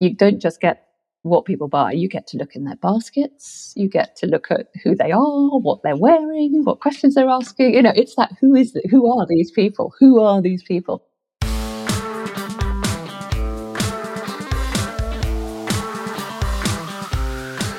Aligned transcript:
you 0.00 0.14
don't 0.14 0.40
just 0.40 0.60
get 0.60 0.82
what 1.22 1.44
people 1.44 1.68
buy. 1.68 1.92
You 1.92 2.08
get 2.08 2.26
to 2.28 2.36
look 2.36 2.54
in 2.54 2.64
their 2.64 2.76
baskets. 2.76 3.72
You 3.76 3.88
get 3.88 4.14
to 4.16 4.26
look 4.26 4.50
at 4.50 4.68
who 4.84 4.94
they 4.94 5.10
are, 5.10 5.58
what 5.58 5.82
they're 5.82 5.96
wearing, 5.96 6.64
what 6.64 6.80
questions 6.80 7.14
they're 7.14 7.28
asking. 7.28 7.74
You 7.74 7.82
know, 7.82 7.92
it's 7.96 8.14
that 8.16 8.32
who 8.40 8.54
is 8.54 8.76
it? 8.76 8.88
Who 8.90 9.10
are 9.10 9.26
these 9.26 9.50
people? 9.50 9.94
Who 9.98 10.20
are 10.20 10.40
these 10.42 10.62
people? 10.62 11.04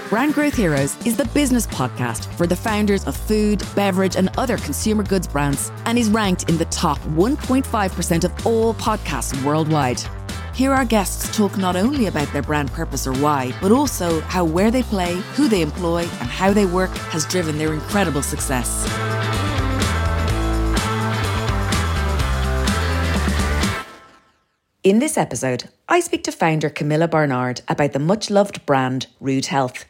Brand 0.10 0.34
Growth 0.34 0.56
Heroes 0.56 0.96
is 1.06 1.18
the 1.18 1.30
business 1.34 1.68
podcast 1.68 2.34
for 2.36 2.48
the 2.48 2.56
founders 2.56 3.06
of 3.06 3.16
food, 3.16 3.62
beverage, 3.76 4.16
and 4.16 4.30
other 4.38 4.58
consumer 4.58 5.04
goods 5.04 5.28
brands 5.28 5.70
and 5.86 6.00
is 6.00 6.10
ranked 6.10 6.50
in 6.50 6.58
the 6.58 6.66
top 6.66 6.98
1.5% 7.00 8.24
of 8.24 8.48
all 8.48 8.74
podcasts 8.76 9.44
worldwide. 9.44 10.02
Here 10.58 10.74
our 10.74 10.86
guests 10.86 11.38
talk 11.38 11.56
not 11.56 11.76
only 11.76 12.08
about 12.08 12.34
their 12.34 12.42
brand 12.42 12.72
purpose 12.72 13.06
or 13.06 13.14
why, 13.14 13.54
but 13.62 13.72
also 13.72 14.22
how 14.22 14.44
where 14.44 14.72
they 14.72 14.82
play, 14.82 15.14
who 15.36 15.48
they 15.48 15.62
employ, 15.62 16.00
and 16.00 16.30
how 16.32 16.52
they 16.52 16.66
work 16.66 16.90
has 17.14 17.28
driven 17.28 17.60
their 17.60 17.76
incredible 17.76 18.24
success. 18.24 18.84
In 24.82 24.98
this 24.98 25.16
episode, 25.16 25.70
I 25.88 26.00
speak 26.00 26.24
to 26.24 26.32
founder 26.32 26.72
Camilla 26.72 27.08
Barnard 27.08 27.62
about 27.68 27.94
the 27.94 28.00
much 28.00 28.32
loved 28.32 28.66
brand 28.66 29.06
Rude 29.20 29.46
Health 29.46 29.86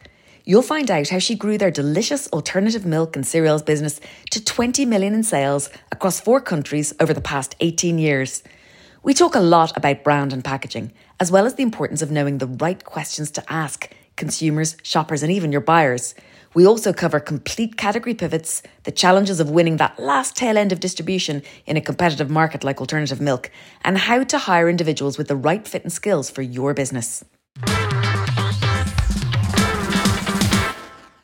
You'll 0.47 0.61
find 0.61 0.89
out 0.89 1.09
how 1.09 1.19
she 1.19 1.35
grew 1.35 1.57
their 1.57 1.71
delicious 1.71 2.29
alternative 2.29 2.85
milk 2.85 3.17
and 3.17 3.27
cereals 3.27 3.61
business 3.61 3.99
to 4.31 4.41
20 4.41 4.85
million 4.85 5.13
in 5.13 5.23
sales 5.23 5.69
across 5.91 6.21
four 6.21 6.39
countries 6.39 6.93
over 7.01 7.13
the 7.13 7.19
past 7.19 7.57
18 7.59 7.99
years. 7.99 8.43
We 9.07 9.13
talk 9.13 9.35
a 9.35 9.39
lot 9.39 9.71
about 9.77 10.03
brand 10.03 10.33
and 10.33 10.43
packaging, 10.43 10.91
as 11.17 11.31
well 11.31 11.45
as 11.45 11.55
the 11.55 11.63
importance 11.63 12.01
of 12.01 12.11
knowing 12.11 12.39
the 12.39 12.45
right 12.45 12.83
questions 12.83 13.31
to 13.31 13.43
ask 13.47 13.89
consumers, 14.17 14.75
shoppers, 14.83 15.23
and 15.23 15.31
even 15.31 15.49
your 15.49 15.61
buyers. 15.61 16.13
We 16.53 16.67
also 16.67 16.91
cover 16.91 17.21
complete 17.21 17.77
category 17.77 18.13
pivots, 18.13 18.61
the 18.83 18.91
challenges 18.91 19.39
of 19.39 19.49
winning 19.49 19.77
that 19.77 19.97
last 19.97 20.35
tail 20.35 20.57
end 20.57 20.73
of 20.73 20.81
distribution 20.81 21.41
in 21.65 21.77
a 21.77 21.81
competitive 21.81 22.29
market 22.29 22.65
like 22.65 22.81
alternative 22.81 23.21
milk, 23.21 23.49
and 23.85 23.97
how 23.97 24.25
to 24.25 24.37
hire 24.39 24.67
individuals 24.67 25.17
with 25.17 25.29
the 25.29 25.37
right 25.37 25.65
fit 25.65 25.83
and 25.83 25.93
skills 25.93 26.29
for 26.29 26.41
your 26.41 26.73
business. 26.73 27.23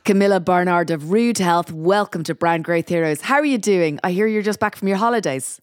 Camilla 0.06 0.40
Barnard 0.40 0.90
of 0.90 1.12
Rude 1.12 1.40
Health, 1.40 1.70
welcome 1.70 2.24
to 2.24 2.34
Brand 2.34 2.64
Growth 2.64 2.88
Heroes. 2.88 3.20
How 3.20 3.36
are 3.36 3.46
you 3.46 3.58
doing? 3.58 4.00
I 4.06 4.14
hear 4.14 4.26
you're 4.26 4.42
just 4.42 4.62
back 4.62 4.78
from 4.78 4.88
your 4.88 4.96
holidays. 4.96 5.60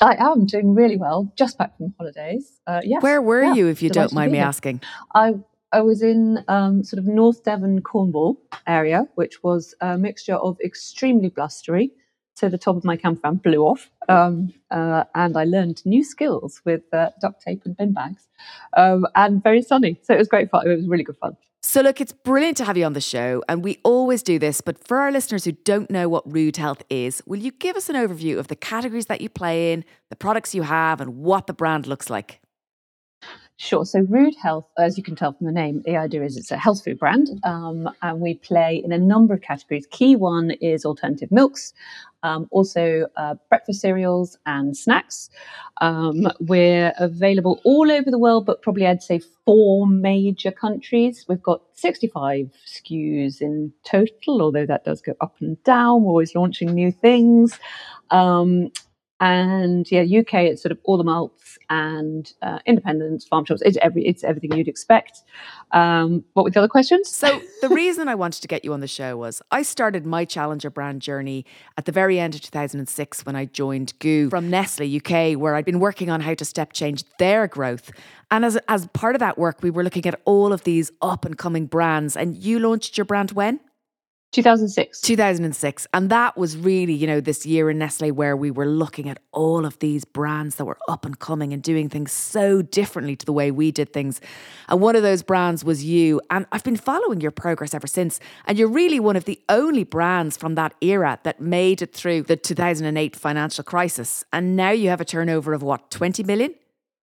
I 0.00 0.16
am 0.18 0.46
doing 0.46 0.74
really 0.74 0.96
well, 0.96 1.32
just 1.36 1.58
back 1.58 1.76
from 1.76 1.94
holidays. 1.98 2.60
Uh, 2.66 2.80
yes. 2.84 3.02
Where 3.02 3.22
were 3.22 3.42
yeah, 3.42 3.54
you, 3.54 3.68
if 3.68 3.82
you 3.82 3.90
don't 3.90 4.12
mind 4.12 4.32
me 4.32 4.38
asking? 4.38 4.80
I 5.14 5.34
I 5.72 5.80
was 5.80 6.02
in 6.02 6.44
um, 6.48 6.84
sort 6.84 6.98
of 6.98 7.06
North 7.06 7.42
Devon, 7.42 7.82
Cornwall 7.82 8.38
area, 8.66 9.06
which 9.16 9.42
was 9.42 9.74
a 9.80 9.98
mixture 9.98 10.36
of 10.36 10.56
extremely 10.64 11.28
blustery, 11.30 11.90
so 12.36 12.48
the 12.48 12.58
top 12.58 12.76
of 12.76 12.84
my 12.84 12.96
camper 12.96 13.20
van 13.22 13.36
blew 13.36 13.62
off, 13.62 13.90
um, 14.08 14.52
uh, 14.70 15.04
and 15.14 15.36
I 15.36 15.44
learned 15.44 15.82
new 15.84 16.04
skills 16.04 16.60
with 16.64 16.82
uh, 16.92 17.10
duct 17.20 17.42
tape 17.42 17.62
and 17.64 17.76
bin 17.76 17.92
bags, 17.92 18.28
um, 18.76 19.06
and 19.14 19.42
very 19.42 19.62
sunny. 19.62 19.98
So 20.02 20.14
it 20.14 20.18
was 20.18 20.28
great 20.28 20.50
fun. 20.50 20.66
It 20.66 20.74
was 20.74 20.88
really 20.88 21.04
good 21.04 21.18
fun. 21.18 21.36
So, 21.74 21.80
look, 21.80 22.00
it's 22.00 22.12
brilliant 22.12 22.56
to 22.58 22.64
have 22.64 22.76
you 22.76 22.84
on 22.84 22.92
the 22.92 23.00
show, 23.00 23.42
and 23.48 23.64
we 23.64 23.80
always 23.82 24.22
do 24.22 24.38
this. 24.38 24.60
But 24.60 24.86
for 24.86 24.98
our 24.98 25.10
listeners 25.10 25.44
who 25.44 25.50
don't 25.50 25.90
know 25.90 26.08
what 26.08 26.22
Rude 26.32 26.56
Health 26.56 26.84
is, 26.88 27.20
will 27.26 27.40
you 27.40 27.50
give 27.50 27.74
us 27.74 27.88
an 27.88 27.96
overview 27.96 28.38
of 28.38 28.46
the 28.46 28.54
categories 28.54 29.06
that 29.06 29.20
you 29.20 29.28
play 29.28 29.72
in, 29.72 29.84
the 30.08 30.14
products 30.14 30.54
you 30.54 30.62
have, 30.62 31.00
and 31.00 31.16
what 31.16 31.48
the 31.48 31.52
brand 31.52 31.88
looks 31.88 32.08
like? 32.08 32.43
Sure. 33.56 33.84
So, 33.84 34.00
Rude 34.00 34.34
Health, 34.42 34.66
as 34.78 34.98
you 34.98 35.04
can 35.04 35.14
tell 35.14 35.32
from 35.32 35.46
the 35.46 35.52
name, 35.52 35.80
the 35.84 35.96
idea 35.96 36.24
is 36.24 36.36
it's 36.36 36.50
a 36.50 36.56
health 36.56 36.82
food 36.82 36.98
brand, 36.98 37.28
um, 37.44 37.88
and 38.02 38.20
we 38.20 38.34
play 38.34 38.82
in 38.84 38.90
a 38.90 38.98
number 38.98 39.32
of 39.32 39.42
categories. 39.42 39.86
Key 39.92 40.16
one 40.16 40.50
is 40.60 40.84
alternative 40.84 41.30
milks, 41.30 41.72
um, 42.24 42.48
also 42.50 43.06
uh, 43.16 43.36
breakfast 43.48 43.80
cereals 43.80 44.36
and 44.44 44.76
snacks. 44.76 45.30
Um, 45.80 46.26
we're 46.40 46.92
available 46.98 47.60
all 47.64 47.92
over 47.92 48.10
the 48.10 48.18
world, 48.18 48.44
but 48.44 48.60
probably 48.60 48.88
I'd 48.88 49.04
say 49.04 49.20
four 49.44 49.86
major 49.86 50.50
countries. 50.50 51.24
We've 51.28 51.42
got 51.42 51.62
65 51.74 52.50
SKUs 52.66 53.40
in 53.40 53.72
total, 53.84 54.42
although 54.42 54.66
that 54.66 54.84
does 54.84 55.00
go 55.00 55.14
up 55.20 55.36
and 55.40 55.62
down. 55.62 56.02
We're 56.02 56.10
always 56.10 56.34
launching 56.34 56.74
new 56.74 56.90
things. 56.90 57.56
Um, 58.10 58.72
and 59.24 59.90
yeah, 59.90 60.02
UK, 60.02 60.34
it's 60.34 60.60
sort 60.60 60.70
of 60.70 60.78
all 60.84 60.98
the 60.98 61.02
malts 61.02 61.58
and 61.70 62.30
uh, 62.42 62.58
independents, 62.66 63.24
farm 63.24 63.46
shops. 63.46 63.62
It's 63.64 63.78
every, 63.80 64.06
it's 64.06 64.22
everything 64.22 64.52
you'd 64.52 64.68
expect. 64.68 65.22
Um, 65.72 66.22
what 66.34 66.42
were 66.42 66.50
the 66.50 66.58
other 66.58 66.68
questions? 66.68 67.08
So 67.08 67.40
the 67.62 67.70
reason 67.70 68.06
I 68.06 68.16
wanted 68.16 68.42
to 68.42 68.48
get 68.48 68.66
you 68.66 68.74
on 68.74 68.80
the 68.80 68.86
show 68.86 69.16
was 69.16 69.40
I 69.50 69.62
started 69.62 70.04
my 70.04 70.26
challenger 70.26 70.68
brand 70.68 71.00
journey 71.00 71.46
at 71.78 71.86
the 71.86 71.92
very 71.92 72.20
end 72.20 72.34
of 72.34 72.42
2006 72.42 73.24
when 73.24 73.34
I 73.34 73.46
joined 73.46 73.98
GU 73.98 74.28
from 74.28 74.50
Nestle 74.50 74.94
UK, 74.94 75.38
where 75.40 75.54
I'd 75.54 75.64
been 75.64 75.80
working 75.80 76.10
on 76.10 76.20
how 76.20 76.34
to 76.34 76.44
step 76.44 76.74
change 76.74 77.04
their 77.18 77.46
growth. 77.46 77.92
And 78.30 78.44
as 78.44 78.58
as 78.68 78.88
part 78.88 79.14
of 79.14 79.20
that 79.20 79.38
work, 79.38 79.62
we 79.62 79.70
were 79.70 79.82
looking 79.82 80.04
at 80.04 80.20
all 80.26 80.52
of 80.52 80.64
these 80.64 80.92
up 81.00 81.24
and 81.24 81.38
coming 81.38 81.64
brands. 81.64 82.14
And 82.14 82.36
you 82.36 82.58
launched 82.58 82.98
your 82.98 83.06
brand 83.06 83.32
when? 83.32 83.60
2006. 84.34 85.00
2006. 85.00 85.86
And 85.94 86.10
that 86.10 86.36
was 86.36 86.56
really, 86.56 86.92
you 86.92 87.06
know, 87.06 87.20
this 87.20 87.46
year 87.46 87.70
in 87.70 87.78
Nestle 87.78 88.10
where 88.10 88.36
we 88.36 88.50
were 88.50 88.66
looking 88.66 89.08
at 89.08 89.20
all 89.30 89.64
of 89.64 89.78
these 89.78 90.04
brands 90.04 90.56
that 90.56 90.64
were 90.64 90.78
up 90.88 91.06
and 91.06 91.18
coming 91.18 91.52
and 91.52 91.62
doing 91.62 91.88
things 91.88 92.10
so 92.10 92.60
differently 92.60 93.14
to 93.14 93.24
the 93.24 93.32
way 93.32 93.52
we 93.52 93.70
did 93.70 93.92
things. 93.92 94.20
And 94.68 94.80
one 94.80 94.96
of 94.96 95.02
those 95.02 95.22
brands 95.22 95.64
was 95.64 95.84
you. 95.84 96.20
And 96.30 96.46
I've 96.50 96.64
been 96.64 96.76
following 96.76 97.20
your 97.20 97.30
progress 97.30 97.74
ever 97.74 97.86
since. 97.86 98.18
And 98.46 98.58
you're 98.58 98.68
really 98.68 98.98
one 98.98 99.14
of 99.14 99.24
the 99.24 99.40
only 99.48 99.84
brands 99.84 100.36
from 100.36 100.56
that 100.56 100.74
era 100.80 101.20
that 101.22 101.40
made 101.40 101.80
it 101.80 101.94
through 101.94 102.22
the 102.22 102.36
2008 102.36 103.14
financial 103.14 103.62
crisis. 103.62 104.24
And 104.32 104.56
now 104.56 104.70
you 104.72 104.88
have 104.88 105.00
a 105.00 105.04
turnover 105.04 105.52
of 105.52 105.62
what, 105.62 105.92
20 105.92 106.24
million? 106.24 106.54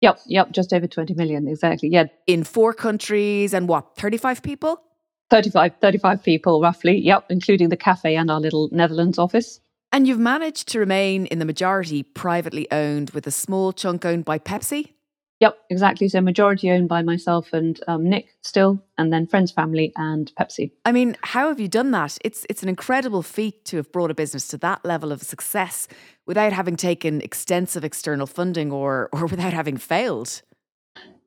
Yep, 0.02 0.20
yep, 0.26 0.52
just 0.52 0.74
over 0.74 0.86
20 0.86 1.14
million, 1.14 1.48
exactly. 1.48 1.88
Yeah. 1.88 2.04
In 2.26 2.44
four 2.44 2.74
countries 2.74 3.54
and 3.54 3.66
what, 3.66 3.96
35 3.96 4.42
people? 4.42 4.82
35, 5.30 5.72
35 5.80 6.22
people 6.22 6.60
roughly, 6.60 6.98
yep, 6.98 7.24
including 7.30 7.68
the 7.68 7.76
cafe 7.76 8.16
and 8.16 8.30
our 8.30 8.40
little 8.40 8.68
Netherlands 8.72 9.18
office. 9.18 9.60
And 9.92 10.06
you've 10.06 10.18
managed 10.18 10.68
to 10.68 10.78
remain 10.78 11.26
in 11.26 11.38
the 11.38 11.44
majority 11.44 12.02
privately 12.02 12.70
owned 12.70 13.10
with 13.10 13.26
a 13.26 13.30
small 13.30 13.72
chunk 13.72 14.04
owned 14.04 14.24
by 14.24 14.38
Pepsi? 14.38 14.92
Yep, 15.40 15.58
exactly. 15.68 16.08
So 16.08 16.20
majority 16.22 16.70
owned 16.70 16.88
by 16.88 17.02
myself 17.02 17.52
and 17.52 17.78
um, 17.88 18.08
Nick 18.08 18.28
still, 18.42 18.82
and 18.96 19.12
then 19.12 19.26
friends, 19.26 19.52
family, 19.52 19.92
and 19.96 20.32
Pepsi. 20.40 20.70
I 20.86 20.92
mean, 20.92 21.16
how 21.22 21.48
have 21.48 21.60
you 21.60 21.68
done 21.68 21.90
that? 21.90 22.16
It's 22.24 22.46
it's 22.48 22.62
an 22.62 22.70
incredible 22.70 23.22
feat 23.22 23.66
to 23.66 23.76
have 23.76 23.92
brought 23.92 24.10
a 24.10 24.14
business 24.14 24.48
to 24.48 24.58
that 24.58 24.82
level 24.82 25.12
of 25.12 25.22
success 25.22 25.88
without 26.26 26.54
having 26.54 26.76
taken 26.76 27.20
extensive 27.20 27.84
external 27.84 28.26
funding 28.26 28.72
or 28.72 29.10
or 29.12 29.26
without 29.32 29.52
having 29.52 29.76
failed. 29.76 30.40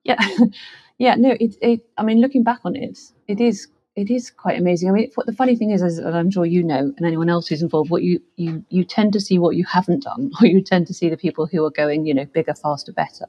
Yeah, 0.03 0.17
yeah. 0.97 1.13
No, 1.13 1.35
it 1.39 1.55
it. 1.61 1.81
I 1.95 2.03
mean, 2.03 2.19
looking 2.19 2.41
back 2.41 2.61
on 2.65 2.75
it, 2.75 2.97
it 3.27 3.39
is 3.39 3.67
it 3.99 4.09
is 4.09 4.31
quite 4.31 4.57
amazing. 4.57 4.89
I 4.89 4.93
mean, 4.93 5.11
what 5.15 5.25
the 5.25 5.33
funny 5.33 5.57
thing 5.57 5.71
is, 5.71 5.81
is 5.81 5.99
I'm 5.99 6.31
sure 6.31 6.45
you 6.45 6.63
know, 6.63 6.93
and 6.95 7.05
anyone 7.05 7.29
else 7.29 7.47
who's 7.47 7.61
involved, 7.61 7.89
what 7.89 8.01
you 8.01 8.21
you 8.37 8.63
you 8.69 8.85
tend 8.85 9.11
to 9.13 9.19
see 9.19 9.37
what 9.37 9.57
you 9.57 9.65
haven't 9.65 10.03
done, 10.03 10.31
or 10.41 10.47
you 10.47 10.61
tend 10.61 10.87
to 10.87 10.93
see 10.93 11.09
the 11.09 11.17
people 11.17 11.45
who 11.45 11.65
are 11.65 11.71
going, 11.71 12.05
you 12.05 12.13
know, 12.13 12.25
bigger, 12.25 12.53
faster, 12.53 12.93
better. 12.93 13.27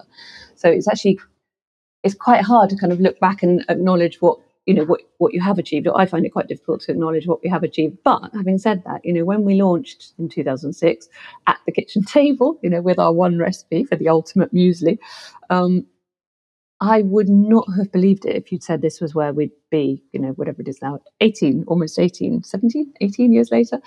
So 0.55 0.69
it's 0.71 0.87
actually 0.87 1.19
it's 2.05 2.15
quite 2.15 2.43
hard 2.43 2.71
to 2.71 2.77
kind 2.77 2.93
of 2.93 3.01
look 3.01 3.19
back 3.19 3.43
and 3.43 3.65
acknowledge 3.69 4.21
what 4.21 4.39
you 4.67 4.75
know 4.75 4.85
what 4.85 5.01
what 5.19 5.35
you 5.35 5.41
have 5.41 5.59
achieved. 5.59 5.89
I 5.89 6.07
find 6.07 6.25
it 6.25 6.31
quite 6.31 6.47
difficult 6.47 6.83
to 6.83 6.93
acknowledge 6.93 7.27
what 7.27 7.43
we 7.43 7.51
have 7.51 7.65
achieved. 7.65 7.99
But 8.05 8.31
having 8.33 8.59
said 8.59 8.85
that, 8.85 9.05
you 9.05 9.13
know, 9.13 9.25
when 9.25 9.45
we 9.45 9.61
launched 9.61 10.13
in 10.21 10.29
2006 10.29 11.09
at 11.49 11.59
the 11.67 11.73
kitchen 11.73 12.05
table, 12.19 12.61
you 12.63 12.71
know, 12.71 12.81
with 12.81 13.01
our 13.01 13.13
one 13.13 13.39
recipe 13.39 13.83
for 13.83 13.97
the 13.97 14.09
ultimate 14.09 14.55
muesli. 14.55 14.99
Um, 15.51 15.87
I 16.81 17.03
would 17.03 17.29
not 17.29 17.67
have 17.77 17.93
believed 17.93 18.25
it 18.25 18.37
if 18.37 18.51
you'd 18.51 18.63
said 18.63 18.81
this 18.81 19.01
was 19.01 19.15
where 19.15 19.35
we'd 19.35 19.51
be, 19.71 20.03
you 20.13 20.21
know, 20.21 20.31
whatever 20.31 20.63
it 20.63 20.69
is 20.69 20.81
now, 20.81 21.01
18, 21.21 21.65
almost 21.67 21.99
18, 21.99 22.43
17, 22.43 22.95
18 23.03 23.33
years 23.33 23.51
later. 23.51 23.81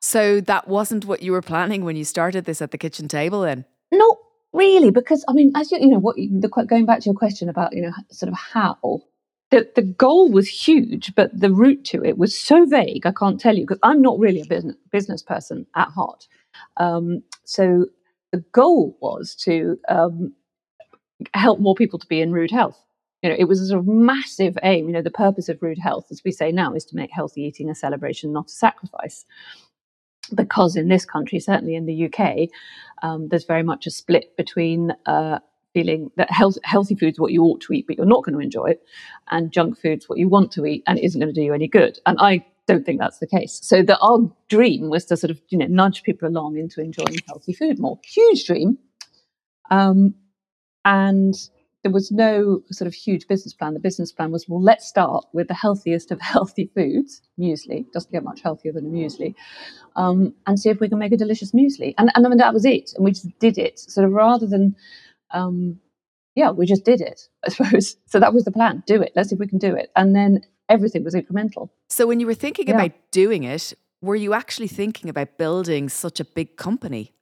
So 0.00 0.40
that 0.42 0.68
wasn't 0.68 1.04
what 1.06 1.22
you 1.22 1.32
were 1.32 1.42
planning 1.42 1.84
when 1.84 1.96
you 1.96 2.04
started 2.04 2.44
this 2.44 2.62
at 2.62 2.70
the 2.70 2.78
kitchen 2.78 3.08
table 3.08 3.40
then? 3.40 3.64
Not 3.90 4.16
really, 4.52 4.92
because 4.92 5.24
I 5.28 5.32
mean, 5.32 5.52
as 5.56 5.72
you, 5.72 5.78
you 5.80 5.88
know, 5.88 5.98
what 5.98 6.16
the, 6.16 6.48
going 6.68 6.86
back 6.86 7.00
to 7.00 7.06
your 7.06 7.14
question 7.14 7.48
about, 7.48 7.74
you 7.74 7.82
know, 7.82 7.92
sort 8.12 8.30
of 8.30 8.38
how, 8.38 9.02
the, 9.50 9.68
the 9.74 9.82
goal 9.82 10.30
was 10.30 10.48
huge, 10.48 11.14
but 11.16 11.30
the 11.38 11.52
route 11.52 11.84
to 11.86 12.04
it 12.04 12.16
was 12.16 12.38
so 12.38 12.64
vague, 12.64 13.06
I 13.06 13.12
can't 13.12 13.40
tell 13.40 13.56
you, 13.56 13.62
because 13.62 13.80
I'm 13.82 14.02
not 14.02 14.20
really 14.20 14.40
a 14.40 14.46
business, 14.46 14.76
business 14.92 15.22
person 15.22 15.66
at 15.74 15.88
heart. 15.88 16.28
Um, 16.76 17.22
so 17.44 17.86
the 18.32 18.44
goal 18.52 18.96
was 19.00 19.34
to 19.44 19.78
um, 19.88 20.32
help 21.34 21.60
more 21.60 21.74
people 21.74 21.98
to 21.98 22.06
be 22.06 22.20
in 22.20 22.32
rude 22.32 22.50
health. 22.50 22.82
You 23.22 23.30
know, 23.30 23.36
it 23.38 23.44
was 23.44 23.60
a 23.60 23.66
sort 23.66 23.80
of 23.80 23.86
massive 23.86 24.58
aim. 24.62 24.86
You 24.86 24.92
know, 24.92 25.02
the 25.02 25.10
purpose 25.10 25.48
of 25.48 25.62
rude 25.62 25.78
health, 25.78 26.06
as 26.10 26.22
we 26.24 26.32
say 26.32 26.52
now, 26.52 26.74
is 26.74 26.84
to 26.86 26.96
make 26.96 27.10
healthy 27.10 27.42
eating 27.42 27.70
a 27.70 27.74
celebration, 27.74 28.32
not 28.32 28.46
a 28.46 28.50
sacrifice. 28.50 29.24
Because 30.34 30.76
in 30.76 30.88
this 30.88 31.04
country, 31.04 31.38
certainly 31.38 31.76
in 31.76 31.86
the 31.86 32.06
UK, 32.06 32.48
um, 33.02 33.28
there's 33.28 33.44
very 33.44 33.62
much 33.62 33.86
a 33.86 33.90
split 33.90 34.36
between 34.36 34.92
uh, 35.06 35.38
feeling 35.76 36.10
that 36.16 36.30
health, 36.30 36.56
healthy 36.64 36.94
food's 36.94 37.20
what 37.20 37.32
you 37.32 37.42
ought 37.42 37.60
to 37.60 37.72
eat, 37.74 37.86
but 37.86 37.96
you're 37.96 38.06
not 38.06 38.24
going 38.24 38.34
to 38.34 38.40
enjoy 38.40 38.64
it, 38.64 38.82
and 39.30 39.52
junk 39.52 39.78
food's 39.78 40.08
what 40.08 40.18
you 40.18 40.26
want 40.26 40.50
to 40.50 40.64
eat 40.64 40.82
and 40.86 40.98
it 40.98 41.04
isn't 41.04 41.20
going 41.20 41.32
to 41.32 41.38
do 41.38 41.44
you 41.44 41.52
any 41.52 41.68
good. 41.68 41.98
And 42.06 42.18
I 42.18 42.44
don't 42.66 42.84
think 42.86 42.98
that's 42.98 43.18
the 43.18 43.26
case. 43.26 43.60
So 43.62 43.82
that 43.82 43.98
our 44.00 44.20
dream 44.48 44.88
was 44.88 45.04
to 45.06 45.16
sort 45.18 45.30
of 45.30 45.38
you 45.50 45.58
know 45.58 45.66
nudge 45.66 46.02
people 46.02 46.28
along 46.28 46.56
into 46.56 46.80
enjoying 46.80 47.18
healthy 47.26 47.52
food 47.52 47.78
more. 47.78 47.98
Huge 48.04 48.46
dream, 48.46 48.78
um, 49.70 50.14
and 50.86 51.34
there 51.82 51.92
was 51.92 52.10
no 52.10 52.62
sort 52.70 52.86
of 52.86 52.94
huge 52.94 53.28
business 53.28 53.52
plan. 53.52 53.74
The 53.74 53.80
business 53.80 54.10
plan 54.10 54.30
was 54.30 54.48
well, 54.48 54.62
let's 54.62 54.86
start 54.86 55.26
with 55.32 55.48
the 55.48 55.54
healthiest 55.54 56.10
of 56.10 56.20
healthy 56.32 56.70
foods, 56.74 57.20
muesli. 57.38 57.90
Doesn't 57.92 58.10
get 58.10 58.24
much 58.24 58.40
healthier 58.40 58.72
than 58.72 58.86
a 58.86 58.88
muesli, 58.88 59.34
um, 59.96 60.32
and 60.46 60.58
see 60.58 60.70
if 60.70 60.80
we 60.80 60.88
can 60.88 60.98
make 60.98 61.12
a 61.12 61.16
delicious 61.16 61.52
muesli. 61.52 61.94
And 61.98 62.10
and 62.14 62.24
I 62.24 62.28
mean, 62.30 62.38
that 62.38 62.54
was 62.54 62.64
it. 62.64 62.92
And 62.96 63.04
we 63.04 63.10
just 63.10 63.38
did 63.38 63.58
it. 63.58 63.78
Sort 63.78 64.06
of 64.06 64.12
rather 64.12 64.46
than 64.46 64.76
um, 65.32 65.80
yeah, 66.34 66.50
we 66.50 66.66
just 66.66 66.84
did 66.84 67.00
it, 67.00 67.20
I 67.46 67.50
suppose. 67.50 67.96
So 68.06 68.20
that 68.20 68.32
was 68.32 68.44
the 68.44 68.52
plan. 68.52 68.84
Do 68.86 69.02
it. 69.02 69.12
Let's 69.16 69.30
see 69.30 69.34
if 69.34 69.40
we 69.40 69.48
can 69.48 69.58
do 69.58 69.74
it. 69.74 69.90
And 69.96 70.14
then 70.14 70.42
everything 70.68 71.02
was 71.02 71.14
incremental. 71.14 71.70
So 71.88 72.06
when 72.06 72.20
you 72.20 72.26
were 72.26 72.34
thinking 72.34 72.68
yeah. 72.68 72.74
about 72.74 72.92
doing 73.10 73.42
it, 73.44 73.74
were 74.00 74.16
you 74.16 74.34
actually 74.34 74.68
thinking 74.68 75.10
about 75.10 75.38
building 75.38 75.88
such 75.88 76.20
a 76.20 76.24
big 76.24 76.56
company? 76.56 77.12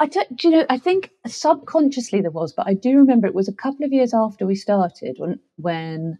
I 0.00 0.06
do 0.06 0.22
you 0.42 0.50
know, 0.50 0.66
I 0.68 0.78
think 0.78 1.10
subconsciously 1.26 2.20
there 2.20 2.30
was, 2.30 2.52
but 2.52 2.66
I 2.66 2.74
do 2.74 2.98
remember 2.98 3.26
it 3.26 3.34
was 3.34 3.48
a 3.48 3.52
couple 3.52 3.84
of 3.86 3.92
years 3.92 4.12
after 4.12 4.46
we 4.46 4.56
started 4.56 5.16
when, 5.18 5.38
when 5.56 6.18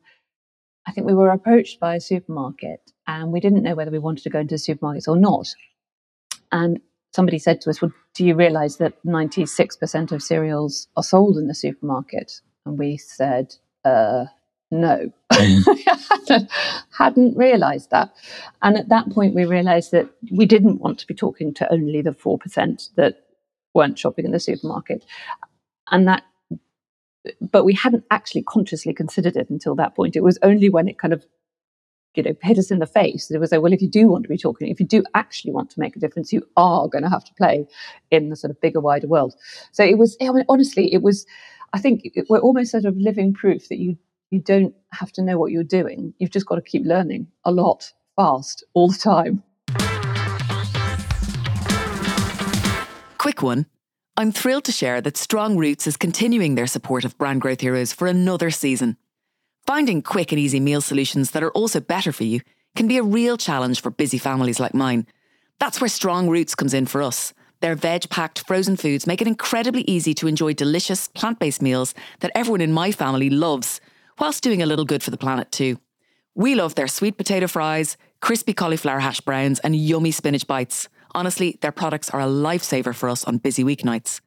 I 0.86 0.92
think 0.92 1.06
we 1.06 1.14
were 1.14 1.30
approached 1.30 1.80
by 1.80 1.96
a 1.96 2.00
supermarket 2.00 2.92
and 3.06 3.32
we 3.32 3.40
didn't 3.40 3.62
know 3.62 3.74
whether 3.74 3.90
we 3.90 3.98
wanted 3.98 4.22
to 4.24 4.30
go 4.30 4.40
into 4.40 4.54
supermarkets 4.54 5.08
or 5.08 5.16
not. 5.16 5.48
And 6.52 6.80
somebody 7.12 7.38
said 7.38 7.60
to 7.62 7.70
us, 7.70 7.82
Well, 7.82 7.92
do 8.14 8.24
you 8.24 8.34
realize 8.34 8.76
that 8.76 8.94
96% 9.04 10.12
of 10.12 10.22
cereals 10.22 10.88
are 10.96 11.02
sold 11.02 11.36
in 11.36 11.48
the 11.48 11.54
supermarket? 11.54 12.40
And 12.64 12.78
we 12.78 12.96
said, 12.96 13.54
uh, 13.84 14.26
no, 14.70 15.12
hadn't 16.98 17.36
realized 17.36 17.90
that. 17.90 18.12
And 18.62 18.76
at 18.76 18.88
that 18.88 19.10
point, 19.10 19.34
we 19.34 19.44
realized 19.44 19.92
that 19.92 20.08
we 20.32 20.46
didn't 20.46 20.80
want 20.80 20.98
to 21.00 21.06
be 21.06 21.14
talking 21.14 21.54
to 21.54 21.72
only 21.72 22.02
the 22.02 22.10
4% 22.10 22.94
that 22.96 23.23
weren't 23.74 23.98
shopping 23.98 24.24
in 24.24 24.32
the 24.32 24.40
supermarket. 24.40 25.04
And 25.90 26.08
that, 26.08 26.22
but 27.40 27.64
we 27.64 27.74
hadn't 27.74 28.04
actually 28.10 28.42
consciously 28.42 28.92
considered 28.92 29.36
it 29.36 29.50
until 29.50 29.74
that 29.76 29.94
point. 29.94 30.16
It 30.16 30.22
was 30.22 30.38
only 30.42 30.68
when 30.70 30.88
it 30.88 30.98
kind 30.98 31.12
of 31.12 31.24
you 32.14 32.22
know, 32.22 32.34
hit 32.42 32.58
us 32.58 32.70
in 32.70 32.78
the 32.78 32.86
face. 32.86 33.26
That 33.26 33.36
it 33.36 33.40
was 33.40 33.52
like, 33.52 33.60
well, 33.60 33.72
if 33.72 33.82
you 33.82 33.88
do 33.88 34.08
want 34.08 34.22
to 34.24 34.28
be 34.28 34.38
talking, 34.38 34.68
if 34.68 34.80
you 34.80 34.86
do 34.86 35.02
actually 35.14 35.52
want 35.52 35.70
to 35.70 35.80
make 35.80 35.96
a 35.96 35.98
difference, 35.98 36.32
you 36.32 36.46
are 36.56 36.88
going 36.88 37.02
to 37.02 37.10
have 37.10 37.24
to 37.24 37.34
play 37.34 37.66
in 38.10 38.28
the 38.28 38.36
sort 38.36 38.50
of 38.50 38.60
bigger, 38.60 38.80
wider 38.80 39.08
world. 39.08 39.34
So 39.72 39.84
it 39.84 39.98
was, 39.98 40.16
I 40.20 40.30
mean, 40.30 40.44
honestly, 40.48 40.92
it 40.92 41.02
was, 41.02 41.26
I 41.72 41.80
think 41.80 42.08
we're 42.28 42.38
almost 42.38 42.70
sort 42.70 42.84
of 42.84 42.96
living 42.96 43.34
proof 43.34 43.68
that 43.68 43.78
you, 43.78 43.98
you 44.30 44.40
don't 44.40 44.74
have 44.92 45.12
to 45.12 45.22
know 45.22 45.38
what 45.38 45.50
you're 45.50 45.64
doing. 45.64 46.14
You've 46.18 46.30
just 46.30 46.46
got 46.46 46.56
to 46.56 46.62
keep 46.62 46.84
learning 46.84 47.28
a 47.44 47.50
lot, 47.50 47.92
fast, 48.16 48.64
all 48.74 48.88
the 48.88 48.98
time. 48.98 49.42
Quick 53.24 53.40
one. 53.40 53.64
I'm 54.18 54.32
thrilled 54.32 54.64
to 54.64 54.70
share 54.70 55.00
that 55.00 55.16
Strong 55.16 55.56
Roots 55.56 55.86
is 55.86 55.96
continuing 55.96 56.56
their 56.56 56.66
support 56.66 57.06
of 57.06 57.16
Brand 57.16 57.40
Growth 57.40 57.62
Heroes 57.62 57.90
for 57.90 58.06
another 58.06 58.50
season. 58.50 58.98
Finding 59.66 60.02
quick 60.02 60.30
and 60.30 60.38
easy 60.38 60.60
meal 60.60 60.82
solutions 60.82 61.30
that 61.30 61.42
are 61.42 61.50
also 61.52 61.80
better 61.80 62.12
for 62.12 62.24
you 62.24 62.42
can 62.76 62.86
be 62.86 62.98
a 62.98 63.02
real 63.02 63.38
challenge 63.38 63.80
for 63.80 63.88
busy 63.88 64.18
families 64.18 64.60
like 64.60 64.74
mine. 64.74 65.06
That's 65.58 65.80
where 65.80 65.88
Strong 65.88 66.28
Roots 66.28 66.54
comes 66.54 66.74
in 66.74 66.84
for 66.84 67.00
us. 67.00 67.32
Their 67.60 67.74
veg 67.74 68.10
packed 68.10 68.46
frozen 68.46 68.76
foods 68.76 69.06
make 69.06 69.22
it 69.22 69.26
incredibly 69.26 69.84
easy 69.84 70.12
to 70.16 70.28
enjoy 70.28 70.52
delicious 70.52 71.08
plant 71.08 71.38
based 71.38 71.62
meals 71.62 71.94
that 72.20 72.32
everyone 72.34 72.60
in 72.60 72.74
my 72.74 72.92
family 72.92 73.30
loves, 73.30 73.80
whilst 74.18 74.42
doing 74.42 74.60
a 74.60 74.66
little 74.66 74.84
good 74.84 75.02
for 75.02 75.10
the 75.10 75.16
planet 75.16 75.50
too. 75.50 75.78
We 76.34 76.54
love 76.54 76.74
their 76.74 76.88
sweet 76.88 77.16
potato 77.16 77.46
fries, 77.46 77.96
crispy 78.20 78.52
cauliflower 78.52 79.00
hash 79.00 79.22
browns, 79.22 79.60
and 79.60 79.74
yummy 79.74 80.10
spinach 80.10 80.46
bites. 80.46 80.90
Honestly, 81.14 81.58
their 81.60 81.72
products 81.72 82.10
are 82.10 82.20
a 82.20 82.26
lifesaver 82.26 82.94
for 82.94 83.08
us 83.08 83.24
on 83.24 83.38
busy 83.38 83.62
weeknights. 83.62 84.20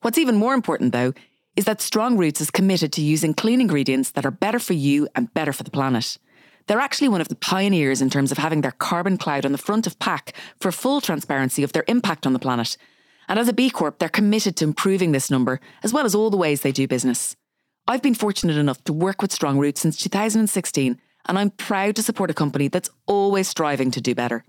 What's 0.00 0.18
even 0.18 0.36
more 0.36 0.54
important, 0.54 0.92
though, 0.92 1.12
is 1.56 1.64
that 1.64 1.80
Strong 1.80 2.18
Roots 2.18 2.40
is 2.40 2.50
committed 2.50 2.92
to 2.94 3.02
using 3.02 3.32
clean 3.32 3.60
ingredients 3.60 4.10
that 4.12 4.26
are 4.26 4.30
better 4.30 4.58
for 4.58 4.72
you 4.72 5.08
and 5.14 5.32
better 5.32 5.52
for 5.52 5.62
the 5.62 5.70
planet. 5.70 6.18
They're 6.66 6.80
actually 6.80 7.08
one 7.08 7.20
of 7.20 7.28
the 7.28 7.36
pioneers 7.36 8.02
in 8.02 8.10
terms 8.10 8.32
of 8.32 8.38
having 8.38 8.62
their 8.62 8.72
carbon 8.72 9.16
cloud 9.16 9.46
on 9.46 9.52
the 9.52 9.58
front 9.58 9.86
of 9.86 9.98
pack 9.98 10.34
for 10.60 10.72
full 10.72 11.00
transparency 11.00 11.62
of 11.62 11.72
their 11.72 11.84
impact 11.86 12.26
on 12.26 12.32
the 12.32 12.38
planet. 12.38 12.76
And 13.28 13.38
as 13.38 13.48
a 13.48 13.52
B 13.52 13.70
Corp, 13.70 13.98
they're 13.98 14.08
committed 14.08 14.56
to 14.56 14.64
improving 14.64 15.12
this 15.12 15.30
number, 15.30 15.60
as 15.82 15.92
well 15.92 16.04
as 16.04 16.14
all 16.14 16.30
the 16.30 16.36
ways 16.36 16.62
they 16.62 16.72
do 16.72 16.88
business. 16.88 17.36
I've 17.86 18.02
been 18.02 18.14
fortunate 18.14 18.56
enough 18.56 18.82
to 18.84 18.92
work 18.92 19.22
with 19.22 19.32
Strong 19.32 19.58
Roots 19.58 19.82
since 19.82 19.98
2016, 19.98 20.98
and 21.26 21.38
I'm 21.38 21.50
proud 21.50 21.96
to 21.96 22.02
support 22.02 22.30
a 22.30 22.34
company 22.34 22.68
that's 22.68 22.90
always 23.06 23.46
striving 23.46 23.90
to 23.92 24.00
do 24.00 24.14
better. 24.14 24.44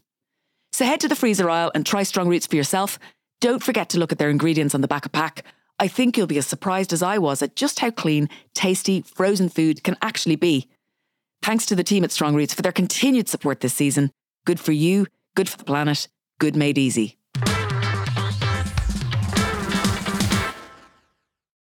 So 0.76 0.84
head 0.84 1.00
to 1.00 1.08
the 1.08 1.16
freezer 1.16 1.50
aisle 1.50 1.72
and 1.74 1.86
try 1.86 2.04
Strong 2.04 2.28
Roots 2.28 2.48
for 2.48 2.58
yourself. 2.58 3.00
Don't 3.40 3.64
forget 3.64 3.88
to 3.90 3.98
look 3.98 4.12
at 4.12 4.18
their 4.18 4.30
ingredients 4.30 4.76
on 4.76 4.82
the 4.82 4.90
back 4.90 5.06
of 5.06 5.14
pack 5.14 5.46
I 5.80 5.88
think 5.88 6.18
you'll 6.18 6.28
be 6.28 6.38
as 6.38 6.48
surprised 6.48 6.94
as 6.94 7.02
I 7.02 7.18
was 7.18 7.42
at 7.42 7.56
just 7.56 7.80
how 7.80 7.92
clean, 7.92 8.30
tasty, 8.54 9.02
frozen 9.02 9.50
food 9.50 9.84
can 9.84 9.98
actually 10.02 10.38
be. 10.38 10.70
Thanks 11.42 11.66
to 11.68 11.76
the 11.76 11.84
team 11.84 12.04
at 12.04 12.12
Strong 12.12 12.36
Roots 12.36 12.54
for 12.54 12.62
their 12.62 12.72
continued 12.72 13.28
support 13.28 13.60
this 13.60 13.74
season. 13.74 14.12
Good 14.46 14.60
for 14.60 14.72
you, 14.72 15.08
good 15.36 15.50
for 15.50 15.58
the 15.58 15.66
planet, 15.66 16.08
good 16.40 16.56
made 16.56 16.78
easy. 16.78 17.18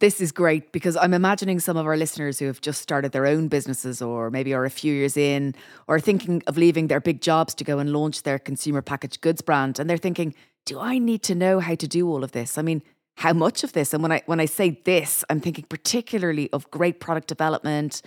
This 0.01 0.19
is 0.19 0.31
great 0.31 0.71
because 0.71 0.97
I'm 0.97 1.13
imagining 1.13 1.59
some 1.59 1.77
of 1.77 1.85
our 1.85 1.95
listeners 1.95 2.39
who 2.39 2.47
have 2.47 2.59
just 2.59 2.81
started 2.81 3.11
their 3.11 3.27
own 3.27 3.49
businesses 3.49 4.01
or 4.01 4.31
maybe 4.31 4.51
are 4.51 4.65
a 4.65 4.69
few 4.71 4.91
years 4.91 5.15
in 5.15 5.53
or 5.87 5.99
thinking 5.99 6.41
of 6.47 6.57
leaving 6.57 6.87
their 6.87 6.99
big 6.99 7.21
jobs 7.21 7.53
to 7.53 7.63
go 7.63 7.77
and 7.77 7.93
launch 7.93 8.23
their 8.23 8.39
consumer 8.39 8.81
packaged 8.81 9.21
goods 9.21 9.43
brand. 9.43 9.77
And 9.77 9.87
they're 9.87 9.97
thinking, 9.97 10.33
do 10.65 10.79
I 10.79 10.97
need 10.97 11.21
to 11.21 11.35
know 11.35 11.59
how 11.59 11.75
to 11.75 11.87
do 11.87 12.09
all 12.09 12.23
of 12.23 12.31
this? 12.31 12.57
I 12.57 12.63
mean, 12.63 12.81
how 13.17 13.33
much 13.33 13.63
of 13.63 13.73
this 13.73 13.93
and 13.93 14.01
when 14.01 14.11
i 14.11 14.23
when 14.25 14.39
i 14.39 14.45
say 14.45 14.81
this 14.85 15.23
i'm 15.29 15.41
thinking 15.41 15.65
particularly 15.65 16.49
of 16.53 16.71
great 16.71 17.01
product 17.01 17.27
development 17.27 18.01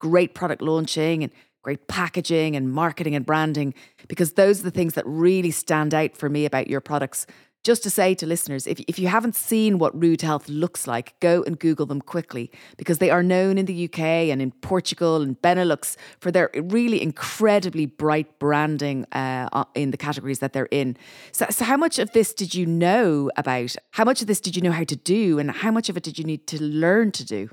great 0.00 0.34
product 0.34 0.60
launching 0.60 1.22
and 1.22 1.32
great 1.62 1.86
packaging 1.86 2.56
and 2.56 2.72
marketing 2.72 3.14
and 3.14 3.24
branding 3.24 3.72
because 4.08 4.32
those 4.32 4.60
are 4.60 4.64
the 4.64 4.70
things 4.72 4.94
that 4.94 5.06
really 5.06 5.52
stand 5.52 5.94
out 5.94 6.16
for 6.16 6.28
me 6.28 6.44
about 6.44 6.66
your 6.66 6.80
products 6.80 7.24
just 7.68 7.82
to 7.82 7.90
say 7.90 8.14
to 8.14 8.26
listeners, 8.26 8.66
if, 8.66 8.80
if 8.88 8.98
you 8.98 9.08
haven't 9.08 9.36
seen 9.36 9.78
what 9.78 9.94
Rude 9.94 10.22
Health 10.22 10.48
looks 10.48 10.86
like, 10.86 11.20
go 11.20 11.42
and 11.42 11.58
Google 11.58 11.84
them 11.84 12.00
quickly 12.00 12.50
because 12.78 12.96
they 12.96 13.10
are 13.10 13.22
known 13.22 13.58
in 13.58 13.66
the 13.66 13.84
UK 13.84 14.00
and 14.32 14.40
in 14.40 14.52
Portugal 14.52 15.20
and 15.20 15.38
Benelux 15.42 15.98
for 16.18 16.30
their 16.30 16.48
really 16.54 17.02
incredibly 17.02 17.84
bright 17.84 18.38
branding 18.38 19.04
uh, 19.12 19.64
in 19.74 19.90
the 19.90 19.98
categories 19.98 20.38
that 20.38 20.54
they're 20.54 20.70
in. 20.70 20.96
So, 21.30 21.44
so, 21.50 21.66
how 21.66 21.76
much 21.76 21.98
of 21.98 22.10
this 22.12 22.32
did 22.32 22.54
you 22.54 22.64
know 22.64 23.30
about? 23.36 23.76
How 23.90 24.04
much 24.04 24.22
of 24.22 24.28
this 24.28 24.40
did 24.40 24.56
you 24.56 24.62
know 24.62 24.72
how 24.72 24.84
to 24.84 24.96
do? 24.96 25.38
And 25.38 25.50
how 25.50 25.70
much 25.70 25.90
of 25.90 25.96
it 25.98 26.02
did 26.02 26.18
you 26.18 26.24
need 26.24 26.46
to 26.46 26.62
learn 26.62 27.12
to 27.12 27.24
do? 27.26 27.50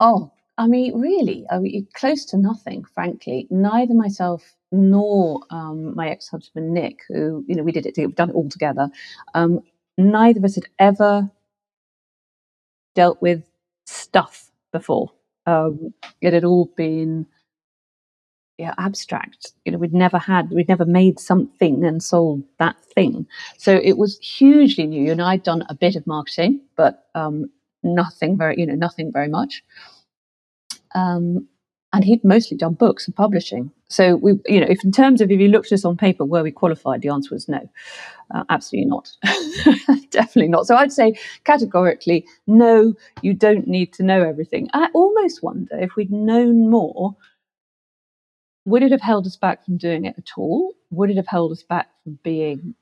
Oh, 0.00 0.32
I 0.60 0.66
mean, 0.66 1.00
really, 1.00 1.46
I 1.50 1.58
mean, 1.58 1.88
close 1.94 2.26
to 2.26 2.36
nothing, 2.36 2.84
frankly. 2.84 3.46
Neither 3.50 3.94
myself 3.94 4.54
nor 4.70 5.40
um, 5.48 5.94
my 5.96 6.10
ex-husband 6.10 6.74
Nick, 6.74 7.00
who 7.08 7.42
you 7.48 7.54
know 7.54 7.62
we 7.62 7.72
did 7.72 7.86
it, 7.86 7.94
we've 7.96 8.14
done 8.14 8.28
it 8.28 8.34
all 8.34 8.50
together. 8.50 8.90
Um, 9.34 9.60
neither 9.96 10.38
of 10.38 10.44
us 10.44 10.56
had 10.56 10.68
ever 10.78 11.30
dealt 12.94 13.22
with 13.22 13.42
stuff 13.86 14.50
before. 14.70 15.10
Um, 15.46 15.94
it 16.20 16.34
had 16.34 16.44
all 16.44 16.66
been 16.76 17.26
yeah, 18.58 18.74
abstract. 18.76 19.52
You 19.64 19.72
know, 19.72 19.78
we'd 19.78 19.94
never 19.94 20.18
had, 20.18 20.50
we'd 20.50 20.68
never 20.68 20.84
made 20.84 21.18
something 21.18 21.82
and 21.82 22.02
sold 22.02 22.42
that 22.58 22.76
thing. 22.94 23.26
So 23.56 23.80
it 23.82 23.96
was 23.96 24.18
hugely 24.18 24.86
new. 24.86 25.10
And 25.10 25.22
I'd 25.22 25.42
done 25.42 25.64
a 25.70 25.74
bit 25.74 25.96
of 25.96 26.06
marketing, 26.06 26.60
but 26.76 27.06
um, 27.14 27.50
nothing 27.82 28.36
very, 28.36 28.56
you 28.58 28.66
know, 28.66 28.74
nothing 28.74 29.10
very 29.10 29.28
much. 29.28 29.64
Um, 30.94 31.48
and 31.92 32.04
he'd 32.04 32.24
mostly 32.24 32.56
done 32.56 32.74
books 32.74 33.06
and 33.06 33.16
publishing. 33.16 33.70
So 33.88 34.16
we, 34.16 34.34
you 34.46 34.60
know, 34.60 34.66
if 34.68 34.84
in 34.84 34.92
terms 34.92 35.20
of 35.20 35.30
if 35.30 35.40
you 35.40 35.48
looked 35.48 35.66
at 35.66 35.72
us 35.72 35.84
on 35.84 35.96
paper, 35.96 36.24
were 36.24 36.42
we 36.42 36.52
qualified? 36.52 37.02
The 37.02 37.08
answer 37.08 37.34
was 37.34 37.48
no, 37.48 37.68
uh, 38.32 38.44
absolutely 38.48 38.88
not, 38.88 39.10
definitely 40.10 40.48
not. 40.48 40.66
So 40.66 40.76
I'd 40.76 40.92
say 40.92 41.18
categorically, 41.44 42.26
no, 42.46 42.94
you 43.22 43.34
don't 43.34 43.66
need 43.66 43.92
to 43.94 44.04
know 44.04 44.22
everything. 44.22 44.70
I 44.72 44.88
almost 44.94 45.42
wonder 45.42 45.76
if 45.78 45.96
we'd 45.96 46.12
known 46.12 46.70
more, 46.70 47.16
would 48.66 48.84
it 48.84 48.92
have 48.92 49.00
held 49.00 49.26
us 49.26 49.36
back 49.36 49.64
from 49.64 49.76
doing 49.76 50.04
it 50.04 50.14
at 50.16 50.30
all? 50.36 50.74
Would 50.90 51.10
it 51.10 51.16
have 51.16 51.26
held 51.26 51.50
us 51.50 51.64
back 51.64 51.88
from 52.04 52.20
being, 52.22 52.76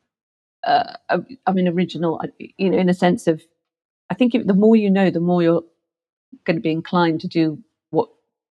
uh, 0.66 0.94
I 1.08 1.52
mean, 1.52 1.68
original? 1.68 2.20
You 2.58 2.70
know, 2.70 2.78
in 2.78 2.90
a 2.90 2.94
sense 2.94 3.26
of, 3.26 3.42
I 4.10 4.14
think 4.14 4.34
if, 4.34 4.46
the 4.46 4.54
more 4.54 4.76
you 4.76 4.90
know, 4.90 5.08
the 5.10 5.20
more 5.20 5.42
you're 5.42 5.64
going 6.44 6.56
to 6.56 6.62
be 6.62 6.72
inclined 6.72 7.22
to 7.22 7.28
do 7.28 7.62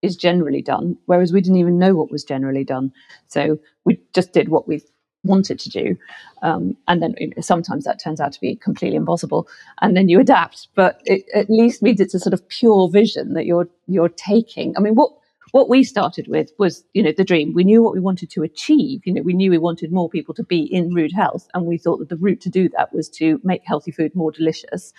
is 0.02 0.16
generally 0.16 0.62
done, 0.62 0.98
whereas 1.06 1.34
we 1.34 1.42
didn't 1.42 1.58
even 1.58 1.80
know 1.80 1.96
what 1.96 2.12
was 2.12 2.24
generally 2.24 2.64
done. 2.64 2.92
So 3.28 3.60
we 3.86 4.00
just 4.14 4.34
did 4.34 4.50
what 4.50 4.68
we 4.68 4.82
wanted 5.24 5.60
to 5.60 5.70
do. 5.70 5.98
Um, 6.42 6.78
and 6.88 7.02
then 7.02 7.16
you 7.20 7.28
know, 7.28 7.42
sometimes 7.42 7.84
that 7.84 8.00
turns 8.00 8.22
out 8.22 8.32
to 8.34 8.42
be 8.42 8.56
completely 8.56 8.96
impossible, 8.98 9.48
and 9.82 9.96
then 9.96 10.10
you 10.10 10.20
adapt. 10.20 10.68
But 10.76 11.02
it 11.06 11.24
at 11.34 11.50
least 11.50 11.82
means 11.82 12.00
it's 12.00 12.14
a 12.14 12.20
sort 12.20 12.34
of 12.34 12.48
pure 12.50 12.90
vision 12.90 13.34
that 13.34 13.46
you're 13.46 13.68
you're 13.88 14.10
taking. 14.10 14.76
I 14.78 14.80
mean, 14.80 14.96
what 14.96 15.12
what 15.52 15.70
we 15.70 15.84
started 15.84 16.28
with 16.28 16.52
was 16.60 16.84
you 16.94 17.02
know 17.04 17.12
the 17.16 17.24
dream. 17.24 17.54
We 17.54 17.64
knew 17.64 17.84
what 17.84 17.94
we 17.94 18.00
wanted 18.00 18.30
to 18.32 18.44
achieve. 18.44 19.02
You 19.06 19.14
know, 19.14 19.22
we 19.22 19.34
knew 19.34 19.50
we 19.52 19.58
wanted 19.58 19.92
more 19.92 20.10
people 20.10 20.34
to 20.36 20.44
be 20.44 20.62
in 20.62 20.94
rude 20.94 21.12
health, 21.14 21.48
and 21.54 21.66
we 21.66 21.78
thought 21.78 21.98
that 22.00 22.10
the 22.10 22.18
route 22.18 22.42
to 22.42 22.50
do 22.50 22.70
that 22.70 22.94
was 22.94 23.10
to 23.12 23.40
make 23.44 23.64
healthy 23.66 23.92
food 23.92 24.16
more 24.16 24.32
delicious 24.32 24.94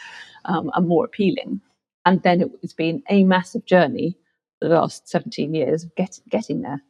um, 0.45 0.71
and 0.75 0.89
more 0.89 1.05
appealing. 1.05 1.61
And 2.05 2.23
then 2.23 2.41
it, 2.41 2.51
it's 2.63 2.73
been 2.73 3.03
a 3.11 3.25
massive 3.25 3.65
journey 3.67 4.17
the 4.61 4.69
last 4.69 5.09
17 5.09 5.55
years 5.55 5.85
of 5.85 5.95
get, 5.95 6.21
getting 6.29 6.63
there. 6.63 6.83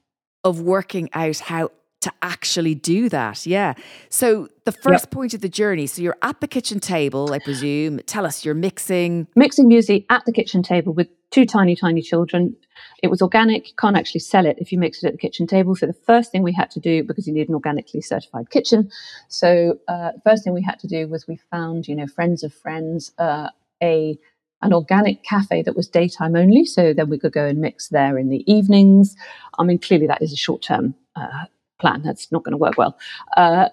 Of 0.44 0.60
working 0.60 1.10
out 1.12 1.38
how 1.38 1.70
to 2.00 2.12
actually 2.22 2.75
do 2.75 3.08
that. 3.08 3.44
Yeah. 3.44 3.75
So 4.08 4.48
the 4.64 4.72
first 4.72 5.06
yep. 5.06 5.10
point 5.10 5.34
of 5.34 5.40
the 5.40 5.48
journey, 5.48 5.87
so 5.87 6.00
you're 6.00 6.16
at 6.22 6.40
the 6.40 6.46
kitchen 6.46 6.78
table, 6.78 7.32
I 7.32 7.40
presume. 7.40 7.98
Tell 8.00 8.25
us, 8.25 8.44
you're 8.44 8.54
mixing 8.54 9.26
mixing 9.34 9.68
muesli 9.68 10.06
at 10.08 10.25
the 10.25 10.32
kitchen 10.32 10.62
table 10.62 10.92
with 10.92 11.08
two 11.30 11.44
tiny, 11.44 11.75
tiny 11.75 12.00
children. 12.00 12.56
It 13.02 13.08
was 13.08 13.20
organic. 13.20 13.68
You 13.68 13.75
can't 13.76 13.96
actually 13.96 14.20
sell 14.20 14.46
it 14.46 14.56
if 14.60 14.70
you 14.70 14.78
mix 14.78 15.02
it 15.02 15.08
at 15.08 15.12
the 15.12 15.18
kitchen 15.18 15.46
table. 15.46 15.75
So 15.75 15.87
the 15.87 15.92
first 15.92 16.30
thing 16.30 16.42
we 16.42 16.52
had 16.52 16.70
to 16.72 16.80
do, 16.80 17.02
because 17.02 17.26
you 17.26 17.34
need 17.34 17.48
an 17.48 17.54
organically 17.54 18.00
certified 18.00 18.50
kitchen, 18.50 18.90
so 19.28 19.78
uh, 19.88 20.12
first 20.25 20.44
thing 20.44 20.54
we 20.54 20.62
had 20.62 20.78
to 20.80 20.87
do 20.87 21.08
was 21.08 21.26
we 21.26 21.37
found, 21.50 21.88
you 21.88 21.96
know, 21.96 22.06
friends 22.06 22.44
of 22.44 22.54
friends, 22.54 23.12
uh, 23.18 23.48
a 23.82 24.18
an 24.62 24.72
organic 24.72 25.22
cafe 25.22 25.62
that 25.62 25.76
was 25.76 25.88
daytime 25.88 26.34
only. 26.34 26.64
So 26.64 26.92
then 26.92 27.08
we 27.08 27.18
could 27.18 27.32
go 27.32 27.46
and 27.46 27.60
mix 27.60 27.88
there 27.88 28.18
in 28.18 28.28
the 28.28 28.50
evenings. 28.52 29.14
I 29.58 29.64
mean, 29.64 29.78
clearly 29.78 30.06
that 30.06 30.22
is 30.22 30.32
a 30.32 30.36
short 30.36 30.62
term 30.62 30.94
uh, 31.16 31.44
plan. 31.78 32.02
That's 32.02 32.30
not 32.32 32.44
going 32.44 32.52
to 32.52 32.58
work 32.58 32.76
well. 32.76 32.98
Uh, 33.36 33.68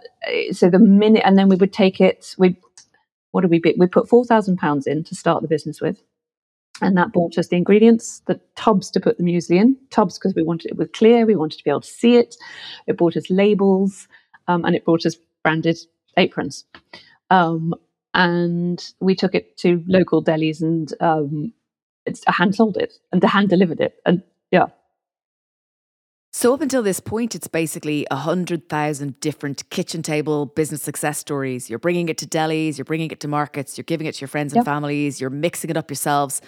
so 0.52 0.70
the 0.70 0.80
minute, 0.80 1.24
and 1.26 1.38
then 1.38 1.50
we 1.50 1.56
would 1.56 1.74
take 1.74 2.00
it. 2.00 2.36
We 2.38 2.58
what 3.32 3.42
did 3.42 3.52
we 3.52 3.60
be? 3.60 3.76
We 3.78 3.88
put 3.88 4.08
four 4.08 4.26
thousand 4.26 4.58
pounds 4.58 4.88
in 4.88 5.04
to 5.06 5.16
start 5.16 5.42
the 5.42 5.48
business 5.48 5.82
with, 5.82 6.02
and 6.82 6.96
that 6.98 7.12
bought 7.12 7.38
us 7.38 7.48
the 7.48 7.58
ingredients, 7.58 8.22
the 8.28 8.40
tubs 8.56 8.90
to 8.92 9.00
put 9.00 9.18
the 9.18 9.24
muesli 9.24 9.60
in, 9.60 9.78
tubs 9.90 10.18
because 10.18 10.36
we 10.36 10.44
wanted 10.44 10.72
it 10.72 10.78
was 10.78 10.90
clear, 10.94 11.26
we 11.26 11.36
wanted 11.36 11.58
to 11.58 11.64
be 11.64 11.70
able 11.70 11.82
to 11.82 11.88
see 11.88 12.16
it. 12.16 12.36
It 12.88 12.98
bought 12.98 13.18
us 13.18 13.30
labels, 13.30 14.08
um, 14.48 14.64
and 14.66 14.76
it 14.76 14.86
brought 14.86 15.06
us 15.06 15.16
branded 15.44 15.78
aprons. 16.18 16.64
Um, 17.30 17.74
and 18.16 18.94
we 19.00 19.14
took 19.14 19.36
it 19.36 19.56
to 19.58 19.84
local 19.88 20.24
delis 20.24 20.62
and 20.62 20.92
um, 21.02 21.54
it's 22.06 22.24
hand 22.28 22.56
sold 22.56 22.78
it 22.78 22.94
and 23.12 23.24
hand 23.24 23.50
delivered 23.50 23.80
it, 23.80 23.96
and 24.06 24.24
yeah, 24.52 24.68
so, 26.38 26.54
up 26.54 26.60
until 26.60 26.84
this 26.84 27.00
point, 27.00 27.34
it's 27.34 27.48
basically 27.48 28.06
a 28.12 28.16
100,000 28.16 29.20
different 29.22 29.70
kitchen 29.70 30.04
table 30.04 30.48
business 30.48 30.84
success 30.84 31.18
stories. 31.18 31.70
You're 31.70 31.80
bringing 31.80 32.10
it 32.10 32.18
to 32.18 32.28
delis, 32.28 32.78
you're 32.78 32.84
bringing 32.84 33.10
it 33.10 33.22
to 33.22 33.30
markets, 33.30 33.78
you're 33.78 33.86
giving 33.86 34.06
it 34.06 34.16
to 34.16 34.20
your 34.20 34.28
friends 34.28 34.52
and 34.52 34.60
yep. 34.60 34.66
families, 34.66 35.22
you're 35.22 35.30
mixing 35.30 35.70
it 35.70 35.78
up 35.78 35.90
yourselves. 35.90 36.42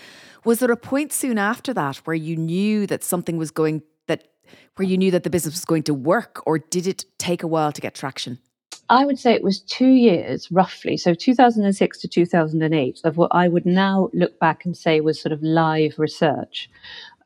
Was 0.44 0.60
there 0.60 0.74
a 0.74 0.76
point 0.76 1.14
soon 1.14 1.38
after 1.38 1.74
that 1.74 1.96
where 2.00 2.18
you 2.18 2.36
knew 2.36 2.86
that 2.88 3.02
something 3.02 3.38
was 3.38 3.50
going, 3.50 3.82
that 4.08 4.28
where 4.76 4.86
you 4.86 4.98
knew 4.98 5.10
that 5.10 5.24
the 5.24 5.30
business 5.30 5.54
was 5.54 5.64
going 5.64 5.84
to 5.84 5.94
work, 5.94 6.44
or 6.46 6.60
did 6.60 6.86
it 6.86 7.06
take 7.18 7.42
a 7.42 7.48
while 7.48 7.72
to 7.72 7.80
get 7.80 7.96
traction? 7.96 8.40
I 8.90 9.06
would 9.06 9.20
say 9.20 9.34
it 9.34 9.44
was 9.44 9.60
two 9.62 9.90
years 9.90 10.50
roughly. 10.52 10.98
So 10.98 11.14
2006 11.14 11.98
to 12.00 12.08
2008 12.08 13.02
of 13.04 13.18
what 13.18 13.32
I 13.34 13.48
would 13.48 13.66
now 13.66 14.10
look 14.14 14.40
back 14.40 14.66
and 14.66 14.78
say 14.78 15.02
was 15.02 15.22
sort 15.22 15.34
of 15.34 15.44
live 15.44 15.96
research 15.98 16.70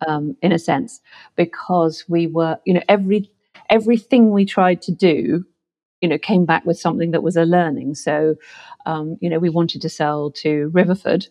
um, 0.08 0.36
in 0.42 0.52
a 0.52 0.60
sense, 0.60 1.02
because 1.36 2.06
we 2.08 2.28
were, 2.28 2.58
you 2.66 2.74
know, 2.74 2.82
every 2.90 3.30
everything 3.70 4.32
we 4.32 4.46
tried 4.46 4.82
to 4.82 4.92
do, 4.92 5.46
you 6.02 6.10
know, 6.10 6.18
came 6.18 6.46
back 6.46 6.66
with 6.66 6.80
something 6.80 7.12
that 7.12 7.24
was 7.24 7.38
a 7.38 7.46
learning. 7.46 7.96
So, 7.96 8.36
um, 8.86 9.18
you 9.22 9.30
know, 9.30 9.40
we 9.40 9.50
wanted 9.50 9.82
to 9.84 9.90
sell 9.90 10.32
to 10.32 10.72
Riverford, 10.74 11.30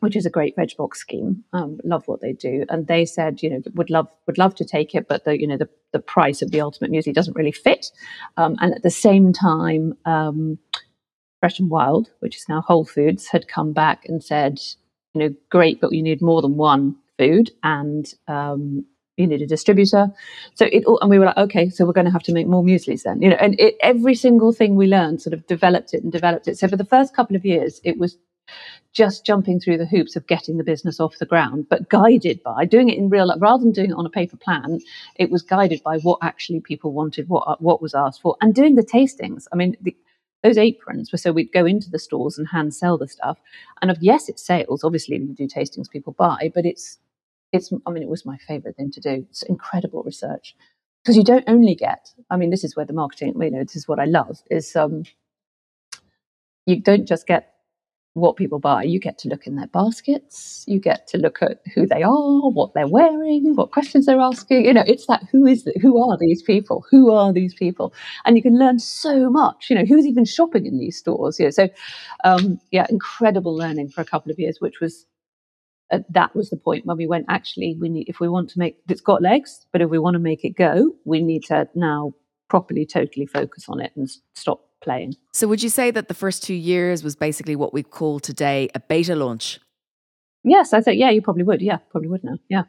which 0.00 0.16
is 0.16 0.26
a 0.26 0.30
great 0.30 0.54
veg 0.56 0.76
box 0.76 1.00
scheme. 1.00 1.44
Um, 1.52 1.78
love 1.84 2.06
what 2.06 2.20
they 2.20 2.32
do, 2.32 2.64
and 2.68 2.86
they 2.86 3.04
said, 3.04 3.42
you 3.42 3.50
know, 3.50 3.62
would 3.74 3.90
love 3.90 4.08
would 4.26 4.38
love 4.38 4.54
to 4.56 4.64
take 4.64 4.94
it, 4.94 5.08
but 5.08 5.24
the 5.24 5.38
you 5.38 5.46
know 5.46 5.56
the 5.56 5.68
the 5.92 5.98
price 5.98 6.42
of 6.42 6.50
the 6.50 6.60
ultimate 6.60 6.90
muesli 6.90 7.12
doesn't 7.12 7.36
really 7.36 7.52
fit. 7.52 7.90
Um, 8.36 8.56
and 8.60 8.74
at 8.74 8.82
the 8.82 8.90
same 8.90 9.32
time, 9.32 9.96
um, 10.04 10.58
Fresh 11.40 11.60
and 11.60 11.70
Wild, 11.70 12.10
which 12.20 12.36
is 12.36 12.48
now 12.48 12.60
Whole 12.60 12.84
Foods, 12.84 13.28
had 13.28 13.48
come 13.48 13.72
back 13.72 14.04
and 14.06 14.22
said, 14.22 14.60
you 15.14 15.20
know, 15.20 15.34
great, 15.50 15.80
but 15.80 15.90
we 15.90 16.02
need 16.02 16.20
more 16.20 16.42
than 16.42 16.56
one 16.56 16.96
food 17.18 17.50
and 17.62 18.06
um, 18.28 18.84
you 19.16 19.26
need 19.26 19.42
a 19.42 19.46
distributor. 19.46 20.08
So 20.54 20.66
it 20.70 20.84
all, 20.84 20.98
and 21.00 21.10
we 21.10 21.18
were 21.18 21.26
like, 21.26 21.36
okay, 21.36 21.70
so 21.70 21.84
we're 21.84 21.92
going 21.92 22.06
to 22.06 22.12
have 22.12 22.22
to 22.24 22.32
make 22.32 22.46
more 22.46 22.62
mueslis 22.62 23.02
then, 23.02 23.20
you 23.20 23.30
know. 23.30 23.36
And 23.36 23.58
it, 23.58 23.76
every 23.82 24.14
single 24.14 24.52
thing 24.52 24.76
we 24.76 24.86
learned 24.86 25.20
sort 25.20 25.34
of 25.34 25.46
developed 25.46 25.94
it 25.94 26.02
and 26.02 26.12
developed 26.12 26.48
it. 26.48 26.58
So 26.58 26.68
for 26.68 26.76
the 26.76 26.84
first 26.84 27.14
couple 27.14 27.36
of 27.36 27.44
years, 27.44 27.80
it 27.84 27.98
was 27.98 28.16
just 28.92 29.24
jumping 29.26 29.60
through 29.60 29.78
the 29.78 29.86
hoops 29.86 30.16
of 30.16 30.26
getting 30.26 30.56
the 30.56 30.64
business 30.64 31.00
off 31.00 31.18
the 31.18 31.26
ground, 31.26 31.66
but 31.68 31.88
guided 31.88 32.42
by 32.42 32.64
doing 32.64 32.88
it 32.88 32.98
in 32.98 33.08
real 33.10 33.28
life 33.28 33.38
rather 33.40 33.62
than 33.62 33.72
doing 33.72 33.90
it 33.90 33.96
on 33.96 34.06
a 34.06 34.10
paper 34.10 34.36
plan. 34.36 34.80
It 35.16 35.30
was 35.30 35.42
guided 35.42 35.82
by 35.82 35.98
what 35.98 36.18
actually 36.22 36.60
people 36.60 36.92
wanted, 36.92 37.28
what 37.28 37.62
what 37.62 37.82
was 37.82 37.94
asked 37.94 38.22
for, 38.22 38.36
and 38.40 38.54
doing 38.54 38.74
the 38.76 38.82
tastings. 38.82 39.46
I 39.52 39.56
mean, 39.56 39.76
the, 39.80 39.96
those 40.42 40.58
aprons 40.58 41.12
were 41.12 41.18
so 41.18 41.32
we'd 41.32 41.52
go 41.52 41.66
into 41.66 41.90
the 41.90 41.98
stores 41.98 42.38
and 42.38 42.48
hand 42.48 42.74
sell 42.74 42.98
the 42.98 43.08
stuff. 43.08 43.38
And 43.82 43.90
of 43.90 43.98
yes, 44.00 44.28
it's 44.28 44.44
sales. 44.44 44.84
Obviously, 44.84 45.16
you 45.16 45.34
do 45.34 45.48
tastings, 45.48 45.90
people 45.90 46.14
buy, 46.14 46.50
but 46.54 46.66
it's 46.66 46.98
it's 47.52 47.72
i 47.86 47.90
mean 47.90 48.02
it 48.02 48.08
was 48.08 48.26
my 48.26 48.36
favorite 48.36 48.76
thing 48.76 48.90
to 48.90 49.00
do 49.00 49.26
it's 49.30 49.42
incredible 49.42 50.02
research 50.02 50.54
because 51.02 51.16
you 51.16 51.24
don't 51.24 51.44
only 51.48 51.74
get 51.74 52.10
i 52.30 52.36
mean 52.36 52.50
this 52.50 52.64
is 52.64 52.76
where 52.76 52.86
the 52.86 52.92
marketing 52.92 53.34
you 53.40 53.50
know 53.50 53.62
this 53.62 53.76
is 53.76 53.88
what 53.88 53.98
i 53.98 54.04
love 54.04 54.40
is 54.50 54.76
um 54.76 55.04
you 56.66 56.80
don't 56.80 57.06
just 57.06 57.26
get 57.26 57.54
what 58.18 58.36
people 58.36 58.58
buy. 58.58 58.82
You 58.82 59.00
get 59.00 59.18
to 59.18 59.28
look 59.28 59.46
in 59.46 59.56
their 59.56 59.66
baskets. 59.68 60.64
You 60.66 60.80
get 60.80 61.06
to 61.08 61.18
look 61.18 61.42
at 61.42 61.60
who 61.74 61.86
they 61.86 62.02
are 62.02 62.50
what 62.50 62.74
they're 62.74 62.88
wearing 62.88 63.54
what 63.54 63.72
questions 63.72 64.06
they're 64.06 64.20
asking. 64.20 64.64
You 64.64 64.74
know 64.74 64.84
it's 64.86 65.06
that 65.06 65.24
who 65.32 65.46
is 65.46 65.66
it 65.66 65.80
who 65.80 66.02
are 66.02 66.16
these 66.18 66.42
people? 66.42 66.84
Who 66.90 67.12
are 67.12 67.32
these 67.32 67.54
people? 67.54 67.94
And 68.24 68.36
you 68.36 68.42
can 68.42 68.58
learn 68.58 68.78
so 68.78 69.30
much. 69.30 69.70
You 69.70 69.76
know 69.76 69.84
who's 69.84 70.06
even 70.06 70.24
shopping 70.24 70.66
in 70.66 70.78
these 70.78 70.98
stores? 70.98 71.38
You 71.38 71.46
know 71.46 71.50
so 71.50 71.68
um 72.24 72.58
yeah 72.70 72.86
incredible 72.90 73.54
learning 73.56 73.90
for 73.90 74.00
a 74.00 74.04
couple 74.06 74.32
of 74.32 74.38
years 74.38 74.58
which 74.60 74.80
was 74.80 75.06
uh, 75.90 76.00
that 76.10 76.34
was 76.36 76.50
the 76.50 76.56
point 76.56 76.86
when 76.86 76.96
we 76.96 77.06
went 77.06 77.26
actually 77.28 77.76
we 77.80 77.88
need 77.88 78.08
if 78.08 78.20
we 78.20 78.28
want 78.28 78.50
to 78.50 78.58
make 78.58 78.78
it's 78.88 79.00
got 79.00 79.22
legs 79.22 79.66
but 79.72 79.80
if 79.80 79.88
we 79.88 79.98
want 79.98 80.14
to 80.14 80.20
make 80.20 80.44
it 80.44 80.50
go 80.50 80.92
we 81.04 81.22
need 81.22 81.44
to 81.44 81.68
now 81.74 82.12
properly 82.50 82.84
totally 82.84 83.26
focus 83.26 83.66
on 83.68 83.80
it 83.80 83.92
and 83.96 84.10
stop 84.34 84.67
playing 84.80 85.14
so 85.32 85.48
would 85.48 85.62
you 85.62 85.68
say 85.68 85.90
that 85.90 86.08
the 86.08 86.14
first 86.14 86.42
two 86.42 86.54
years 86.54 87.02
was 87.02 87.16
basically 87.16 87.56
what 87.56 87.72
we 87.72 87.82
call 87.82 88.20
today 88.20 88.68
a 88.74 88.80
beta 88.80 89.14
launch 89.14 89.60
yes 90.44 90.72
i 90.72 90.80
think 90.80 90.98
yeah 90.98 91.10
you 91.10 91.22
probably 91.22 91.42
would 91.42 91.60
yeah 91.60 91.78
probably 91.90 92.08
would 92.08 92.24
now 92.24 92.36
yeah 92.48 92.62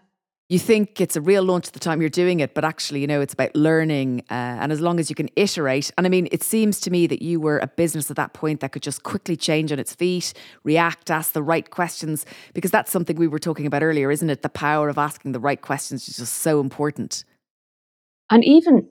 you 0.50 0.58
think 0.58 1.00
it's 1.00 1.16
a 1.16 1.22
real 1.22 1.44
launch 1.44 1.68
at 1.68 1.74
the 1.74 1.80
time 1.80 2.01
you're 2.01 2.10
doing 2.10 2.39
it, 2.39 2.56
but 2.56 2.66
actually, 2.66 3.01
you 3.01 3.08
know, 3.08 3.22
it's 3.22 3.34
about 3.34 3.56
learning. 3.56 4.22
Uh, 4.32 4.34
and 4.34 4.72
as 4.72 4.82
long 4.82 5.00
as 5.00 5.08
you 5.08 5.16
can 5.16 5.30
iterate, 5.36 5.92
and 5.96 6.08
I 6.08 6.10
mean, 6.10 6.28
it 6.32 6.42
seems 6.42 6.80
to 6.82 6.92
me 6.92 7.06
that 7.06 7.22
you 7.22 7.39
were 7.39 7.60
a 7.60 7.68
business 7.68 8.10
at 8.10 8.18
that 8.18 8.34
point 8.34 8.60
that 8.62 8.72
could 8.72 8.82
just 8.82 9.04
quickly 9.04 9.38
change 9.38 9.72
on 9.72 9.78
its 9.78 9.94
feet, 9.94 10.34
react, 10.63 11.12
ask 11.12 11.34
the 11.34 11.44
right 11.44 11.70
questions, 11.70 12.25
because 12.56 12.72
that's 12.72 12.92
something 12.92 13.16
we 13.16 13.28
were 13.28 13.38
talking 13.38 13.68
about 13.68 13.84
earlier, 13.84 14.10
isn't 14.10 14.30
it? 14.30 14.42
The 14.42 14.50
power 14.50 14.89
of 14.89 14.98
asking 14.98 15.34
the 15.34 15.39
right 15.39 15.62
questions 15.62 16.10
is 16.10 16.18
just 16.18 16.34
so 16.34 16.60
important. 16.60 17.24
And 18.32 18.44
even 18.44 18.89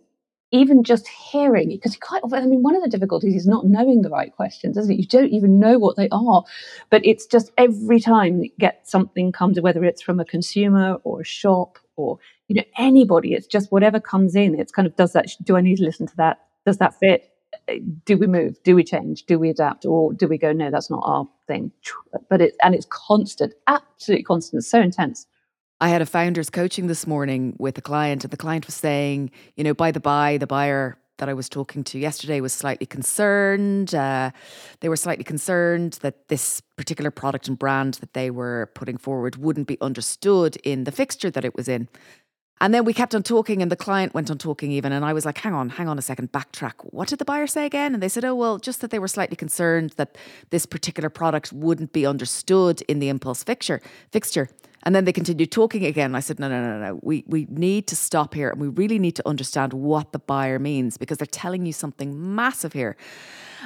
even 0.51 0.83
just 0.83 1.07
hearing 1.09 1.69
because 1.69 1.97
quite 1.97 2.23
often, 2.23 2.43
I 2.43 2.47
mean, 2.47 2.63
one 2.63 2.75
of 2.75 2.83
the 2.83 2.89
difficulties 2.89 3.35
is 3.35 3.47
not 3.47 3.67
knowing 3.67 4.03
the 4.03 4.09
right 4.09 4.35
questions, 4.35 4.77
isn't 4.77 4.93
it? 4.93 4.99
You 4.99 5.07
don't 5.07 5.31
even 5.33 5.59
know 5.59 5.79
what 5.79 5.97
they 5.97 6.09
are, 6.11 6.45
but 6.91 7.05
it's 7.05 7.27
just 7.27 7.53
every 7.59 8.01
time 8.01 8.43
you 8.43 8.51
get 8.59 8.89
something 8.89 9.33
comes, 9.33 9.61
whether 9.61 9.85
it's 9.85 10.03
from 10.03 10.21
a 10.21 10.25
consumer 10.25 10.95
or 11.05 11.21
a 11.21 11.25
shop 11.25 11.79
or 11.97 12.19
you 12.49 12.57
know 12.57 12.65
anybody, 12.79 13.35
it's 13.35 13.47
just 13.47 13.71
whatever 13.71 14.01
comes 14.01 14.35
in. 14.35 14.59
It's 14.59 14.73
kind 14.73 14.87
of 14.87 14.97
does 14.97 15.13
that? 15.13 15.27
Do 15.43 15.57
I 15.57 15.61
need 15.61 15.77
to 15.77 15.85
listen 15.85 16.07
to 16.07 16.17
that? 16.17 16.39
Does 16.65 16.79
that 16.79 16.95
fit? 16.99 17.31
Uh, 17.69 17.75
do 18.05 18.17
we 18.17 18.27
move? 18.27 18.63
Do 18.63 18.75
we 18.75 18.85
change? 18.85 19.25
Do 19.25 19.39
we 19.39 19.51
adapt? 19.51 19.85
Or 19.85 20.13
do 20.15 20.29
we 20.29 20.39
go? 20.39 20.53
No, 20.53 20.71
that's 20.71 20.91
not 20.91 21.03
our 21.05 21.29
thing. 21.47 21.73
But 22.31 22.41
it's 22.41 22.57
and 22.63 22.75
it's 22.75 22.87
constant, 22.91 23.53
absolutely 23.67 24.25
constant. 24.25 24.65
So 24.65 24.81
intense. 24.81 25.27
I 25.81 25.89
had 25.89 26.03
a 26.03 26.07
founders 26.07 26.51
coaching 26.51 26.89
this 26.89 27.07
morning 27.07 27.55
with 27.59 27.79
a 27.79 27.81
client, 27.81 28.25
and 28.25 28.33
the 28.33 28.37
client 28.37 28.67
was 28.67 28.75
saying, 28.75 29.31
you 29.57 29.63
know, 29.63 29.75
by 29.75 29.93
the 29.93 30.01
by, 30.01 30.37
the 30.37 30.47
buyer 30.47 30.99
that 31.19 31.29
I 31.29 31.35
was 31.35 31.49
talking 31.49 31.85
to 31.85 31.99
yesterday 31.99 32.41
was 32.41 32.53
slightly 32.53 32.87
concerned. 32.87 33.95
Uh, 33.95 34.33
they 34.81 34.89
were 34.89 34.97
slightly 34.97 35.25
concerned 35.25 35.99
that 36.03 36.27
this 36.29 36.61
particular 36.77 37.13
product 37.13 37.47
and 37.47 37.57
brand 37.57 37.95
that 37.95 38.13
they 38.13 38.31
were 38.31 38.71
putting 38.75 38.97
forward 38.97 39.37
wouldn't 39.37 39.69
be 39.69 39.81
understood 39.81 40.57
in 40.65 40.83
the 40.83 40.93
fixture 40.93 41.31
that 41.31 41.45
it 41.45 41.55
was 41.55 41.69
in. 41.69 41.89
And 42.61 42.75
then 42.75 42.85
we 42.85 42.93
kept 42.93 43.15
on 43.15 43.23
talking, 43.23 43.63
and 43.63 43.71
the 43.71 43.77
client 43.77 44.15
went 44.15 44.33
on 44.33 44.39
talking 44.39 44.73
even. 44.73 44.91
And 44.91 45.05
I 45.05 45.13
was 45.13 45.25
like, 45.25 45.39
hang 45.39 45.55
on, 45.55 45.69
hang 45.69 45.87
on 45.87 45.97
a 45.97 46.03
second, 46.03 46.33
backtrack. 46.33 46.75
What 46.91 47.07
did 47.07 47.21
the 47.21 47.25
buyer 47.25 47.47
say 47.47 47.67
again? 47.67 47.95
And 47.95 48.03
they 48.03 48.09
said, 48.09 48.25
oh, 48.25 48.35
well, 48.35 48.59
just 48.59 48.81
that 48.81 48.91
they 48.91 48.99
were 48.99 49.07
slightly 49.07 49.37
concerned 49.37 49.91
that 49.91 50.17
this 50.51 50.67
particular 50.67 51.09
product 51.09 51.53
wouldn't 51.53 51.93
be 51.93 52.05
understood 52.05 52.83
in 52.83 52.99
the 52.99 53.09
impulse 53.09 53.45
fixture. 53.45 53.81
fixture. 54.11 54.49
And 54.89 54.95
then 54.95 55.05
they 55.05 55.13
continued 55.13 55.53
talking 55.53 55.85
again. 55.85 56.15
I 56.15 56.21
said, 56.21 56.41
no, 56.41 56.49
no, 56.49 56.63
no, 56.63 56.81
no. 56.81 56.99
We, 57.03 57.23
we 57.27 57.47
need 57.51 57.87
to 57.89 57.95
stop 57.95 58.33
here 58.33 58.49
and 58.49 58.59
we 58.59 58.69
really 58.69 58.99
need 58.99 59.17
to 59.17 59.29
understand 59.29 59.75
what 59.75 60.13
the 60.13 60.19
buyer 60.19 60.59
means 60.59 60.97
because 60.97 61.19
they're 61.19 61.27
telling 61.27 61.67
you 61.67 61.75
something 61.75 62.35
massive 62.35 62.73
here. 62.73 62.97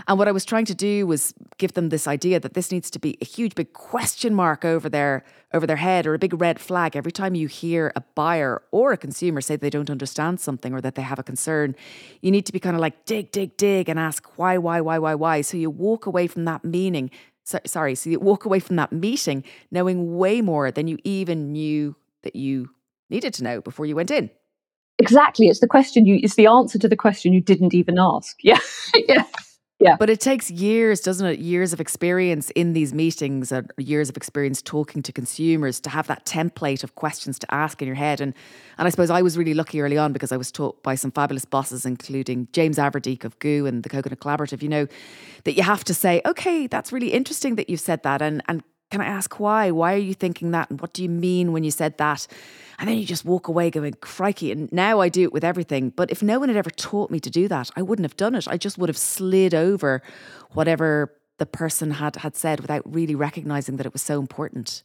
And 0.08 0.18
what 0.18 0.26
I 0.26 0.32
was 0.32 0.44
trying 0.44 0.64
to 0.64 0.74
do 0.74 1.06
was 1.06 1.32
give 1.58 1.74
them 1.74 1.90
this 1.90 2.08
idea 2.08 2.40
that 2.40 2.54
this 2.54 2.72
needs 2.72 2.90
to 2.90 2.98
be 2.98 3.18
a 3.20 3.24
huge 3.24 3.54
big 3.54 3.72
question 3.72 4.34
mark 4.34 4.64
over 4.64 4.88
their 4.88 5.24
over 5.54 5.66
their 5.66 5.76
head 5.76 6.06
or 6.06 6.14
a 6.14 6.18
big 6.18 6.40
red 6.40 6.58
flag 6.58 6.96
every 6.96 7.12
time 7.12 7.34
you 7.34 7.46
hear 7.46 7.92
a 7.94 8.00
buyer 8.00 8.62
or 8.70 8.92
a 8.92 8.96
consumer 8.96 9.40
say 9.42 9.54
they 9.54 9.68
don't 9.68 9.90
understand 9.90 10.40
something 10.40 10.72
or 10.72 10.80
that 10.80 10.94
they 10.94 11.02
have 11.02 11.18
a 11.18 11.22
concern. 11.22 11.76
You 12.22 12.30
need 12.30 12.46
to 12.46 12.52
be 12.52 12.58
kind 12.58 12.74
of 12.74 12.80
like 12.80 13.04
dig, 13.04 13.30
dig, 13.30 13.56
dig 13.58 13.88
and 13.88 13.98
ask 13.98 14.26
why, 14.38 14.56
why, 14.56 14.80
why, 14.80 14.98
why, 14.98 15.14
why. 15.14 15.42
So 15.42 15.56
you 15.58 15.70
walk 15.70 16.06
away 16.06 16.26
from 16.26 16.46
that 16.46 16.64
meaning. 16.64 17.10
So, 17.44 17.58
sorry, 17.66 17.94
so 17.94 18.11
you 18.11 18.20
walk 18.20 18.44
away 18.44 18.61
from 18.61 18.76
that 18.76 18.92
meeting 18.92 19.44
knowing 19.70 20.16
way 20.16 20.40
more 20.40 20.70
than 20.70 20.87
you 20.88 20.99
even 21.04 21.52
knew 21.52 21.96
that 22.22 22.37
you 22.37 22.70
needed 23.11 23.34
to 23.34 23.44
know 23.44 23.61
before 23.61 23.87
you 23.87 23.96
went 23.96 24.11
in. 24.11 24.30
Exactly. 24.99 25.49
It's 25.49 25.61
the 25.61 25.66
question 25.66 26.06
you 26.06 26.20
it's 26.22 26.37
the 26.37 26.46
answer 26.46 26.78
to 26.78 26.88
the 26.88 26.96
question 26.96 27.32
you 27.32 27.40
didn't 27.40 27.75
even 27.75 27.99
ask. 27.99 28.38
Yeah. 28.44 28.58
yeah. 28.94 29.25
Yeah. 29.82 29.96
But 29.98 30.10
it 30.10 30.20
takes 30.20 30.50
years, 30.50 31.00
doesn't 31.00 31.26
it? 31.26 31.38
Years 31.38 31.72
of 31.72 31.80
experience 31.80 32.50
in 32.50 32.72
these 32.72 32.94
meetings 32.94 33.50
and 33.50 33.70
years 33.76 34.08
of 34.08 34.16
experience 34.16 34.62
talking 34.62 35.02
to 35.02 35.12
consumers 35.12 35.80
to 35.80 35.90
have 35.90 36.06
that 36.06 36.24
template 36.24 36.84
of 36.84 36.94
questions 36.94 37.38
to 37.40 37.54
ask 37.54 37.82
in 37.82 37.86
your 37.86 37.96
head. 37.96 38.20
And 38.20 38.34
and 38.78 38.86
I 38.86 38.90
suppose 38.90 39.10
I 39.10 39.22
was 39.22 39.36
really 39.36 39.54
lucky 39.54 39.80
early 39.80 39.98
on 39.98 40.12
because 40.12 40.32
I 40.32 40.36
was 40.36 40.52
taught 40.52 40.82
by 40.82 40.94
some 40.94 41.10
fabulous 41.10 41.44
bosses, 41.44 41.84
including 41.84 42.48
James 42.52 42.78
Averdieck 42.78 43.24
of 43.24 43.38
GU 43.38 43.66
and 43.66 43.82
the 43.82 43.88
Coconut 43.88 44.20
Collaborative, 44.20 44.62
you 44.62 44.68
know, 44.68 44.86
that 45.44 45.54
you 45.54 45.62
have 45.62 45.84
to 45.84 45.94
say, 45.94 46.22
okay, 46.24 46.66
that's 46.66 46.92
really 46.92 47.12
interesting 47.12 47.56
that 47.56 47.68
you've 47.68 47.80
said 47.80 48.02
that. 48.04 48.22
And 48.22 48.42
and 48.48 48.62
can 48.92 49.00
I 49.00 49.06
ask 49.06 49.40
why? 49.40 49.70
Why 49.70 49.94
are 49.94 50.04
you 50.11 50.12
thinking 50.12 50.50
that? 50.50 50.68
And 50.68 50.78
what 50.78 50.92
do 50.92 51.02
you 51.02 51.08
mean 51.08 51.52
when 51.52 51.64
you 51.64 51.70
said 51.70 51.96
that? 51.96 52.26
And 52.78 52.87
then 52.87 52.99
you 52.99 53.06
just 53.06 53.25
walk 53.25 53.49
away 53.49 53.70
going, 53.70 53.94
crikey. 53.94 54.52
And 54.52 54.70
now 54.70 55.00
I 55.00 55.08
do 55.08 55.22
it 55.22 55.32
with 55.32 55.44
everything. 55.44 55.88
But 55.88 56.11
if 56.11 56.22
no 56.22 56.38
one 56.38 56.50
had 56.50 56.58
ever 56.58 56.68
taught 56.68 57.11
me 57.11 57.18
to 57.20 57.30
do 57.30 57.49
that, 57.49 57.70
I 57.75 57.80
wouldn't 57.80 58.04
have 58.04 58.18
done 58.18 58.34
it. 58.34 58.46
I 58.46 58.58
just 58.58 58.76
would 58.76 58.90
have 58.90 58.99
slid 58.99 59.54
over 59.54 60.02
whatever 60.50 61.11
the 61.38 61.46
person 61.46 61.92
had, 61.92 62.16
had 62.16 62.37
said 62.37 62.61
without 62.61 62.82
really 62.84 63.14
recognizing 63.14 63.78
that 63.78 63.87
it 63.87 63.94
was 63.94 64.02
so 64.02 64.20
important. 64.20 64.82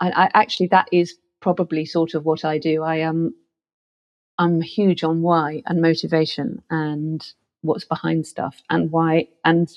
I, 0.00 0.10
I 0.12 0.30
actually, 0.32 0.68
that 0.68 0.88
is 0.90 1.18
probably 1.40 1.84
sort 1.84 2.14
of 2.14 2.24
what 2.24 2.46
I 2.46 2.56
do. 2.56 2.82
I 2.82 2.96
am, 2.96 3.34
I'm 4.38 4.62
huge 4.62 5.04
on 5.04 5.20
why 5.20 5.62
and 5.66 5.82
motivation 5.82 6.62
and 6.70 7.22
what's 7.60 7.84
behind 7.84 8.26
stuff 8.26 8.62
and 8.70 8.90
why 8.90 9.28
and 9.44 9.68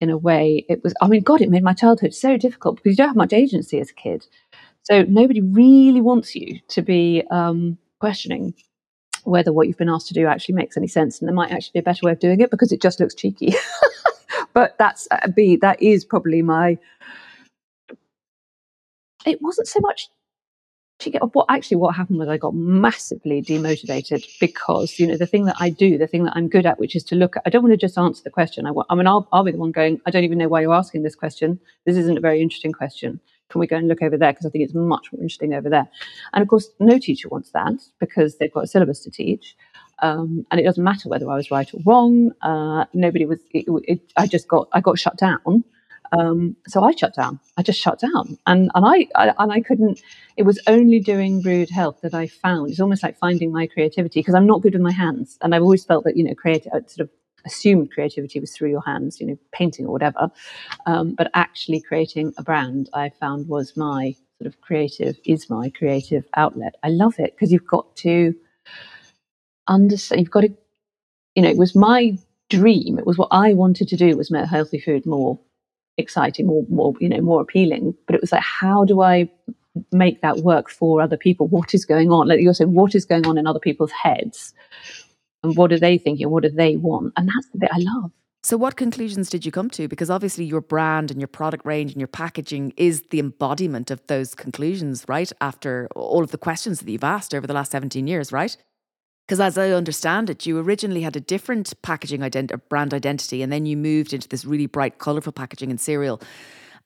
in 0.00 0.10
a 0.10 0.16
way 0.16 0.64
it 0.68 0.82
was 0.84 0.94
i 1.00 1.08
mean 1.08 1.22
god 1.22 1.40
it 1.40 1.48
made 1.50 1.62
my 1.62 1.72
childhood 1.72 2.12
so 2.12 2.36
difficult 2.36 2.76
because 2.76 2.90
you 2.90 2.96
don't 2.96 3.08
have 3.08 3.16
much 3.16 3.32
agency 3.32 3.80
as 3.80 3.90
a 3.90 3.94
kid. 3.94 4.26
So 4.84 5.02
nobody 5.02 5.40
really 5.40 6.00
wants 6.00 6.36
you 6.36 6.60
to 6.68 6.80
be 6.80 7.24
um, 7.32 7.76
questioning 7.98 8.54
whether 9.24 9.52
what 9.52 9.66
you've 9.66 9.76
been 9.76 9.88
asked 9.88 10.06
to 10.08 10.14
do 10.14 10.28
actually 10.28 10.54
makes 10.54 10.76
any 10.76 10.86
sense 10.86 11.18
and 11.18 11.26
there 11.26 11.34
might 11.34 11.50
actually 11.50 11.72
be 11.72 11.78
a 11.80 11.82
better 11.82 12.06
way 12.06 12.12
of 12.12 12.20
doing 12.20 12.40
it 12.40 12.52
because 12.52 12.70
it 12.70 12.80
just 12.80 13.00
looks 13.00 13.14
cheeky. 13.14 13.54
But 14.56 14.78
that's 14.78 15.06
uh, 15.10 15.28
b 15.28 15.56
that 15.56 15.82
is 15.82 16.02
probably 16.02 16.40
my 16.40 16.78
it 19.26 19.42
wasn't 19.42 19.68
so 19.68 19.80
much 19.80 20.08
what 21.32 21.46
actually 21.48 21.76
what 21.76 21.94
happened 21.94 22.18
was 22.18 22.28
I 22.28 22.38
got 22.38 22.54
massively 22.54 23.42
demotivated 23.42 24.26
because 24.40 24.98
you 24.98 25.06
know 25.06 25.16
the 25.16 25.26
thing 25.26 25.44
that 25.44 25.56
I 25.60 25.70
do, 25.70 25.98
the 25.98 26.06
thing 26.06 26.24
that 26.24 26.32
I'm 26.34 26.48
good 26.48 26.66
at, 26.66 26.78
which 26.78 26.96
is 26.96 27.04
to 27.04 27.14
look 27.14 27.36
at. 27.36 27.42
I 27.44 27.50
don't 27.50 27.62
want 27.62 27.72
to 27.72 27.76
just 27.76 27.98
answer 27.98 28.22
the 28.24 28.30
question. 28.30 28.66
I, 28.66 28.70
want. 28.70 28.86
I 28.90 28.94
mean, 28.94 29.06
I'll, 29.06 29.28
I'll 29.32 29.44
be 29.44 29.52
the 29.52 29.58
one 29.58 29.72
going. 29.72 30.00
I 30.06 30.10
don't 30.10 30.24
even 30.24 30.38
know 30.38 30.48
why 30.48 30.62
you're 30.62 30.74
asking 30.74 31.02
this 31.02 31.14
question. 31.14 31.60
This 31.84 31.96
isn't 31.96 32.16
a 32.16 32.20
very 32.20 32.40
interesting 32.40 32.72
question. 32.72 33.20
Can 33.50 33.60
we 33.60 33.66
go 33.66 33.76
and 33.76 33.86
look 33.86 34.02
over 34.02 34.16
there? 34.16 34.32
Because 34.32 34.46
I 34.46 34.50
think 34.50 34.64
it's 34.64 34.74
much 34.74 35.12
more 35.12 35.22
interesting 35.22 35.54
over 35.54 35.68
there. 35.68 35.86
And 36.32 36.42
of 36.42 36.48
course, 36.48 36.68
no 36.80 36.98
teacher 36.98 37.28
wants 37.28 37.50
that 37.50 37.74
because 38.00 38.38
they've 38.38 38.52
got 38.52 38.64
a 38.64 38.66
syllabus 38.66 39.00
to 39.00 39.10
teach. 39.10 39.54
Um, 40.00 40.44
and 40.50 40.60
it 40.60 40.64
doesn't 40.64 40.82
matter 40.82 41.08
whether 41.08 41.30
I 41.30 41.36
was 41.36 41.50
right 41.50 41.72
or 41.72 41.80
wrong. 41.86 42.32
Uh, 42.42 42.86
nobody 42.92 43.24
was. 43.26 43.38
It, 43.52 43.66
it, 43.84 44.00
I 44.16 44.26
just 44.26 44.48
got. 44.48 44.68
I 44.72 44.80
got 44.80 44.98
shut 44.98 45.18
down 45.18 45.64
um, 46.12 46.56
so 46.66 46.82
I 46.84 46.92
shut 46.92 47.14
down. 47.14 47.40
I 47.56 47.62
just 47.62 47.80
shut 47.80 47.98
down, 48.00 48.38
and 48.46 48.70
and 48.74 48.84
I, 48.86 49.06
I, 49.14 49.34
and 49.38 49.52
I 49.52 49.60
couldn't. 49.60 50.00
It 50.36 50.44
was 50.44 50.60
only 50.66 51.00
doing 51.00 51.42
Rude 51.42 51.70
Health 51.70 52.00
that 52.02 52.14
I 52.14 52.26
found. 52.26 52.70
It's 52.70 52.80
almost 52.80 53.02
like 53.02 53.18
finding 53.18 53.52
my 53.52 53.66
creativity 53.66 54.20
because 54.20 54.34
I'm 54.34 54.46
not 54.46 54.62
good 54.62 54.74
with 54.74 54.82
my 54.82 54.92
hands, 54.92 55.38
and 55.42 55.54
I've 55.54 55.62
always 55.62 55.84
felt 55.84 56.04
that 56.04 56.16
you 56.16 56.24
know, 56.24 56.34
creative 56.34 56.72
uh, 56.72 56.80
sort 56.86 57.08
of 57.08 57.10
assumed 57.44 57.92
creativity 57.92 58.40
was 58.40 58.52
through 58.52 58.70
your 58.70 58.82
hands, 58.82 59.20
you 59.20 59.26
know, 59.26 59.38
painting 59.52 59.86
or 59.86 59.92
whatever. 59.92 60.30
Um, 60.84 61.14
but 61.14 61.30
actually 61.34 61.80
creating 61.80 62.34
a 62.36 62.42
brand, 62.42 62.90
I 62.92 63.10
found 63.10 63.48
was 63.48 63.76
my 63.76 64.14
sort 64.38 64.52
of 64.52 64.60
creative 64.60 65.16
is 65.24 65.48
my 65.48 65.70
creative 65.70 66.24
outlet. 66.36 66.74
I 66.82 66.88
love 66.88 67.14
it 67.18 67.34
because 67.34 67.52
you've 67.52 67.66
got 67.66 67.96
to 67.96 68.34
understand. 69.68 70.20
You've 70.20 70.30
got 70.30 70.42
to, 70.42 70.54
you 71.34 71.42
know, 71.42 71.48
it 71.48 71.56
was 71.56 71.74
my 71.74 72.18
dream. 72.50 72.98
It 72.98 73.06
was 73.06 73.18
what 73.18 73.28
I 73.30 73.54
wanted 73.54 73.88
to 73.88 73.96
do 73.96 74.16
was 74.16 74.30
make 74.30 74.46
healthy 74.46 74.78
food 74.78 75.06
more 75.06 75.38
exciting, 75.98 76.46
more, 76.46 76.64
more, 76.68 76.94
you 77.00 77.08
know, 77.08 77.20
more 77.20 77.40
appealing. 77.40 77.94
But 78.06 78.14
it 78.14 78.20
was 78.20 78.32
like, 78.32 78.42
how 78.42 78.84
do 78.84 79.02
I 79.02 79.28
make 79.92 80.22
that 80.22 80.38
work 80.38 80.70
for 80.70 81.00
other 81.00 81.16
people? 81.16 81.48
What 81.48 81.74
is 81.74 81.84
going 81.84 82.10
on? 82.10 82.28
Like 82.28 82.40
you're 82.40 82.54
saying, 82.54 82.74
what 82.74 82.94
is 82.94 83.04
going 83.04 83.26
on 83.26 83.38
in 83.38 83.46
other 83.46 83.60
people's 83.60 83.92
heads? 83.92 84.54
And 85.42 85.56
what 85.56 85.72
are 85.72 85.78
they 85.78 85.98
thinking? 85.98 86.30
What 86.30 86.42
do 86.42 86.50
they 86.50 86.76
want? 86.76 87.12
And 87.16 87.28
that's 87.28 87.48
the 87.52 87.58
bit 87.58 87.70
I 87.72 87.78
love. 87.78 88.10
So, 88.42 88.56
what 88.56 88.76
conclusions 88.76 89.28
did 89.28 89.44
you 89.44 89.50
come 89.50 89.70
to? 89.70 89.88
Because 89.88 90.08
obviously, 90.08 90.44
your 90.44 90.60
brand 90.60 91.10
and 91.10 91.20
your 91.20 91.26
product 91.26 91.66
range 91.66 91.90
and 91.90 92.00
your 92.00 92.06
packaging 92.06 92.72
is 92.76 93.02
the 93.10 93.18
embodiment 93.18 93.90
of 93.90 94.06
those 94.06 94.36
conclusions, 94.36 95.04
right? 95.08 95.32
After 95.40 95.88
all 95.96 96.22
of 96.22 96.30
the 96.30 96.38
questions 96.38 96.78
that 96.78 96.88
you've 96.88 97.02
asked 97.02 97.34
over 97.34 97.44
the 97.46 97.52
last 97.52 97.72
17 97.72 98.06
years, 98.06 98.30
right? 98.30 98.56
Because 99.26 99.40
as 99.40 99.58
I 99.58 99.70
understand 99.70 100.30
it, 100.30 100.46
you 100.46 100.56
originally 100.58 101.02
had 101.02 101.16
a 101.16 101.20
different 101.20 101.74
packaging 101.82 102.20
ident- 102.20 102.60
brand 102.68 102.94
identity, 102.94 103.42
and 103.42 103.52
then 103.52 103.66
you 103.66 103.76
moved 103.76 104.12
into 104.12 104.28
this 104.28 104.44
really 104.44 104.66
bright, 104.66 104.98
colourful 104.98 105.32
packaging 105.32 105.70
and 105.70 105.80
cereal. 105.80 106.20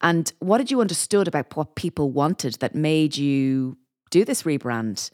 And 0.01 0.33
what 0.39 0.59
did 0.59 0.71
you 0.71 0.81
understood 0.81 1.29
about 1.29 1.55
what 1.55 1.75
people 1.75 2.11
wanted 2.11 2.55
that 2.55 2.75
made 2.75 3.19
you 3.19 3.77
do 4.11 4.25
this 4.25 4.45
rebrand? 4.45 5.11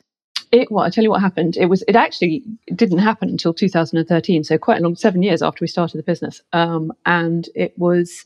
It 0.53 0.71
well, 0.71 0.85
I 0.85 0.91
tell 0.91 1.03
you 1.03 1.11
what 1.11 1.21
happened. 1.21 1.57
It 1.57 1.67
was 1.67 1.83
it 1.89 1.97
actually 1.97 2.45
didn't 2.73 2.99
happen 2.99 3.29
until 3.29 3.53
2013, 3.53 4.45
so 4.45 4.57
quite 4.57 4.79
a 4.79 4.83
long 4.83 4.95
seven 4.95 5.25
years 5.25 5.43
after 5.43 5.59
we 5.61 5.67
started 5.67 5.99
the 5.99 6.05
business. 6.05 6.41
Um, 6.53 6.93
and 7.05 7.49
it 7.57 7.77
was 7.77 8.25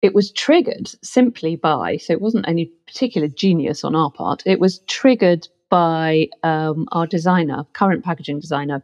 it 0.00 0.14
was 0.14 0.32
triggered 0.32 0.88
simply 1.02 1.56
by 1.56 1.98
so 1.98 2.14
it 2.14 2.22
wasn't 2.22 2.48
any 2.48 2.66
particular 2.86 3.28
genius 3.28 3.84
on 3.84 3.94
our 3.94 4.10
part. 4.10 4.42
It 4.46 4.58
was 4.58 4.78
triggered 4.86 5.46
by 5.70 6.28
um, 6.42 6.86
our 6.92 7.06
designer, 7.06 7.64
current 7.72 8.04
packaging 8.04 8.40
designer, 8.40 8.82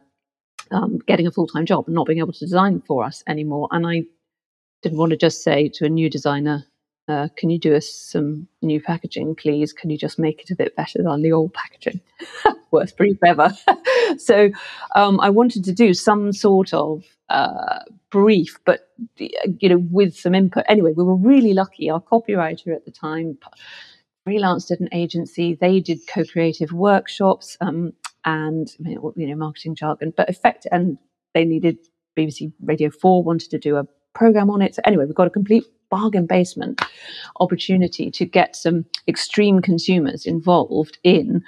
um, 0.71 0.99
getting 1.07 1.27
a 1.27 1.31
full 1.31 1.47
time 1.47 1.65
job 1.65 1.85
and 1.87 1.95
not 1.95 2.07
being 2.07 2.19
able 2.19 2.33
to 2.33 2.39
design 2.39 2.81
for 2.85 3.03
us 3.03 3.23
anymore. 3.27 3.67
And 3.71 3.85
I 3.87 4.03
didn't 4.81 4.97
want 4.97 5.11
to 5.11 5.17
just 5.17 5.43
say 5.43 5.69
to 5.75 5.85
a 5.85 5.89
new 5.89 6.09
designer, 6.09 6.65
uh, 7.07 7.27
can 7.35 7.49
you 7.49 7.59
do 7.59 7.75
us 7.75 7.89
some 7.89 8.47
new 8.61 8.81
packaging, 8.81 9.35
please? 9.35 9.73
Can 9.73 9.89
you 9.89 9.97
just 9.97 10.17
make 10.17 10.41
it 10.41 10.51
a 10.51 10.55
bit 10.55 10.75
better 10.75 11.03
than 11.03 11.21
the 11.21 11.33
old 11.33 11.53
packaging? 11.53 11.99
Worst 12.71 12.97
brief 12.97 13.17
ever. 13.25 13.51
so 14.17 14.51
um, 14.95 15.19
I 15.19 15.29
wanted 15.29 15.65
to 15.65 15.73
do 15.73 15.93
some 15.93 16.31
sort 16.31 16.73
of 16.73 17.03
uh, 17.29 17.79
brief, 18.09 18.57
but 18.65 18.89
you 19.17 19.69
know, 19.69 19.85
with 19.91 20.15
some 20.15 20.33
input. 20.33 20.63
Anyway, 20.69 20.93
we 20.95 21.03
were 21.03 21.15
really 21.15 21.53
lucky. 21.53 21.89
Our 21.89 22.01
copywriter 22.01 22.73
at 22.73 22.85
the 22.85 22.91
time 22.91 23.37
freelanced 24.27 24.71
at 24.71 24.79
an 24.79 24.89
agency. 24.93 25.55
They 25.55 25.79
did 25.79 25.99
co-creative 26.07 26.71
workshops 26.71 27.57
um, 27.61 27.93
and 28.25 28.69
you 28.79 29.13
know 29.15 29.35
marketing 29.35 29.75
jargon, 29.75 30.13
but 30.15 30.29
effect 30.29 30.67
and 30.71 30.97
they 31.33 31.45
needed 31.45 31.77
BBC 32.17 32.53
Radio 32.63 32.89
Four 32.89 33.23
wanted 33.23 33.49
to 33.51 33.57
do 33.57 33.77
a 33.77 33.85
program 34.13 34.49
on 34.49 34.61
it. 34.61 34.75
So 34.75 34.81
anyway, 34.85 35.05
we 35.05 35.13
got 35.13 35.27
a 35.27 35.31
complete 35.31 35.65
bargain 35.89 36.25
basement 36.25 36.81
opportunity 37.39 38.09
to 38.09 38.25
get 38.25 38.55
some 38.55 38.85
extreme 39.07 39.61
consumers 39.61 40.25
involved 40.25 40.97
in 41.03 41.43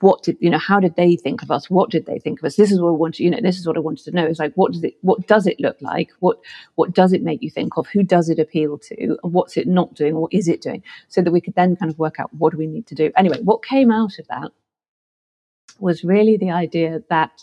what 0.00 0.22
did 0.22 0.36
you 0.40 0.48
know 0.48 0.58
how 0.58 0.80
did 0.80 0.96
they 0.96 1.16
think 1.16 1.42
of 1.42 1.50
us? 1.50 1.68
What 1.68 1.90
did 1.90 2.06
they 2.06 2.18
think 2.18 2.40
of 2.40 2.44
us? 2.46 2.56
This 2.56 2.72
is 2.72 2.80
what 2.80 2.88
i 2.88 2.92
wanted 2.92 3.22
you 3.22 3.30
know 3.30 3.40
this 3.42 3.58
is 3.58 3.66
what 3.66 3.76
i 3.76 3.80
wanted 3.80 4.04
to 4.04 4.10
know. 4.10 4.26
Is 4.26 4.38
like 4.38 4.54
what 4.54 4.72
does 4.72 4.82
it 4.82 4.94
what 5.02 5.26
does 5.26 5.46
it 5.46 5.60
look 5.60 5.76
like? 5.80 6.10
What 6.20 6.38
what 6.76 6.94
does 6.94 7.12
it 7.12 7.22
make 7.22 7.42
you 7.42 7.50
think 7.50 7.76
of? 7.76 7.86
Who 7.88 8.02
does 8.02 8.28
it 8.28 8.38
appeal 8.38 8.78
to? 8.78 9.02
And 9.02 9.18
what's 9.22 9.56
it 9.56 9.66
not 9.66 9.94
doing? 9.94 10.14
Or 10.14 10.28
is 10.30 10.48
it 10.48 10.62
doing? 10.62 10.82
So 11.08 11.20
that 11.22 11.30
we 11.30 11.40
could 11.40 11.54
then 11.54 11.76
kind 11.76 11.90
of 11.90 11.98
work 11.98 12.18
out 12.18 12.32
what 12.34 12.52
do 12.52 12.58
we 12.58 12.66
need 12.66 12.86
to 12.88 12.94
do. 12.94 13.12
Anyway 13.16 13.40
what 13.42 13.64
came 13.64 13.90
out 13.90 14.18
of 14.18 14.26
that 14.28 14.50
was 15.78 16.04
really 16.04 16.36
the 16.36 16.50
idea 16.50 17.02
that 17.10 17.42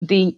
the 0.00 0.36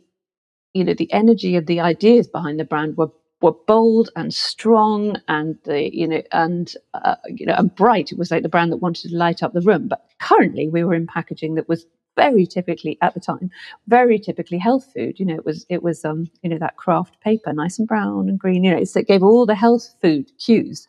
you 0.74 0.84
know 0.84 0.94
the 0.94 1.12
energy 1.12 1.56
of 1.56 1.66
the 1.66 1.80
ideas 1.80 2.26
behind 2.26 2.58
the 2.58 2.64
brand 2.64 2.96
were 2.96 3.10
were 3.42 3.52
bold 3.66 4.10
and 4.16 4.32
strong 4.34 5.16
and 5.28 5.58
the 5.64 5.94
you 5.94 6.08
know 6.08 6.22
and 6.32 6.74
uh, 6.94 7.16
you 7.28 7.46
know 7.46 7.54
and 7.58 7.74
bright. 7.74 8.12
It 8.12 8.18
was 8.18 8.30
like 8.30 8.42
the 8.42 8.48
brand 8.48 8.72
that 8.72 8.78
wanted 8.78 9.10
to 9.10 9.16
light 9.16 9.42
up 9.42 9.52
the 9.52 9.60
room. 9.62 9.88
But 9.88 10.04
currently, 10.20 10.68
we 10.68 10.84
were 10.84 10.94
in 10.94 11.06
packaging 11.06 11.54
that 11.56 11.68
was 11.68 11.86
very 12.16 12.46
typically 12.46 12.98
at 13.02 13.14
the 13.14 13.20
time, 13.20 13.50
very 13.88 14.18
typically 14.18 14.58
health 14.58 14.86
food. 14.94 15.18
You 15.20 15.26
know, 15.26 15.34
it 15.36 15.44
was 15.46 15.66
it 15.68 15.82
was 15.82 16.04
um 16.04 16.30
you 16.42 16.50
know 16.50 16.58
that 16.58 16.76
craft 16.76 17.20
paper, 17.20 17.52
nice 17.52 17.78
and 17.78 17.88
brown 17.88 18.28
and 18.28 18.38
green. 18.38 18.64
You 18.64 18.72
know, 18.72 18.78
it 18.82 19.08
gave 19.08 19.22
all 19.22 19.46
the 19.46 19.54
health 19.54 19.94
food 20.02 20.30
cues, 20.38 20.86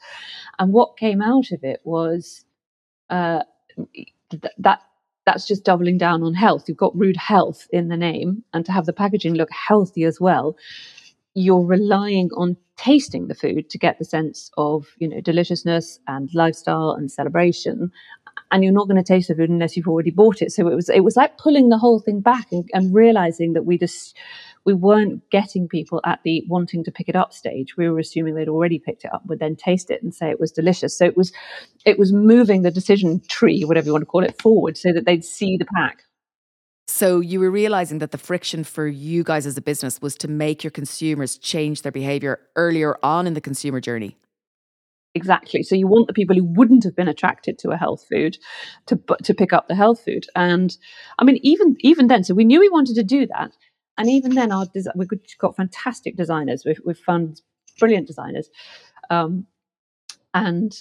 and 0.60 0.74
what 0.74 0.98
came 0.98 1.22
out 1.22 1.52
of 1.52 1.64
it 1.64 1.82
was 1.84 2.46
uh, 3.10 3.44
th- 4.32 4.44
that 4.60 4.82
that's 5.26 5.48
just 5.48 5.66
doubling 5.66 5.98
down 5.98 6.24
on 6.24 6.34
health. 6.34 6.66
You've 6.68 6.78
got 6.78 6.98
rude 6.98 7.18
health 7.18 7.68
in 7.72 7.90
the 7.90 7.98
name, 7.98 8.44
and 8.54 8.66
to 8.66 8.72
have 8.74 8.86
the 8.88 8.94
packaging 8.94 9.36
look 9.36 9.50
healthy 9.52 10.04
as 10.06 10.22
well, 10.22 10.58
you're 11.34 11.66
relying 11.66 12.30
on 12.38 12.58
tasting 12.78 13.28
the 13.28 13.36
food 13.36 13.70
to 13.70 13.78
get 13.78 14.00
the 14.00 14.06
sense 14.06 14.50
of 14.58 14.88
you 14.98 15.08
know 15.08 15.22
deliciousness 15.22 16.00
and 16.08 16.30
lifestyle 16.34 16.92
and 16.92 17.12
celebration 17.12 17.92
and 18.52 18.64
you're 18.64 18.74
not 18.74 18.88
going 18.88 18.98
to 18.98 19.04
taste 19.04 19.28
the 19.28 19.36
food 19.36 19.50
unless 19.50 19.76
you've 19.76 19.88
already 19.88 20.12
bought 20.12 20.42
it. 20.42 20.52
So 20.52 20.68
it 20.68 20.76
was 20.76 20.90
it 20.90 21.02
was 21.02 21.16
like 21.16 21.38
pulling 21.38 21.70
the 21.70 21.78
whole 21.78 22.00
thing 22.00 22.22
back 22.22 22.52
and, 22.52 22.70
and 22.74 22.94
realizing 22.94 23.54
that 23.54 23.64
we 23.64 23.78
just 23.78 24.16
we 24.66 24.74
weren't 24.74 25.28
getting 25.30 25.68
people 25.68 26.00
at 26.06 26.20
the 26.24 26.44
wanting 26.48 26.84
to 26.84 26.92
pick 26.92 27.10
it 27.10 27.16
up 27.16 27.34
stage. 27.34 27.76
We 27.78 27.90
were 27.90 28.00
assuming 28.00 28.36
they'd 28.36 28.48
already 28.48 28.80
picked 28.80 29.06
it 29.06 29.14
up 29.14 29.26
would 29.26 29.40
then 29.40 29.56
taste 29.56 29.90
it 29.90 30.02
and 30.04 30.14
say 30.14 30.30
it 30.30 30.40
was 30.40 30.52
delicious. 30.52 30.98
So 30.98 31.06
it 31.06 31.18
was 31.18 31.34
it 31.86 31.98
was 31.98 32.14
moving 32.14 32.62
the 32.62 32.72
decision 32.72 33.22
tree 33.28 33.64
whatever 33.64 33.88
you 33.88 33.92
want 33.92 34.04
to 34.04 34.08
call 34.08 34.24
it 34.24 34.42
forward 34.42 34.78
so 34.78 34.94
that 34.94 35.06
they'd 35.06 35.26
see 35.26 35.58
the 35.58 35.66
pack 35.66 36.04
so 36.88 37.20
you 37.20 37.40
were 37.40 37.52
realizing 37.52 38.00
that 38.00 38.12
the 38.12 38.18
friction 38.18 38.64
for 38.64 38.88
you 38.88 39.24
guys 39.24 39.46
as 39.46 39.58
a 39.58 39.62
business 39.62 40.02
was 40.02 40.16
to 40.18 40.28
make 40.28 40.64
your 40.64 40.72
consumers 40.72 41.38
change 41.38 41.82
their 41.82 41.92
behavior 41.92 42.42
earlier 42.56 42.98
on 43.04 43.26
in 43.26 43.34
the 43.34 43.42
consumer 43.42 43.80
journey. 43.80 44.18
Exactly. 45.16 45.62
So 45.64 45.76
you 45.76 45.88
want 45.88 46.08
the 46.08 46.14
people 46.14 46.36
who 46.36 46.44
wouldn't 46.44 46.84
have 46.84 46.96
been 46.96 47.08
attracted 47.08 47.60
to 47.60 47.70
a 47.70 47.78
health 47.78 48.06
food 48.10 48.38
to 48.88 49.00
to 49.24 49.34
pick 49.34 49.54
up 49.54 49.68
the 49.68 49.76
health 49.76 50.04
food. 50.04 50.26
And 50.36 50.76
I 51.20 51.24
mean, 51.24 51.38
even 51.44 51.76
even 51.82 52.08
then, 52.08 52.24
so 52.24 52.34
we 52.34 52.44
knew 52.44 52.60
we 52.60 52.70
wanted 52.70 52.96
to 52.96 53.04
do 53.04 53.28
that. 53.28 53.52
And 53.98 54.10
even 54.10 54.34
then, 54.34 54.52
our 54.52 54.66
des- 54.66 54.92
we've 54.96 55.10
got 55.38 55.56
fantastic 55.56 56.18
designers. 56.18 56.64
We've, 56.66 56.82
we've 56.84 56.98
found 56.98 57.42
brilliant 57.80 58.08
designers, 58.08 58.50
um, 59.12 59.46
and 60.34 60.76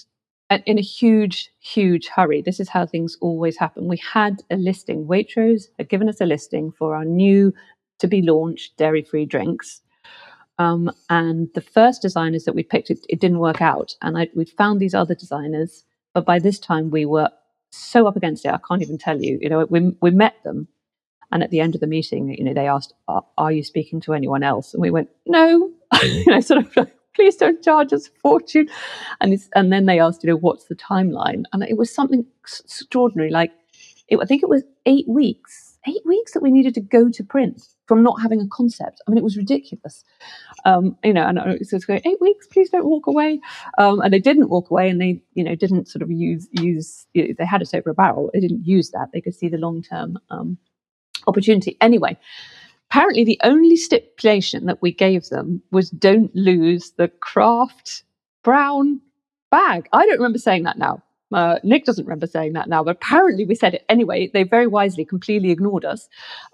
in 0.65 0.77
a 0.77 0.81
huge, 0.81 1.51
huge 1.59 2.07
hurry. 2.07 2.41
This 2.41 2.59
is 2.59 2.69
how 2.69 2.85
things 2.85 3.17
always 3.21 3.57
happen. 3.57 3.87
We 3.87 3.97
had 3.97 4.43
a 4.51 4.55
listing. 4.55 5.05
Waitrose 5.05 5.67
had 5.77 5.89
given 5.89 6.09
us 6.09 6.21
a 6.21 6.25
listing 6.25 6.71
for 6.71 6.95
our 6.95 7.05
new 7.05 7.53
to 7.99 8.07
be 8.07 8.21
launched 8.21 8.77
dairy 8.77 9.03
free 9.03 9.25
drinks. 9.25 9.81
Um, 10.59 10.91
and 11.09 11.49
the 11.55 11.61
first 11.61 12.01
designers 12.01 12.43
that 12.43 12.55
we 12.55 12.63
picked, 12.63 12.89
it, 12.89 13.05
it 13.09 13.19
didn't 13.19 13.39
work 13.39 13.61
out. 13.61 13.95
And 14.01 14.17
I, 14.17 14.29
we 14.35 14.45
found 14.45 14.79
these 14.79 14.93
other 14.93 15.15
designers, 15.15 15.83
but 16.13 16.25
by 16.25 16.39
this 16.39 16.59
time 16.59 16.89
we 16.89 17.05
were 17.05 17.29
so 17.73 18.07
up 18.07 18.15
against 18.15 18.45
it. 18.45 18.53
I 18.53 18.59
can't 18.67 18.81
even 18.81 18.97
tell 18.97 19.21
you. 19.21 19.39
You 19.41 19.49
know, 19.49 19.65
we 19.69 19.95
we 20.01 20.11
met 20.11 20.35
them, 20.43 20.67
and 21.31 21.43
at 21.43 21.49
the 21.49 21.59
end 21.59 21.75
of 21.75 21.81
the 21.81 21.87
meeting, 21.87 22.29
you 22.29 22.43
know, 22.43 22.53
they 22.53 22.67
asked, 22.67 22.93
"Are, 23.07 23.25
are 23.37 23.51
you 23.51 23.63
speaking 23.63 23.99
to 24.01 24.13
anyone 24.13 24.43
else?" 24.43 24.73
And 24.73 24.81
we 24.81 24.91
went, 24.91 25.09
"No." 25.25 25.71
you 26.03 26.25
know, 26.27 26.39
sort 26.39 26.77
of 26.77 26.91
please 27.15 27.35
don't 27.35 27.63
charge 27.63 27.93
us 27.93 28.07
a 28.07 28.11
fortune. 28.21 28.67
And 29.21 29.37
and 29.55 29.71
then 29.71 29.85
they 29.85 29.99
asked, 29.99 30.23
you 30.23 30.29
know, 30.29 30.37
what's 30.37 30.65
the 30.65 30.75
timeline? 30.75 31.43
And 31.51 31.63
it 31.63 31.77
was 31.77 31.93
something 31.93 32.25
extraordinary. 32.41 33.31
Like, 33.31 33.51
it, 34.07 34.19
I 34.21 34.25
think 34.25 34.43
it 34.43 34.49
was 34.49 34.63
eight 34.85 35.07
weeks, 35.07 35.77
eight 35.87 36.05
weeks 36.05 36.33
that 36.33 36.43
we 36.43 36.51
needed 36.51 36.73
to 36.75 36.81
go 36.81 37.09
to 37.09 37.23
print 37.23 37.61
from 37.87 38.03
not 38.03 38.21
having 38.21 38.41
a 38.41 38.47
concept. 38.47 39.01
I 39.05 39.11
mean, 39.11 39.17
it 39.17 39.23
was 39.23 39.37
ridiculous. 39.37 40.03
Um, 40.65 40.97
you 41.03 41.13
know, 41.13 41.25
and 41.25 41.39
so 41.67 41.75
was 41.75 41.85
going 41.85 42.01
eight 42.05 42.21
weeks. 42.21 42.47
Please 42.47 42.69
don't 42.69 42.85
walk 42.85 43.07
away. 43.07 43.39
Um, 43.77 43.99
and 44.01 44.13
they 44.13 44.19
didn't 44.19 44.49
walk 44.49 44.69
away, 44.69 44.89
and 44.89 45.01
they, 45.01 45.21
you 45.33 45.43
know, 45.43 45.55
didn't 45.55 45.87
sort 45.87 46.01
of 46.01 46.11
use 46.11 46.47
use. 46.51 47.05
You 47.13 47.27
know, 47.27 47.33
they 47.37 47.45
had 47.45 47.61
us 47.61 47.73
over 47.73 47.89
a 47.89 47.93
barrel. 47.93 48.29
They 48.33 48.39
didn't 48.39 48.65
use 48.65 48.91
that. 48.91 49.09
They 49.13 49.21
could 49.21 49.35
see 49.35 49.49
the 49.49 49.57
long 49.57 49.81
term 49.81 50.17
um, 50.29 50.57
opportunity. 51.27 51.77
Anyway, 51.81 52.17
apparently 52.93 53.23
the 53.23 53.39
only 53.43 53.75
stipulation 53.75 54.67
that 54.67 54.79
we 54.79 54.91
gave 54.91 55.27
them 55.29 55.63
was 55.71 55.89
don't 55.89 56.33
lose 56.35 56.91
the 56.91 57.07
craft 57.07 58.03
brown 58.43 59.01
bag. 59.49 59.89
I 59.91 60.05
don't 60.05 60.17
remember 60.17 60.37
saying 60.37 60.61
that 60.63 60.77
now. 60.77 61.01
Uh, 61.33 61.57
Nick 61.63 61.85
doesn't 61.85 62.05
remember 62.05 62.27
saying 62.27 62.53
that 62.53 62.69
now, 62.69 62.83
but 62.83 62.97
apparently 62.97 63.45
we 63.45 63.55
said 63.55 63.73
it 63.73 63.83
anyway. 63.89 64.29
They 64.31 64.43
very 64.43 64.67
wisely 64.67 65.05
completely 65.05 65.49
ignored 65.49 65.85
us 65.85 66.07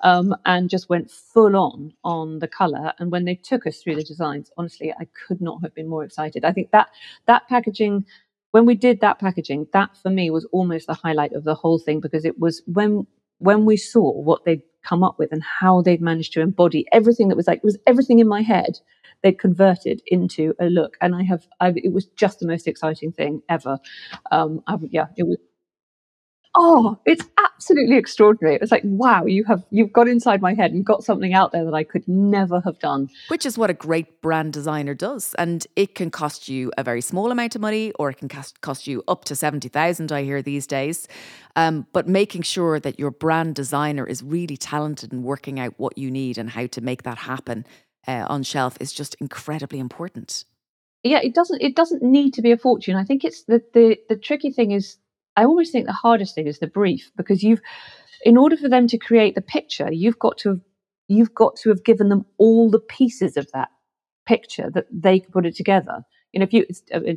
um, 0.03 0.33
and 0.45 0.69
just 0.69 0.87
went 0.87 1.11
full 1.11 1.57
on 1.57 1.91
on 2.05 2.39
the 2.39 2.47
color. 2.47 2.93
And 2.99 3.11
when 3.11 3.25
they 3.25 3.35
took 3.35 3.67
us 3.67 3.79
through 3.79 3.97
the 3.97 4.03
designs, 4.03 4.49
honestly, 4.55 4.93
I 4.97 5.07
could 5.27 5.41
not 5.41 5.61
have 5.61 5.75
been 5.75 5.89
more 5.89 6.05
excited. 6.05 6.45
I 6.45 6.53
think 6.53 6.71
that 6.71 6.87
that 7.25 7.49
packaging, 7.49 8.05
when 8.51 8.65
we 8.65 8.75
did 8.75 9.01
that 9.01 9.19
packaging, 9.19 9.67
that 9.73 9.97
for 9.97 10.09
me 10.09 10.29
was 10.29 10.45
almost 10.53 10.87
the 10.87 10.93
highlight 10.93 11.33
of 11.33 11.43
the 11.43 11.55
whole 11.55 11.79
thing 11.79 11.99
because 11.99 12.23
it 12.23 12.39
was 12.39 12.61
when 12.65 13.05
when 13.39 13.65
we 13.65 13.77
saw 13.77 14.11
what 14.11 14.45
they'd 14.45 14.61
come 14.83 15.03
up 15.03 15.19
with 15.19 15.31
and 15.31 15.43
how 15.43 15.81
they'd 15.81 16.01
managed 16.01 16.33
to 16.33 16.41
embody 16.41 16.85
everything 16.93 17.27
that 17.27 17.35
was 17.35 17.47
like, 17.47 17.57
it 17.57 17.63
was 17.63 17.77
everything 17.85 18.19
in 18.19 18.27
my 18.27 18.41
head 18.41 18.79
they'd 19.21 19.39
converted 19.39 20.01
into 20.07 20.53
a 20.61 20.65
look. 20.65 20.95
And 21.01 21.13
I 21.13 21.23
have, 21.23 21.45
I, 21.59 21.73
it 21.75 21.91
was 21.91 22.05
just 22.15 22.39
the 22.39 22.47
most 22.47 22.67
exciting 22.67 23.11
thing 23.11 23.41
ever. 23.49 23.77
Um, 24.31 24.61
I, 24.67 24.77
yeah, 24.89 25.07
it 25.17 25.27
was 25.27 25.37
oh, 26.55 26.97
it's 27.05 27.25
absolutely 27.43 27.97
extraordinary. 27.97 28.55
It 28.55 28.61
was 28.61 28.71
like, 28.71 28.83
wow, 28.83 29.25
you 29.25 29.43
have 29.45 29.63
you've 29.69 29.93
got 29.93 30.07
inside 30.07 30.41
my 30.41 30.53
head 30.53 30.71
and 30.71 30.85
got 30.85 31.03
something 31.03 31.33
out 31.33 31.51
there 31.51 31.65
that 31.65 31.73
I 31.73 31.83
could 31.83 32.07
never 32.07 32.61
have 32.61 32.79
done. 32.79 33.09
Which 33.27 33.45
is 33.45 33.57
what 33.57 33.69
a 33.69 33.73
great 33.73 34.21
brand 34.21 34.53
designer 34.53 34.93
does, 34.93 35.33
and 35.35 35.65
it 35.75 35.95
can 35.95 36.11
cost 36.11 36.49
you 36.49 36.71
a 36.77 36.83
very 36.83 37.01
small 37.01 37.31
amount 37.31 37.55
of 37.55 37.61
money, 37.61 37.91
or 37.93 38.09
it 38.09 38.17
can 38.17 38.29
cost 38.29 38.61
cost 38.61 38.87
you 38.87 39.03
up 39.07 39.25
to 39.25 39.35
seventy 39.35 39.69
thousand. 39.69 40.11
I 40.11 40.23
hear 40.23 40.41
these 40.41 40.67
days, 40.67 41.07
um, 41.55 41.85
but 41.93 42.07
making 42.07 42.41
sure 42.43 42.79
that 42.79 42.99
your 42.99 43.11
brand 43.11 43.55
designer 43.55 44.05
is 44.05 44.23
really 44.23 44.57
talented 44.57 45.13
in 45.13 45.23
working 45.23 45.59
out 45.59 45.73
what 45.77 45.97
you 45.97 46.09
need 46.11 46.37
and 46.37 46.49
how 46.49 46.67
to 46.67 46.81
make 46.81 47.03
that 47.03 47.19
happen 47.19 47.65
uh, 48.07 48.25
on 48.27 48.43
shelf 48.43 48.77
is 48.79 48.91
just 48.91 49.15
incredibly 49.15 49.79
important. 49.79 50.45
Yeah, 51.03 51.19
it 51.23 51.33
doesn't. 51.33 51.61
It 51.61 51.75
doesn't 51.75 52.03
need 52.03 52.33
to 52.33 52.41
be 52.41 52.51
a 52.51 52.57
fortune. 52.57 52.95
I 52.95 53.03
think 53.05 53.23
it's 53.23 53.43
the 53.43 53.61
the 53.73 53.97
the 54.09 54.17
tricky 54.17 54.51
thing 54.51 54.71
is 54.71 54.97
I 55.39 55.45
always 55.45 55.71
think 55.71 55.85
the 55.85 55.93
hardest 55.93 56.35
thing 56.35 56.47
is 56.47 56.59
the 56.59 56.67
brief 56.67 57.11
because 57.15 57.43
you've, 57.43 57.61
in 58.25 58.35
order 58.35 58.57
for 58.57 58.67
them 58.67 58.87
to 58.87 58.97
create 58.97 59.35
the 59.35 59.41
picture, 59.41 59.89
you've 59.89 60.19
got 60.19 60.37
to 60.39 60.49
have, 60.49 60.61
you've 61.07 61.33
got 61.33 61.55
to 61.61 61.69
have 61.69 61.85
given 61.85 62.09
them 62.09 62.25
all 62.37 62.69
the 62.69 62.79
pieces 62.79 63.37
of 63.37 63.49
that 63.53 63.69
picture 64.25 64.69
that 64.71 64.87
they 64.91 65.19
can 65.19 65.31
put 65.31 65.45
it 65.45 65.55
together. 65.55 66.03
You 66.33 66.41
know, 66.41 66.43
if 66.43 66.53
you 66.53 66.65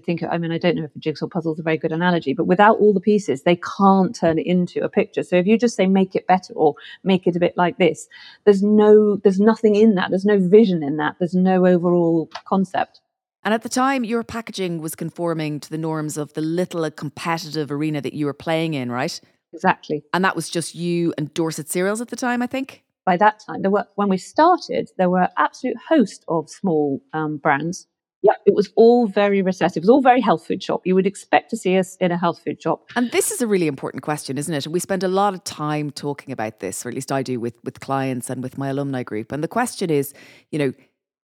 think, 0.07 0.23
I 0.23 0.39
mean, 0.39 0.53
I 0.53 0.59
don't 0.59 0.77
know 0.77 0.85
if 0.85 0.95
a 0.95 1.01
jigsaw 1.01 1.27
puzzle 1.27 1.53
is 1.53 1.59
a 1.59 1.65
very 1.65 1.79
good 1.79 1.91
analogy, 1.91 2.33
but 2.33 2.47
without 2.47 2.79
all 2.79 2.95
the 2.95 3.01
pieces, 3.01 3.43
they 3.43 3.57
can't 3.77 4.15
turn 4.15 4.39
it 4.39 4.47
into 4.47 4.85
a 4.85 4.89
picture. 4.89 5.25
So 5.25 5.35
if 5.35 5.47
you 5.47 5.59
just 5.59 5.75
say 5.75 5.87
make 5.87 6.15
it 6.15 6.29
better 6.29 6.55
or 6.55 6.77
make 7.03 7.27
it 7.27 7.35
a 7.35 7.41
bit 7.41 7.55
like 7.57 7.77
this, 7.79 8.07
there's 8.45 8.63
no, 8.63 9.17
there's 9.17 9.41
nothing 9.41 9.75
in 9.75 9.97
that. 9.97 10.11
There's 10.11 10.25
no 10.25 10.39
vision 10.39 10.85
in 10.85 10.97
that. 10.99 11.17
There's 11.19 11.35
no 11.35 11.67
overall 11.67 12.31
concept. 12.47 13.01
And 13.45 13.53
at 13.53 13.63
the 13.63 13.69
time, 13.69 14.05
your 14.05 14.23
packaging 14.23 14.81
was 14.81 14.95
conforming 14.95 15.59
to 15.61 15.71
the 15.71 15.79
norms 15.79 16.17
of 16.17 16.33
the 16.35 16.41
little 16.41 16.89
competitive 16.91 17.73
arena 17.73 18.01
that 18.01 18.13
you 18.13 18.27
were 18.27 18.35
playing 18.35 18.75
in, 18.75 18.91
right? 18.91 19.21
Exactly. 19.53 20.05
And 20.13 20.25
that 20.25 20.37
was 20.37 20.49
just 20.49 20.75
you 20.75 21.13
and 21.19 21.33
Dorset 21.35 21.69
Cereals 21.69 22.01
at 22.01 22.09
the 22.09 22.17
time, 22.17 22.43
I 22.43 22.47
think? 22.47 22.85
By 23.05 23.17
that 23.17 23.41
time, 23.45 23.63
there 23.63 23.71
were 23.71 23.85
when 23.97 24.09
we 24.09 24.17
started, 24.17 24.91
there 24.97 25.11
were 25.11 25.29
absolute 25.37 25.77
host 25.89 26.25
of 26.29 26.49
small 26.49 27.03
um, 27.13 27.39
brands. 27.39 27.89
Yeah, 28.25 28.35
it 28.47 28.55
was 28.55 28.71
all 28.77 29.09
very 29.09 29.43
recessive. 29.43 29.79
It 29.79 29.83
was 29.83 29.91
all 29.91 30.01
very 30.01 30.21
health 30.21 30.47
food 30.47 30.63
shop. 30.63 30.83
You 30.85 30.95
would 30.95 31.09
expect 31.09 31.51
to 31.51 31.57
see 31.57 31.77
us 31.77 31.97
in 31.97 32.13
a 32.13 32.17
health 32.17 32.41
food 32.45 32.63
shop. 32.63 32.85
And 32.95 33.11
this 33.11 33.33
is 33.33 33.43
a 33.43 33.49
really 33.49 33.67
important 33.67 34.05
question, 34.05 34.39
isn't 34.39 34.55
it? 34.55 34.65
And 34.65 34.73
we 34.73 34.79
spend 34.79 35.03
a 35.03 35.09
lot 35.09 35.35
of 35.35 35.43
time 35.43 35.91
talking 35.91 36.31
about 36.33 36.61
this, 36.61 36.87
or 36.87 36.89
at 36.89 36.95
least 36.95 37.11
I 37.11 37.25
do 37.25 37.41
with 37.41 37.55
with 37.65 37.81
clients 37.81 38.31
and 38.31 38.41
with 38.41 38.57
my 38.57 38.69
alumni 38.69 39.03
group. 39.03 39.33
And 39.33 39.43
the 39.43 39.49
question 39.49 39.91
is, 39.91 40.15
you 40.53 40.61
know, 40.61 40.73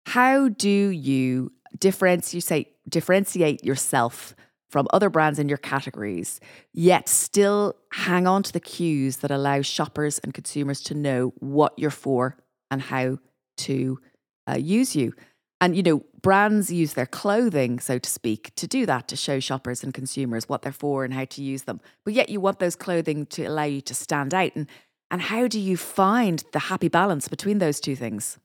how 0.07 0.49
do 0.49 0.67
you 0.69 1.51
differentiate 1.77 2.33
you 2.33 2.41
say 2.41 2.69
differentiate 2.87 3.63
yourself 3.63 4.35
from 4.69 4.87
other 4.93 5.09
brands 5.09 5.39
in 5.39 5.49
your 5.49 5.57
categories, 5.57 6.39
yet 6.73 7.09
still 7.09 7.75
hang 7.91 8.27
on 8.27 8.43
to 8.43 8.53
the 8.53 8.59
cues 8.59 9.17
that 9.17 9.31
allow 9.31 9.61
shoppers 9.61 10.19
and 10.19 10.33
consumers 10.33 10.81
to 10.81 10.93
know 10.93 11.33
what 11.39 11.73
you're 11.77 11.89
for 11.89 12.37
and 12.69 12.81
how 12.81 13.17
to 13.57 13.99
uh, 14.47 14.57
use 14.57 14.95
you. 14.95 15.13
And, 15.59 15.75
you 15.75 15.83
know, 15.83 16.03
brands 16.21 16.71
use 16.71 16.93
their 16.93 17.05
clothing, 17.07 17.79
so 17.79 17.97
to 17.97 18.09
speak, 18.09 18.53
to 18.55 18.67
do 18.67 18.85
that, 18.85 19.07
to 19.09 19.15
show 19.15 19.39
shoppers 19.39 19.83
and 19.83 19.93
consumers 19.93 20.47
what 20.47 20.61
they're 20.61 20.71
for 20.71 21.03
and 21.03 21.13
how 21.13 21.25
to 21.25 21.41
use 21.41 21.63
them. 21.63 21.81
But 22.05 22.13
yet 22.13 22.29
you 22.29 22.39
want 22.39 22.59
those 22.59 22.75
clothing 22.75 23.25
to 23.27 23.45
allow 23.45 23.63
you 23.63 23.81
to 23.81 23.93
stand 23.93 24.33
out. 24.33 24.55
And, 24.55 24.67
and 25.11 25.21
how 25.21 25.47
do 25.47 25.59
you 25.59 25.75
find 25.75 26.43
the 26.53 26.59
happy 26.59 26.87
balance 26.87 27.27
between 27.27 27.57
those 27.57 27.79
two 27.79 27.95
things? 27.95 28.37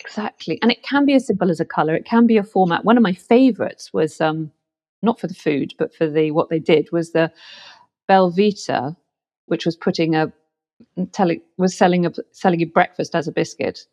Exactly. 0.00 0.58
And 0.62 0.70
it 0.70 0.82
can 0.82 1.06
be 1.06 1.14
as 1.14 1.26
simple 1.26 1.50
as 1.50 1.60
a 1.60 1.64
color, 1.64 1.94
it 1.94 2.04
can 2.04 2.26
be 2.26 2.36
a 2.36 2.44
format. 2.44 2.84
One 2.84 2.96
of 2.96 3.02
my 3.02 3.12
favorites 3.12 3.92
was 3.92 4.20
um, 4.20 4.50
not 5.02 5.18
for 5.18 5.26
the 5.26 5.34
food, 5.34 5.74
but 5.78 5.94
for 5.94 6.08
the 6.08 6.30
what 6.30 6.50
they 6.50 6.58
did 6.58 6.90
was 6.92 7.12
the 7.12 7.32
Belvita, 8.08 8.96
which 9.46 9.64
was 9.64 9.76
putting 9.76 10.14
a 10.14 10.32
telling 11.12 11.40
was 11.56 11.76
selling 11.76 12.04
a 12.04 12.12
selling 12.32 12.60
you 12.60 12.66
breakfast 12.66 13.14
as 13.14 13.26
a 13.26 13.32
biscuit. 13.32 13.86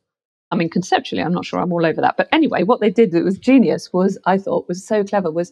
I 0.52 0.56
mean, 0.56 0.70
conceptually, 0.70 1.24
I'm 1.24 1.34
not 1.34 1.46
sure 1.46 1.60
I'm 1.60 1.74
all 1.74 1.86
over 1.86 2.02
that. 2.02 2.18
But 2.18 2.30
anyway, 2.32 2.64
what 2.64 2.80
they 2.80 2.92
did 2.92 3.12
that 3.12 3.24
was 3.24 3.40
genius 3.40 3.92
was 3.92 4.20
I 4.26 4.38
thought 4.38 4.68
was 4.68 4.86
so 4.86 5.04
clever 5.04 5.32
was 5.32 5.52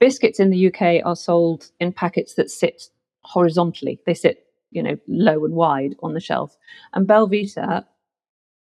biscuits 0.00 0.40
in 0.40 0.50
the 0.50 0.66
UK 0.66 1.04
are 1.04 1.14
sold 1.14 1.70
in 1.78 1.92
packets 1.92 2.34
that 2.34 2.50
sit 2.50 2.88
horizontally. 3.24 4.00
They 4.06 4.14
sit 4.14 4.46
you 4.72 4.82
know, 4.82 4.98
low 5.06 5.44
and 5.44 5.54
wide 5.54 5.94
on 6.02 6.14
the 6.14 6.20
shelf. 6.20 6.56
And 6.94 7.06
Belvita 7.06 7.84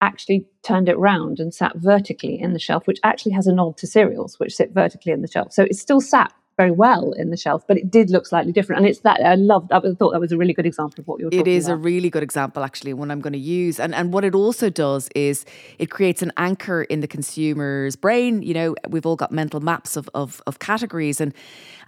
actually 0.01 0.47
turned 0.63 0.89
it 0.89 0.97
round 0.97 1.39
and 1.39 1.53
sat 1.53 1.73
vertically 1.75 2.39
in 2.39 2.53
the 2.53 2.59
shelf, 2.59 2.87
which 2.87 2.99
actually 3.03 3.31
has 3.33 3.47
a 3.47 3.53
nod 3.53 3.77
to 3.77 3.87
cereals, 3.87 4.39
which 4.39 4.55
sit 4.55 4.71
vertically 4.71 5.11
in 5.11 5.21
the 5.21 5.27
shelf. 5.27 5.53
So 5.53 5.63
it 5.63 5.75
still 5.75 6.01
sat 6.01 6.33
very 6.57 6.71
well 6.71 7.11
in 7.11 7.31
the 7.31 7.37
shelf, 7.37 7.65
but 7.67 7.77
it 7.77 7.91
did 7.91 8.09
look 8.09 8.25
slightly 8.25 8.51
different. 8.51 8.79
And 8.79 8.89
it's 8.89 9.01
that 9.01 9.19
I 9.21 9.35
loved. 9.35 9.71
I 9.71 9.79
thought 9.79 10.11
that 10.11 10.19
was 10.19 10.31
a 10.31 10.37
really 10.37 10.53
good 10.53 10.65
example 10.65 11.01
of 11.01 11.07
what 11.07 11.19
you're. 11.19 11.29
Doing. 11.29 11.41
It 11.41 11.47
is 11.47 11.67
about. 11.67 11.73
a 11.73 11.77
really 11.77 12.09
good 12.09 12.23
example, 12.23 12.63
actually, 12.63 12.93
one 12.93 13.11
I'm 13.11 13.19
going 13.19 13.33
to 13.33 13.39
use. 13.39 13.79
And 13.79 13.93
and 13.93 14.13
what 14.13 14.23
it 14.23 14.33
also 14.33 14.69
does 14.69 15.09
is 15.15 15.45
it 15.79 15.89
creates 15.89 16.21
an 16.21 16.31
anchor 16.37 16.83
in 16.83 17.01
the 17.01 17.07
consumer's 17.07 17.95
brain. 17.95 18.41
You 18.41 18.53
know, 18.53 18.75
we've 18.87 19.05
all 19.05 19.17
got 19.17 19.31
mental 19.31 19.59
maps 19.59 19.97
of 19.97 20.09
of, 20.13 20.41
of 20.47 20.59
categories, 20.59 21.19
and 21.19 21.33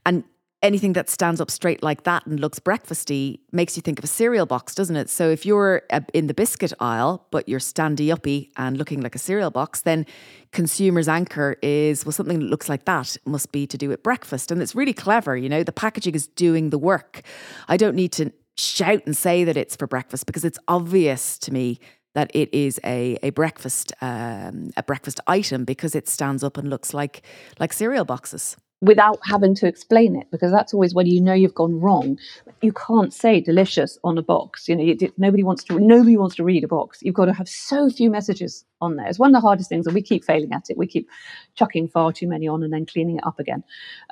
and 0.06 0.24
anything 0.64 0.94
that 0.94 1.10
stands 1.10 1.40
up 1.40 1.52
straight 1.52 1.84
like 1.84 2.04
that 2.04 2.26
and 2.26 2.40
looks 2.40 2.60
breakfasty 2.60 3.40
makes 3.52 3.76
you 3.76 3.82
think 3.82 4.00
of 4.00 4.06
a 4.06 4.08
cereal 4.08 4.46
box, 4.46 4.74
doesn't 4.74 4.96
it? 4.96 5.10
So 5.10 5.30
if 5.30 5.46
you're 5.46 5.84
uh, 5.92 6.02
in 6.14 6.28
the 6.28 6.34
biscuit 6.34 6.74
aisle, 6.80 7.28
but 7.32 7.48
you're 7.48 7.60
standy 7.60 8.12
uppy 8.12 8.52
and 8.58 8.78
looking 8.78 9.02
like 9.02 9.14
a 9.14 9.20
cereal 9.20 9.52
box, 9.52 9.82
then 9.82 10.06
consumer's 10.52 11.08
anchor 11.08 11.58
is, 11.62 12.06
well, 12.06 12.12
something 12.12 12.40
that 12.40 12.46
looks 12.46 12.70
like 12.70 12.86
that 12.86 13.18
must 13.26 13.52
be 13.52 13.68
to 13.68 13.78
do 13.78 13.90
with 13.90 14.02
breakfast. 14.02 14.52
And 14.52 14.62
it's 14.62 14.74
really 14.74 14.94
clever, 14.94 15.38
you 15.38 15.50
know, 15.50 15.64
the 15.64 15.72
packaging 15.72 16.16
is 16.16 16.28
doing 16.28 16.72
the 16.72 16.80
work. 16.80 17.22
I 17.68 17.78
don't 17.78 17.96
need 17.96 18.12
to 18.14 18.32
shout 18.58 19.04
and 19.06 19.16
say 19.16 19.44
that 19.44 19.58
it's 19.58 19.76
for 19.76 19.86
breakfast 19.86 20.26
because 20.26 20.44
it's 20.44 20.58
obvious 20.68 21.38
to 21.40 21.54
me 21.54 21.80
that 22.16 22.32
it 22.34 22.52
is 22.52 22.80
a, 22.84 23.16
a 23.22 23.30
breakfast 23.30 23.94
um, 24.02 24.72
a 24.76 24.82
breakfast 24.82 25.20
item 25.28 25.66
because 25.66 25.94
it 25.94 26.08
stands 26.08 26.44
up 26.44 26.58
and 26.58 26.68
looks 26.68 26.92
like 26.92 27.22
like 27.60 27.72
cereal 27.72 28.06
boxes 28.06 28.58
without 28.82 29.20
having 29.24 29.56
to 29.56 29.68
explain 29.68 30.16
it 30.16 30.28
because 30.32 30.52
that's 30.52 30.74
always 30.74 30.94
when 30.94 31.08
you 31.08 31.20
know 31.20 31.34
you've 31.34 31.56
gone 31.56 31.80
wrong. 31.80 32.18
You 32.62 32.72
can't 32.72 33.14
say 33.14 33.42
delicious 33.42 33.98
on 34.04 34.18
a 34.18 34.22
box 34.22 34.68
you 34.68 34.76
know 34.76 34.84
you, 34.84 34.98
nobody 35.18 35.44
wants 35.44 35.64
to 35.66 35.80
nobody 35.80 36.16
wants 36.18 36.36
to 36.36 36.44
read 36.44 36.64
a 36.64 36.68
box. 36.68 37.00
You've 37.02 37.16
got 37.16 37.26
to 37.26 37.34
have 37.34 37.50
so 37.50 37.90
few 37.90 38.10
messages 38.10 38.66
on 38.80 38.96
there. 38.96 39.08
It's 39.08 39.18
one 39.18 39.30
of 39.30 39.34
the 39.34 39.46
hardest 39.46 39.70
things 39.70 39.88
and 39.88 39.96
we 39.96 40.02
keep 40.02 40.24
failing 40.24 40.54
at 40.54 40.70
it. 40.70 40.78
We 40.78 40.88
keep 40.88 41.10
chucking 41.56 41.88
far 41.88 42.12
too 42.12 42.28
many 42.28 42.48
on 42.48 42.64
and 42.64 42.72
then 42.72 42.86
cleaning 42.86 43.18
it 43.18 43.26
up 43.26 43.40
again. 43.40 43.64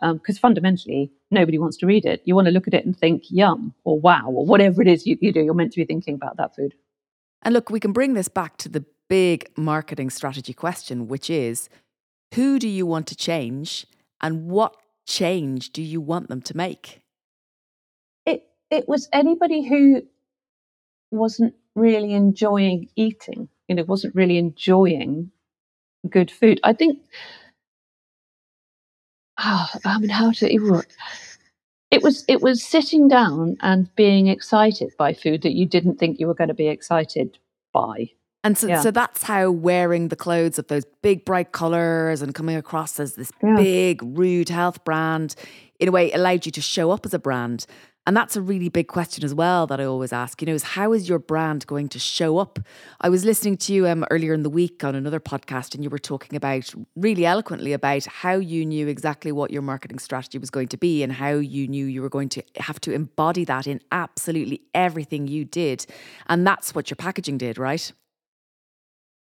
Because 0.01 0.37
um, 0.37 0.41
fundamentally 0.41 1.11
nobody 1.29 1.59
wants 1.59 1.77
to 1.77 1.85
read 1.85 2.05
it. 2.05 2.21
You 2.25 2.35
want 2.35 2.47
to 2.47 2.51
look 2.51 2.67
at 2.67 2.73
it 2.73 2.85
and 2.85 2.97
think 2.97 3.23
yum 3.29 3.73
or 3.83 3.99
wow 3.99 4.27
or 4.27 4.45
whatever 4.45 4.81
it 4.81 4.87
is 4.87 5.05
you, 5.05 5.17
you 5.21 5.31
do. 5.31 5.41
You're 5.41 5.53
meant 5.53 5.73
to 5.73 5.79
be 5.79 5.85
thinking 5.85 6.15
about 6.15 6.37
that 6.37 6.55
food. 6.55 6.73
And 7.43 7.53
look 7.53 7.69
we 7.69 7.79
can 7.79 7.93
bring 7.93 8.15
this 8.15 8.27
back 8.27 8.57
to 8.57 8.69
the 8.69 8.85
big 9.07 9.47
marketing 9.55 10.09
strategy 10.09 10.51
question 10.53 11.07
which 11.07 11.29
is 11.29 11.69
who 12.33 12.57
do 12.57 12.67
you 12.67 12.87
want 12.87 13.05
to 13.05 13.15
change 13.15 13.85
and 14.21 14.49
what 14.49 14.75
change 15.07 15.71
do 15.71 15.81
you 15.81 16.01
want 16.01 16.29
them 16.29 16.41
to 16.43 16.57
make? 16.57 17.01
It 18.25 18.47
it 18.69 18.87
was 18.87 19.07
anybody 19.13 19.67
who 19.67 20.03
wasn't 21.11 21.55
really 21.75 22.13
enjoying 22.13 22.89
eating, 22.95 23.49
you 23.67 23.75
know, 23.75 23.83
wasn't 23.83 24.15
really 24.15 24.37
enjoying 24.37 25.31
good 26.09 26.31
food. 26.31 26.59
I 26.63 26.73
think 26.73 26.99
oh, 29.37 29.67
I 29.85 29.99
mean 29.99 30.09
how 30.09 30.31
to 30.31 30.83
it 31.91 32.03
was 32.03 32.25
it 32.27 32.41
was 32.41 32.63
sitting 32.63 33.07
down 33.07 33.57
and 33.61 33.93
being 33.95 34.27
excited 34.27 34.93
by 34.97 35.13
food 35.13 35.43
that 35.43 35.53
you 35.53 35.65
didn't 35.65 35.97
think 35.97 36.19
you 36.19 36.27
were 36.27 36.33
going 36.33 36.49
to 36.49 36.53
be 36.53 36.67
excited 36.67 37.37
by. 37.73 38.11
And 38.45 38.55
so, 38.55 38.67
yeah. 38.67 38.81
so 38.81 38.91
that's 38.91 39.23
how 39.23 39.49
wearing 39.49 40.09
the 40.09 40.15
clothes 40.15 40.59
of 40.59 40.67
those 40.67 40.85
big 41.01 41.25
bright 41.25 41.51
colours 41.51 42.21
and 42.21 42.35
coming 42.35 42.55
across 42.55 42.99
as 42.99 43.15
this 43.15 43.31
yeah. 43.41 43.55
big 43.55 44.03
rude 44.03 44.49
health 44.49 44.83
brand, 44.83 45.33
in 45.79 45.87
a 45.87 45.91
way, 45.91 46.11
allowed 46.11 46.45
you 46.45 46.51
to 46.51 46.61
show 46.61 46.91
up 46.91 47.07
as 47.07 47.13
a 47.15 47.19
brand. 47.19 47.65
And 48.05 48.15
that's 48.15 48.35
a 48.35 48.41
really 48.43 48.69
big 48.69 48.87
question 48.87 49.23
as 49.23 49.33
well 49.33 49.65
that 49.65 49.81
I 49.81 49.85
always 49.85 50.13
ask, 50.13 50.39
you 50.43 50.45
know, 50.45 50.53
is 50.53 50.61
how 50.61 50.93
is 50.93 51.09
your 51.09 51.17
brand 51.17 51.65
going 51.65 51.89
to 51.89 51.97
show 51.97 52.37
up? 52.37 52.59
I 53.01 53.09
was 53.09 53.25
listening 53.25 53.57
to 53.57 53.73
you 53.73 53.87
um, 53.87 54.05
earlier 54.11 54.35
in 54.35 54.43
the 54.43 54.49
week 54.51 54.83
on 54.83 54.93
another 54.93 55.19
podcast, 55.19 55.73
and 55.73 55.83
you 55.83 55.89
were 55.89 55.97
talking 55.97 56.35
about 56.35 56.71
really 56.95 57.25
eloquently 57.25 57.73
about 57.73 58.05
how 58.05 58.33
you 58.35 58.63
knew 58.63 58.87
exactly 58.87 59.31
what 59.31 59.49
your 59.49 59.63
marketing 59.63 59.97
strategy 59.97 60.37
was 60.37 60.51
going 60.51 60.67
to 60.67 60.77
be 60.77 61.01
and 61.01 61.13
how 61.13 61.31
you 61.31 61.67
knew 61.67 61.87
you 61.87 62.03
were 62.03 62.09
going 62.09 62.29
to 62.29 62.43
have 62.57 62.79
to 62.81 62.93
embody 62.93 63.43
that 63.43 63.65
in 63.65 63.81
absolutely 63.91 64.61
everything 64.75 65.27
you 65.27 65.43
did. 65.43 65.87
And 66.27 66.45
that's 66.45 66.75
what 66.75 66.91
your 66.91 66.97
packaging 66.97 67.39
did, 67.39 67.57
right? 67.57 67.91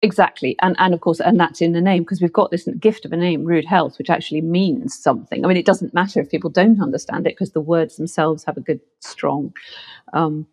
Exactly. 0.00 0.56
And 0.62 0.76
and 0.78 0.94
of 0.94 1.00
course, 1.00 1.20
and 1.20 1.40
that's 1.40 1.60
in 1.60 1.72
the 1.72 1.80
name 1.80 2.02
because 2.04 2.20
we've 2.20 2.32
got 2.32 2.50
this 2.50 2.68
gift 2.78 3.04
of 3.04 3.12
a 3.12 3.16
name, 3.16 3.44
Rude 3.44 3.64
Health, 3.64 3.98
which 3.98 4.10
actually 4.10 4.42
means 4.42 4.96
something. 4.96 5.44
I 5.44 5.48
mean, 5.48 5.56
it 5.56 5.66
doesn't 5.66 5.92
matter 5.92 6.20
if 6.20 6.30
people 6.30 6.50
don't 6.50 6.80
understand 6.80 7.26
it 7.26 7.30
because 7.30 7.50
the 7.50 7.60
words 7.60 7.96
themselves 7.96 8.44
have 8.44 8.56
a 8.56 8.60
good, 8.60 8.80
strong 9.00 9.52
um, 10.12 10.46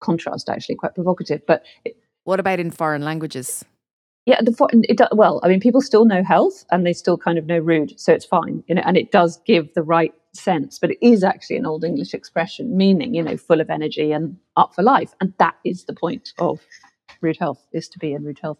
contrast, 0.00 0.48
actually, 0.48 0.74
quite 0.74 0.94
provocative. 0.94 1.42
But 1.46 1.64
it, 1.84 1.96
what 2.24 2.40
about 2.40 2.58
in 2.58 2.72
foreign 2.72 3.02
languages? 3.02 3.64
Yeah, 4.26 4.40
the 4.40 4.56
it, 4.88 5.00
well, 5.12 5.40
I 5.44 5.48
mean, 5.48 5.60
people 5.60 5.82
still 5.82 6.06
know 6.06 6.24
health 6.24 6.64
and 6.70 6.84
they 6.84 6.94
still 6.94 7.18
kind 7.18 7.38
of 7.38 7.46
know 7.46 7.58
rude, 7.58 8.00
so 8.00 8.12
it's 8.12 8.24
fine, 8.24 8.64
you 8.66 8.74
know, 8.74 8.82
and 8.84 8.96
it 8.96 9.12
does 9.12 9.38
give 9.46 9.72
the 9.74 9.82
right 9.82 10.14
sense, 10.32 10.78
but 10.78 10.90
it 10.90 10.98
is 11.02 11.22
actually 11.22 11.56
an 11.56 11.66
old 11.66 11.84
English 11.84 12.14
expression 12.14 12.76
meaning, 12.76 13.14
you 13.14 13.22
know, 13.22 13.36
full 13.36 13.60
of 13.60 13.68
energy 13.68 14.12
and 14.12 14.38
up 14.56 14.74
for 14.74 14.82
life, 14.82 15.12
and 15.20 15.34
that 15.38 15.56
is 15.62 15.84
the 15.84 15.92
point 15.92 16.32
of 16.38 16.60
Rude 17.20 17.36
Health 17.38 17.66
is 17.72 17.86
to 17.90 17.98
be 17.98 18.14
in 18.14 18.24
Rude 18.24 18.38
Health. 18.40 18.58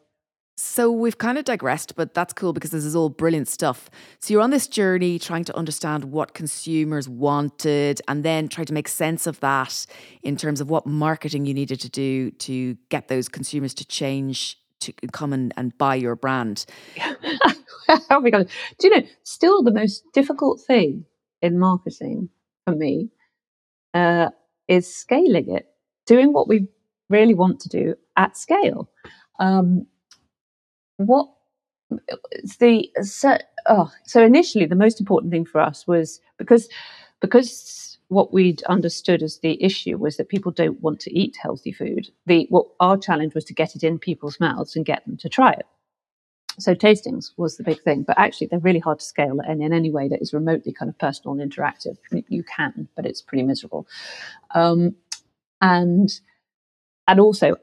So 0.56 0.90
we've 0.92 1.18
kind 1.18 1.36
of 1.36 1.44
digressed, 1.44 1.96
but 1.96 2.14
that's 2.14 2.32
cool 2.32 2.52
because 2.52 2.70
this 2.70 2.84
is 2.84 2.94
all 2.94 3.08
brilliant 3.08 3.48
stuff. 3.48 3.90
So 4.20 4.32
you're 4.32 4.42
on 4.42 4.50
this 4.50 4.68
journey 4.68 5.18
trying 5.18 5.44
to 5.44 5.56
understand 5.56 6.04
what 6.04 6.32
consumers 6.32 7.08
wanted 7.08 8.00
and 8.06 8.22
then 8.22 8.46
try 8.48 8.62
to 8.62 8.72
make 8.72 8.86
sense 8.86 9.26
of 9.26 9.40
that 9.40 9.84
in 10.22 10.36
terms 10.36 10.60
of 10.60 10.70
what 10.70 10.86
marketing 10.86 11.44
you 11.46 11.54
needed 11.54 11.80
to 11.80 11.88
do 11.88 12.30
to 12.32 12.76
get 12.88 13.08
those 13.08 13.28
consumers 13.28 13.74
to 13.74 13.84
change 13.84 14.58
to 14.80 14.92
come 15.12 15.32
and, 15.32 15.52
and 15.56 15.76
buy 15.78 15.94
your 15.94 16.14
brand. 16.14 16.66
oh 18.10 18.20
my 18.20 18.30
god. 18.30 18.48
Do 18.78 18.88
you 18.88 18.96
know, 18.96 19.06
still 19.24 19.62
the 19.62 19.72
most 19.72 20.04
difficult 20.12 20.60
thing 20.60 21.04
in 21.42 21.58
marketing 21.58 22.28
for 22.64 22.74
me 22.74 23.10
uh, 23.92 24.28
is 24.68 24.94
scaling 24.94 25.54
it, 25.54 25.66
doing 26.06 26.32
what 26.32 26.48
we 26.48 26.68
really 27.08 27.34
want 27.34 27.60
to 27.60 27.68
do 27.68 27.94
at 28.16 28.36
scale. 28.36 28.88
Um, 29.40 29.86
what 30.96 31.28
the 32.58 32.90
so, 33.02 33.38
oh, 33.66 33.90
so 34.04 34.22
initially 34.24 34.66
the 34.66 34.74
most 34.74 35.00
important 35.00 35.32
thing 35.32 35.44
for 35.44 35.60
us 35.60 35.86
was 35.86 36.20
because 36.38 36.68
because 37.20 37.98
what 38.08 38.32
we'd 38.32 38.62
understood 38.64 39.22
as 39.22 39.38
the 39.38 39.62
issue 39.62 39.96
was 39.96 40.16
that 40.16 40.28
people 40.28 40.52
don't 40.52 40.80
want 40.80 41.00
to 41.00 41.18
eat 41.18 41.36
healthy 41.40 41.72
food. 41.72 42.08
The 42.26 42.46
what 42.50 42.66
our 42.80 42.96
challenge 42.96 43.34
was 43.34 43.44
to 43.46 43.54
get 43.54 43.74
it 43.74 43.84
in 43.84 43.98
people's 43.98 44.40
mouths 44.40 44.76
and 44.76 44.84
get 44.84 45.04
them 45.06 45.16
to 45.18 45.28
try 45.28 45.52
it. 45.52 45.66
So 46.58 46.74
tastings 46.74 47.32
was 47.36 47.56
the 47.56 47.64
big 47.64 47.82
thing, 47.82 48.04
but 48.04 48.18
actually 48.18 48.46
they're 48.46 48.60
really 48.60 48.78
hard 48.78 49.00
to 49.00 49.04
scale 49.04 49.40
and 49.40 49.62
in 49.62 49.72
any 49.72 49.90
way 49.90 50.06
that 50.08 50.22
is 50.22 50.32
remotely 50.32 50.72
kind 50.72 50.88
of 50.88 50.96
personal 50.98 51.38
and 51.38 51.52
interactive. 51.52 51.96
You 52.28 52.44
can, 52.44 52.88
but 52.94 53.06
it's 53.06 53.22
pretty 53.22 53.42
miserable. 53.42 53.88
Um, 54.54 54.94
and 55.60 56.10
and 57.08 57.20
also 57.20 57.56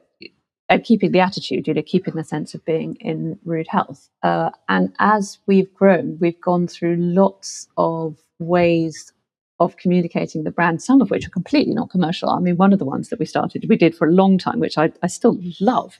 and 0.72 0.84
keeping 0.84 1.12
the 1.12 1.20
attitude, 1.20 1.68
you 1.68 1.74
know, 1.74 1.82
keeping 1.82 2.14
the 2.14 2.24
sense 2.24 2.54
of 2.54 2.64
being 2.64 2.96
in 3.00 3.38
rude 3.44 3.66
health. 3.68 4.08
Uh, 4.22 4.48
and 4.70 4.90
as 4.98 5.38
we've 5.46 5.72
grown, 5.74 6.16
we've 6.18 6.40
gone 6.40 6.66
through 6.66 6.96
lots 6.96 7.68
of 7.76 8.16
ways 8.38 9.12
of 9.60 9.76
communicating 9.76 10.44
the 10.44 10.50
brand, 10.50 10.82
some 10.82 11.02
of 11.02 11.10
which 11.10 11.26
are 11.26 11.30
completely 11.30 11.74
not 11.74 11.90
commercial. 11.90 12.30
I 12.30 12.40
mean, 12.40 12.56
one 12.56 12.72
of 12.72 12.78
the 12.78 12.86
ones 12.86 13.10
that 13.10 13.18
we 13.18 13.26
started, 13.26 13.66
we 13.68 13.76
did 13.76 13.94
for 13.94 14.08
a 14.08 14.12
long 14.12 14.38
time, 14.38 14.60
which 14.60 14.78
I, 14.78 14.90
I 15.02 15.08
still 15.08 15.38
love, 15.60 15.98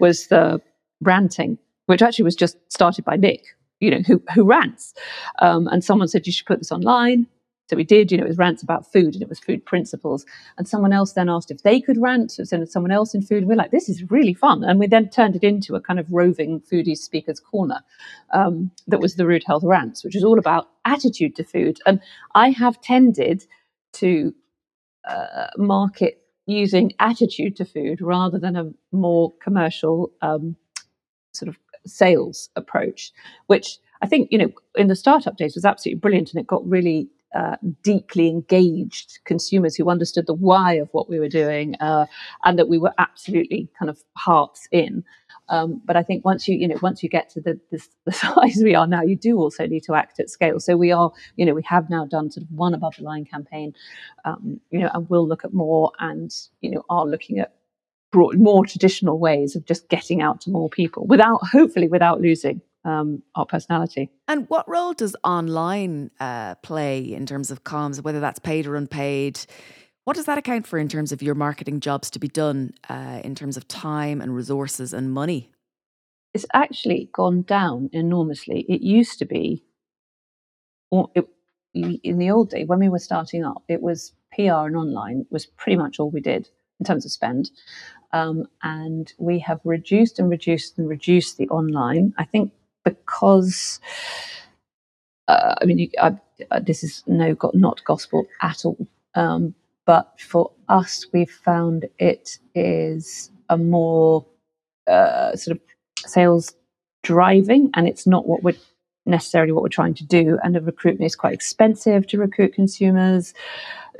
was 0.00 0.28
the 0.28 0.58
ranting, 1.02 1.58
which 1.84 2.00
actually 2.00 2.24
was 2.24 2.34
just 2.34 2.56
started 2.72 3.04
by 3.04 3.16
Nick, 3.16 3.44
you 3.80 3.90
know, 3.90 4.00
who, 4.06 4.22
who 4.34 4.44
rants. 4.44 4.94
Um, 5.40 5.68
and 5.68 5.84
someone 5.84 6.08
said, 6.08 6.26
you 6.26 6.32
should 6.32 6.46
put 6.46 6.60
this 6.60 6.72
online. 6.72 7.26
So 7.68 7.76
we 7.76 7.84
did, 7.84 8.12
you 8.12 8.18
know, 8.18 8.24
it 8.24 8.28
was 8.28 8.38
rants 8.38 8.62
about 8.62 8.92
food 8.92 9.14
and 9.14 9.22
it 9.22 9.28
was 9.28 9.38
food 9.38 9.64
principles. 9.64 10.26
And 10.58 10.68
someone 10.68 10.92
else 10.92 11.14
then 11.14 11.30
asked 11.30 11.50
if 11.50 11.62
they 11.62 11.80
could 11.80 11.96
rant. 12.00 12.32
So 12.32 12.44
someone 12.44 12.92
else 12.92 13.14
in 13.14 13.22
food. 13.22 13.46
We're 13.46 13.56
like, 13.56 13.70
this 13.70 13.88
is 13.88 14.10
really 14.10 14.34
fun. 14.34 14.64
And 14.64 14.78
we 14.78 14.86
then 14.86 15.08
turned 15.08 15.34
it 15.34 15.42
into 15.42 15.74
a 15.74 15.80
kind 15.80 15.98
of 15.98 16.12
roving 16.12 16.60
foodie 16.60 16.96
speakers 16.96 17.40
corner 17.40 17.80
um, 18.32 18.70
that 18.86 19.00
was 19.00 19.14
the 19.14 19.26
Rude 19.26 19.44
Health 19.46 19.64
Rants, 19.64 20.04
which 20.04 20.16
is 20.16 20.24
all 20.24 20.38
about 20.38 20.68
attitude 20.84 21.36
to 21.36 21.44
food. 21.44 21.78
And 21.86 22.00
I 22.34 22.50
have 22.50 22.80
tended 22.82 23.44
to 23.94 24.34
uh, 25.08 25.46
market 25.56 26.20
using 26.46 26.92
attitude 26.98 27.56
to 27.56 27.64
food 27.64 28.02
rather 28.02 28.38
than 28.38 28.56
a 28.56 28.70
more 28.92 29.32
commercial 29.42 30.12
um, 30.20 30.56
sort 31.32 31.48
of 31.48 31.58
sales 31.86 32.50
approach, 32.56 33.12
which 33.46 33.78
I 34.02 34.06
think, 34.06 34.28
you 34.30 34.38
know, 34.38 34.50
in 34.76 34.88
the 34.88 34.96
startup 34.96 35.36
days 35.36 35.54
was 35.54 35.64
absolutely 35.64 36.00
brilliant 36.00 36.32
and 36.32 36.40
it 36.40 36.46
got 36.46 36.66
really 36.68 37.08
uh, 37.34 37.56
deeply 37.82 38.28
engaged 38.28 39.18
consumers 39.24 39.74
who 39.74 39.90
understood 39.90 40.26
the 40.26 40.34
why 40.34 40.74
of 40.74 40.88
what 40.92 41.08
we 41.08 41.18
were 41.18 41.28
doing 41.28 41.74
uh, 41.80 42.06
and 42.44 42.58
that 42.58 42.68
we 42.68 42.78
were 42.78 42.92
absolutely 42.98 43.68
kind 43.78 43.90
of 43.90 44.02
hearts 44.16 44.68
in. 44.70 45.04
Um, 45.48 45.82
but 45.84 45.96
I 45.96 46.02
think 46.02 46.24
once 46.24 46.48
you, 46.48 46.56
you 46.56 46.68
know, 46.68 46.78
once 46.80 47.02
you 47.02 47.08
get 47.08 47.28
to 47.30 47.40
the, 47.40 47.60
the, 47.70 47.86
the 48.06 48.12
size 48.12 48.60
we 48.62 48.74
are 48.74 48.86
now, 48.86 49.02
you 49.02 49.16
do 49.16 49.36
also 49.38 49.66
need 49.66 49.82
to 49.84 49.94
act 49.94 50.20
at 50.20 50.30
scale. 50.30 50.60
So 50.60 50.76
we 50.76 50.92
are, 50.92 51.10
you 51.36 51.44
know, 51.44 51.54
we 51.54 51.62
have 51.64 51.90
now 51.90 52.06
done 52.06 52.30
sort 52.30 52.44
of 52.44 52.52
one 52.52 52.72
above 52.72 52.94
the 52.96 53.02
line 53.02 53.24
campaign, 53.24 53.74
um, 54.24 54.60
you 54.70 54.80
know, 54.80 54.90
and 54.94 55.08
we'll 55.10 55.28
look 55.28 55.44
at 55.44 55.52
more, 55.52 55.92
and 55.98 56.34
you 56.60 56.70
know, 56.70 56.84
are 56.88 57.04
looking 57.04 57.40
at 57.40 57.54
broad, 58.10 58.38
more 58.38 58.64
traditional 58.64 59.18
ways 59.18 59.56
of 59.56 59.66
just 59.66 59.88
getting 59.88 60.22
out 60.22 60.40
to 60.42 60.50
more 60.50 60.70
people 60.70 61.06
without, 61.06 61.40
hopefully, 61.46 61.88
without 61.88 62.20
losing 62.20 62.62
um, 62.84 63.22
our 63.34 63.46
personality. 63.46 64.10
And 64.28 64.48
what 64.48 64.68
role 64.68 64.92
does 64.92 65.16
online 65.24 66.10
uh, 66.20 66.56
play 66.56 67.00
in 67.00 67.26
terms 67.26 67.50
of 67.50 67.64
comms, 67.64 68.02
whether 68.02 68.20
that's 68.20 68.38
paid 68.38 68.66
or 68.66 68.76
unpaid? 68.76 69.40
What 70.04 70.16
does 70.16 70.26
that 70.26 70.38
account 70.38 70.66
for 70.66 70.78
in 70.78 70.88
terms 70.88 71.12
of 71.12 71.22
your 71.22 71.34
marketing 71.34 71.80
jobs 71.80 72.10
to 72.10 72.18
be 72.18 72.28
done 72.28 72.74
uh, 72.88 73.20
in 73.24 73.34
terms 73.34 73.56
of 73.56 73.66
time 73.68 74.20
and 74.20 74.34
resources 74.34 74.92
and 74.92 75.12
money? 75.12 75.50
It's 76.34 76.46
actually 76.52 77.08
gone 77.12 77.42
down 77.42 77.88
enormously. 77.92 78.66
It 78.68 78.82
used 78.82 79.18
to 79.20 79.24
be, 79.24 79.64
it, 80.92 81.26
in 81.72 82.18
the 82.18 82.30
old 82.30 82.50
day 82.50 82.64
when 82.64 82.80
we 82.80 82.88
were 82.88 82.98
starting 82.98 83.44
up, 83.44 83.62
it 83.68 83.80
was 83.80 84.12
PR 84.34 84.66
and 84.66 84.76
online 84.76 85.26
was 85.30 85.46
pretty 85.46 85.76
much 85.76 85.98
all 85.98 86.10
we 86.10 86.20
did 86.20 86.48
in 86.80 86.84
terms 86.84 87.04
of 87.04 87.12
spend. 87.12 87.50
Um, 88.12 88.46
and 88.62 89.12
we 89.18 89.38
have 89.40 89.60
reduced 89.64 90.18
and 90.18 90.28
reduced 90.28 90.78
and 90.78 90.88
reduced 90.88 91.36
the 91.38 91.48
online. 91.48 92.12
I 92.18 92.24
think 92.24 92.52
because 92.84 93.80
uh, 95.28 95.54
I 95.60 95.64
mean, 95.64 95.78
you, 95.78 95.90
I, 96.00 96.16
uh, 96.50 96.60
this 96.60 96.84
is 96.84 97.02
no 97.06 97.36
not 97.54 97.82
gospel 97.84 98.26
at 98.42 98.64
all. 98.64 98.86
Um, 99.14 99.54
but 99.86 100.12
for 100.18 100.50
us, 100.68 101.06
we've 101.12 101.30
found 101.30 101.86
it 101.98 102.38
is 102.54 103.30
a 103.48 103.58
more 103.58 104.26
uh, 104.86 105.36
sort 105.36 105.56
of 105.56 105.62
sales 106.08 106.54
driving, 107.02 107.70
and 107.74 107.86
it's 107.86 108.06
not 108.06 108.26
what 108.26 108.42
we're 108.42 108.56
necessarily 109.06 109.52
what 109.52 109.62
we're 109.62 109.68
trying 109.68 109.94
to 109.94 110.04
do. 110.04 110.38
And 110.42 110.54
the 110.54 110.60
recruitment 110.60 111.06
is 111.06 111.16
quite 111.16 111.34
expensive 111.34 112.06
to 112.08 112.18
recruit 112.18 112.54
consumers. 112.54 113.34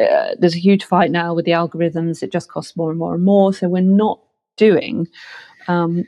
Uh, 0.00 0.34
there's 0.38 0.56
a 0.56 0.60
huge 0.60 0.84
fight 0.84 1.10
now 1.10 1.34
with 1.34 1.44
the 1.44 1.52
algorithms. 1.52 2.22
It 2.22 2.32
just 2.32 2.50
costs 2.50 2.76
more 2.76 2.90
and 2.90 2.98
more 2.98 3.14
and 3.14 3.24
more. 3.24 3.52
So 3.52 3.68
we're 3.68 3.82
not 3.82 4.20
doing, 4.56 5.06
um, 5.68 6.04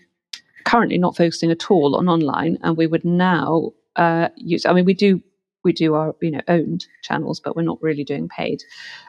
currently 0.67 0.99
not 0.99 1.17
focusing 1.17 1.51
at 1.51 1.71
all 1.71 1.97
on 1.97 2.09
online. 2.09 2.59
And 2.63 2.77
we 2.77 2.87
would 2.87 3.05
now 3.05 3.73
uh, 3.95 4.29
use, 4.37 4.67
I 4.67 4.75
mean, 4.75 4.85
we 4.85 4.95
do 4.95 5.23
we 5.65 5.73
do 5.73 5.95
our 5.95 6.15
you 6.23 6.31
know 6.31 6.41
owned 6.47 6.87
channels 7.03 7.41
but 7.41 7.57
we're 7.57 7.63
not 7.63 7.83
really 7.83 8.05
doing 8.05 8.29
paid 8.29 8.63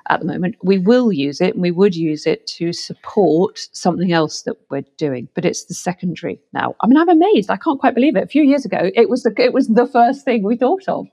at 0.10 0.20
the 0.20 0.26
moment. 0.26 0.56
We 0.64 0.80
will 0.80 1.12
use 1.14 1.40
it 1.40 1.54
and 1.54 1.62
we 1.62 1.70
would 1.70 1.96
use 1.96 2.26
it 2.26 2.48
to 2.58 2.74
support 2.74 3.60
something 3.74 4.12
else 4.12 4.42
that 4.42 4.56
we're 4.72 4.86
doing 4.98 5.28
but 5.36 5.46
it's 5.46 5.66
the 5.66 5.76
secondary 5.76 6.40
now. 6.54 6.76
I 6.82 6.88
mean 6.88 6.98
i'm 6.98 7.10
amazed. 7.10 7.52
I 7.52 7.58
can't 7.58 7.80
quite 7.80 7.94
believe 7.94 8.16
it. 8.16 8.24
A 8.24 8.28
few 8.28 8.42
years 8.42 8.66
ago 8.66 8.90
it 8.96 9.08
was 9.08 9.22
the, 9.22 9.34
it 9.38 9.54
was 9.54 9.68
the 9.68 9.86
first 9.86 10.26
thing 10.26 10.42
we 10.42 10.58
thought 10.58 10.88
of 10.88 11.06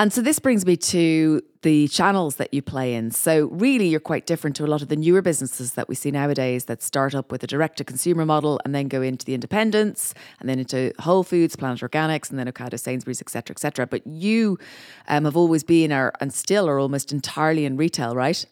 and 0.00 0.14
so 0.14 0.22
this 0.22 0.38
brings 0.38 0.64
me 0.64 0.78
to 0.78 1.42
the 1.60 1.86
channels 1.88 2.36
that 2.36 2.54
you 2.54 2.62
play 2.62 2.94
in. 2.94 3.10
So, 3.10 3.48
really, 3.48 3.86
you're 3.86 4.00
quite 4.00 4.24
different 4.24 4.56
to 4.56 4.64
a 4.64 4.66
lot 4.66 4.80
of 4.80 4.88
the 4.88 4.96
newer 4.96 5.20
businesses 5.20 5.74
that 5.74 5.90
we 5.90 5.94
see 5.94 6.10
nowadays 6.10 6.64
that 6.64 6.82
start 6.82 7.14
up 7.14 7.30
with 7.30 7.44
a 7.44 7.46
direct 7.46 7.76
to 7.76 7.84
consumer 7.84 8.24
model 8.24 8.58
and 8.64 8.74
then 8.74 8.88
go 8.88 9.02
into 9.02 9.26
the 9.26 9.34
independents 9.34 10.14
and 10.40 10.48
then 10.48 10.58
into 10.58 10.90
Whole 11.00 11.22
Foods, 11.22 11.54
Planet 11.54 11.80
Organics, 11.80 12.30
and 12.30 12.38
then 12.38 12.50
Ocado, 12.50 12.80
Sainsbury's, 12.80 13.20
etc., 13.20 13.52
etc. 13.52 13.86
But 13.86 14.06
you 14.06 14.58
um, 15.06 15.26
have 15.26 15.36
always 15.36 15.64
been 15.64 15.92
are, 15.92 16.14
and 16.18 16.32
still 16.32 16.66
are 16.66 16.78
almost 16.78 17.12
entirely 17.12 17.66
in 17.66 17.76
retail, 17.76 18.14
right? 18.14 18.46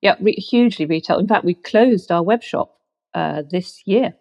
Yeah, 0.00 0.16
re- 0.22 0.32
hugely 0.32 0.86
retail. 0.86 1.18
In 1.18 1.28
fact, 1.28 1.44
we 1.44 1.52
closed 1.52 2.10
our 2.10 2.22
web 2.22 2.42
shop 2.42 2.78
uh, 3.12 3.42
this 3.42 3.82
year, 3.84 4.14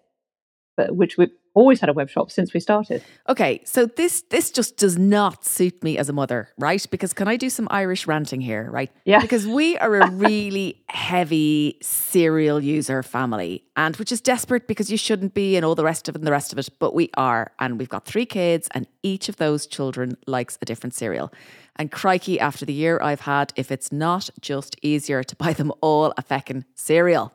but 0.76 0.98
which 0.98 1.16
we 1.18 1.30
always 1.54 1.80
had 1.80 1.90
a 1.90 1.94
web 1.94 2.10
shop 2.10 2.32
since 2.32 2.54
we 2.54 2.60
started. 2.60 3.04
Okay, 3.28 3.62
so 3.66 3.86
this 3.86 4.22
this 4.30 4.52
just 4.52 4.78
does 4.78 4.98
not 4.98 5.46
suit 5.46 5.84
me 5.84 5.98
as 5.98 6.10
a 6.10 6.14
mother, 6.14 6.50
right? 6.58 6.86
Because 6.90 7.14
can 7.14 7.28
I 7.28 7.38
do 7.38 7.50
some 7.50 7.68
Irish 7.72 8.08
ranting 8.08 8.42
here, 8.42 8.70
right? 8.72 8.92
Yeah. 9.06 9.22
Because 9.22 9.46
we 9.46 9.78
are 9.78 9.96
a 9.96 10.12
really 10.28 10.84
heavy 10.88 11.78
cereal 11.82 12.64
user 12.64 13.04
family, 13.04 13.64
and 13.76 13.96
which 13.98 14.12
is 14.12 14.22
desperate 14.22 14.68
because 14.68 14.92
you 14.92 14.98
shouldn't 14.98 15.34
be, 15.34 15.56
and 15.56 15.66
all 15.66 15.76
the 15.76 15.84
rest 15.84 16.08
of 16.08 16.16
it, 16.16 16.20
and 16.20 16.28
the 16.28 16.32
rest 16.32 16.54
of 16.54 16.60
it, 16.60 16.70
but 16.80 16.94
we 16.94 17.10
are, 17.16 17.52
and 17.60 17.80
we've 17.80 17.90
got 17.90 18.06
three 18.06 18.26
kids, 18.26 18.68
and 18.74 18.88
each 19.04 19.30
of 19.30 19.38
those 19.38 19.68
children 19.68 20.18
likes 20.28 20.58
a 20.62 20.66
different 20.66 20.94
cereal. 20.94 21.32
And 21.76 21.92
crikey, 21.92 22.40
after 22.40 22.66
the 22.66 22.74
year 22.74 23.00
I've 23.02 23.22
had, 23.22 23.54
if 23.56 23.72
it's 23.72 23.92
not 23.92 24.30
just 24.40 24.76
easier 24.82 25.24
to 25.24 25.36
buy 25.36 25.54
them 25.54 25.72
all 25.82 26.14
a 26.18 26.24
feckin' 26.24 26.66
cereal. 26.76 27.34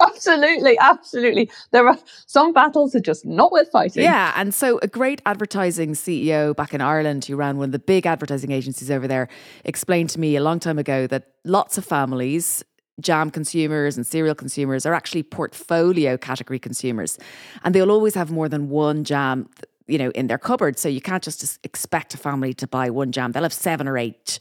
Absolutely, 0.00 0.78
absolutely. 0.78 1.50
There 1.70 1.86
are 1.88 1.98
some 2.26 2.52
battles 2.52 2.94
are 2.94 3.00
just 3.00 3.24
not 3.24 3.52
worth 3.52 3.70
fighting. 3.70 4.02
Yeah, 4.02 4.32
and 4.36 4.54
so 4.54 4.78
a 4.82 4.88
great 4.88 5.22
advertising 5.26 5.92
CEO 5.92 6.54
back 6.54 6.74
in 6.74 6.80
Ireland 6.80 7.24
who 7.24 7.36
ran 7.36 7.56
one 7.56 7.66
of 7.66 7.72
the 7.72 7.78
big 7.78 8.06
advertising 8.06 8.52
agencies 8.52 8.90
over 8.90 9.06
there 9.08 9.28
explained 9.64 10.10
to 10.10 10.20
me 10.20 10.36
a 10.36 10.42
long 10.42 10.60
time 10.60 10.78
ago 10.78 11.06
that 11.06 11.32
lots 11.44 11.78
of 11.78 11.84
families 11.84 12.64
jam 13.00 13.30
consumers 13.30 13.96
and 13.96 14.06
cereal 14.06 14.34
consumers 14.34 14.86
are 14.86 14.94
actually 14.94 15.22
portfolio 15.22 16.16
category 16.16 16.58
consumers 16.58 17.18
and 17.62 17.74
they'll 17.74 17.90
always 17.90 18.14
have 18.14 18.30
more 18.30 18.48
than 18.48 18.70
one 18.70 19.04
jam 19.04 19.48
you 19.86 19.98
know 19.98 20.10
in 20.10 20.28
their 20.28 20.38
cupboard 20.38 20.78
so 20.78 20.88
you 20.88 21.00
can't 21.00 21.22
just 21.22 21.58
expect 21.62 22.14
a 22.14 22.16
family 22.16 22.54
to 22.54 22.66
buy 22.66 22.88
one 22.88 23.12
jam 23.12 23.32
they'll 23.32 23.42
have 23.42 23.52
seven 23.52 23.86
or 23.86 23.98
eight 23.98 24.38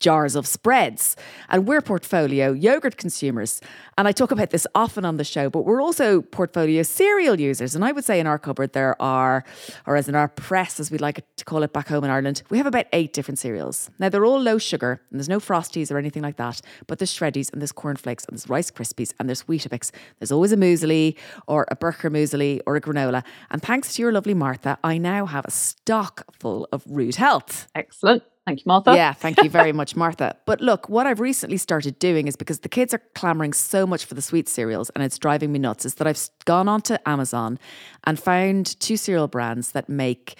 jars 0.00 0.34
of 0.34 0.46
spreads. 0.46 1.16
And 1.48 1.68
we're 1.68 1.82
portfolio 1.82 2.52
yogurt 2.52 2.96
consumers. 2.96 3.60
And 3.96 4.08
I 4.08 4.12
talk 4.12 4.30
about 4.30 4.50
this 4.50 4.66
often 4.74 5.04
on 5.04 5.18
the 5.18 5.24
show, 5.24 5.50
but 5.50 5.64
we're 5.64 5.82
also 5.82 6.22
portfolio 6.22 6.82
cereal 6.82 7.38
users. 7.38 7.74
And 7.74 7.84
I 7.84 7.92
would 7.92 8.04
say 8.04 8.18
in 8.18 8.26
our 8.26 8.38
cupboard 8.38 8.72
there 8.72 9.00
are, 9.00 9.44
or 9.86 9.96
as 9.96 10.08
in 10.08 10.14
our 10.14 10.28
press, 10.28 10.80
as 10.80 10.90
we 10.90 10.98
like 10.98 11.22
to 11.36 11.44
call 11.44 11.62
it 11.62 11.72
back 11.72 11.88
home 11.88 12.04
in 12.04 12.10
Ireland, 12.10 12.42
we 12.50 12.56
have 12.56 12.66
about 12.66 12.86
eight 12.92 13.12
different 13.12 13.38
cereals. 13.38 13.90
Now 13.98 14.08
they're 14.08 14.24
all 14.24 14.40
low 14.40 14.58
sugar 14.58 15.02
and 15.10 15.20
there's 15.20 15.28
no 15.28 15.38
Frosties 15.38 15.92
or 15.92 15.98
anything 15.98 16.22
like 16.22 16.36
that, 16.36 16.60
but 16.86 16.98
there's 16.98 17.14
Shreddies 17.14 17.52
and 17.52 17.60
there's 17.60 17.72
cornflakes 17.72 18.24
and 18.24 18.36
there's 18.36 18.48
Rice 18.48 18.70
Krispies 18.70 19.12
and 19.18 19.28
there's 19.28 19.44
Weetabix. 19.44 19.90
There's 20.18 20.32
always 20.32 20.52
a 20.52 20.56
muesli 20.56 21.16
or 21.46 21.66
a 21.70 21.76
Bircher 21.76 22.10
muesli 22.10 22.60
or 22.66 22.76
a 22.76 22.80
granola. 22.80 23.22
And 23.50 23.62
thanks 23.62 23.94
to 23.94 24.02
your 24.02 24.12
lovely 24.12 24.34
Martha, 24.34 24.78
I 24.82 24.96
now 24.98 25.26
have 25.26 25.44
a 25.44 25.50
stock 25.50 26.24
full 26.32 26.68
of 26.72 26.82
Rude 26.86 27.16
Health. 27.16 27.68
Excellent. 27.74 28.22
Thank 28.50 28.60
you, 28.60 28.64
Martha. 28.66 28.96
Yeah, 28.96 29.12
thank 29.12 29.40
you 29.44 29.48
very 29.48 29.70
much, 29.80 29.94
Martha. 29.94 30.36
But 30.44 30.60
look, 30.60 30.88
what 30.88 31.06
I've 31.06 31.20
recently 31.20 31.56
started 31.56 32.00
doing 32.00 32.26
is 32.26 32.34
because 32.34 32.60
the 32.60 32.68
kids 32.68 32.92
are 32.92 33.00
clamoring 33.14 33.52
so 33.52 33.86
much 33.86 34.04
for 34.04 34.14
the 34.14 34.22
sweet 34.22 34.48
cereals 34.48 34.90
and 34.90 35.04
it's 35.04 35.18
driving 35.18 35.52
me 35.52 35.60
nuts, 35.60 35.84
is 35.84 35.94
that 35.94 36.08
I've 36.08 36.28
gone 36.46 36.66
onto 36.66 36.96
Amazon 37.06 37.60
and 38.04 38.18
found 38.18 38.78
two 38.80 38.96
cereal 38.96 39.28
brands 39.28 39.70
that 39.70 39.88
make 39.88 40.36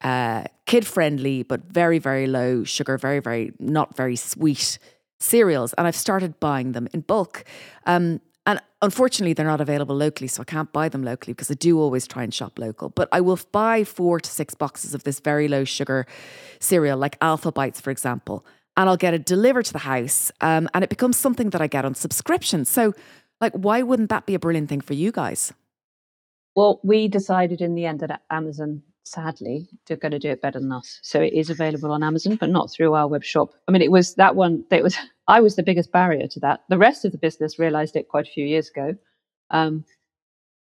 uh, 0.00 0.44
kid 0.64 0.86
friendly 0.86 1.42
but 1.42 1.64
very, 1.64 1.98
very 1.98 2.26
low 2.26 2.64
sugar, 2.64 2.96
very, 2.96 3.18
very 3.18 3.52
not 3.58 3.94
very 3.94 4.16
sweet 4.16 4.78
cereals. 5.18 5.74
And 5.74 5.86
I've 5.86 5.96
started 5.96 6.40
buying 6.40 6.72
them 6.72 6.88
in 6.94 7.02
bulk. 7.02 7.44
Um, 7.84 8.22
unfortunately, 8.82 9.32
they're 9.32 9.46
not 9.46 9.60
available 9.60 9.94
locally, 9.94 10.28
so 10.28 10.42
I 10.42 10.44
can't 10.44 10.72
buy 10.72 10.88
them 10.88 11.02
locally 11.02 11.32
because 11.32 11.50
I 11.50 11.54
do 11.54 11.78
always 11.78 12.06
try 12.06 12.22
and 12.22 12.32
shop 12.32 12.58
local. 12.58 12.88
But 12.88 13.08
I 13.12 13.20
will 13.20 13.38
buy 13.52 13.84
four 13.84 14.20
to 14.20 14.30
six 14.30 14.54
boxes 14.54 14.94
of 14.94 15.04
this 15.04 15.20
very 15.20 15.48
low 15.48 15.64
sugar 15.64 16.06
cereal, 16.58 16.98
like 16.98 17.16
Alpha 17.20 17.52
Bites, 17.52 17.80
for 17.80 17.90
example, 17.90 18.44
and 18.76 18.88
I'll 18.88 18.96
get 18.96 19.14
it 19.14 19.26
delivered 19.26 19.66
to 19.66 19.72
the 19.72 19.80
house. 19.80 20.32
Um, 20.40 20.68
and 20.74 20.84
it 20.84 20.90
becomes 20.90 21.16
something 21.16 21.50
that 21.50 21.60
I 21.60 21.66
get 21.66 21.84
on 21.84 21.94
subscription. 21.94 22.64
So, 22.64 22.94
like, 23.40 23.52
why 23.52 23.82
wouldn't 23.82 24.10
that 24.10 24.26
be 24.26 24.34
a 24.34 24.38
brilliant 24.38 24.68
thing 24.68 24.80
for 24.80 24.94
you 24.94 25.12
guys? 25.12 25.52
Well, 26.56 26.80
we 26.82 27.08
decided 27.08 27.60
in 27.60 27.74
the 27.74 27.86
end 27.86 28.00
that 28.00 28.22
Amazon 28.30 28.82
sadly, 29.04 29.68
they're 29.86 29.96
going 29.96 30.12
to 30.12 30.18
do 30.18 30.30
it 30.30 30.42
better 30.42 30.60
than 30.60 30.72
us. 30.72 31.00
So 31.02 31.20
it 31.20 31.32
is 31.32 31.50
available 31.50 31.92
on 31.92 32.02
Amazon, 32.02 32.36
but 32.36 32.50
not 32.50 32.70
through 32.70 32.94
our 32.94 33.08
web 33.08 33.24
shop. 33.24 33.50
I 33.66 33.72
mean, 33.72 33.82
it 33.82 33.90
was 33.90 34.14
that 34.14 34.36
one. 34.36 34.64
It 34.70 34.82
was 34.82 34.96
I 35.28 35.40
was 35.40 35.56
the 35.56 35.62
biggest 35.62 35.92
barrier 35.92 36.26
to 36.28 36.40
that. 36.40 36.60
The 36.68 36.78
rest 36.78 37.04
of 37.04 37.12
the 37.12 37.18
business 37.18 37.58
realised 37.58 37.96
it 37.96 38.08
quite 38.08 38.26
a 38.26 38.30
few 38.30 38.44
years 38.44 38.68
ago, 38.68 38.96
um, 39.50 39.84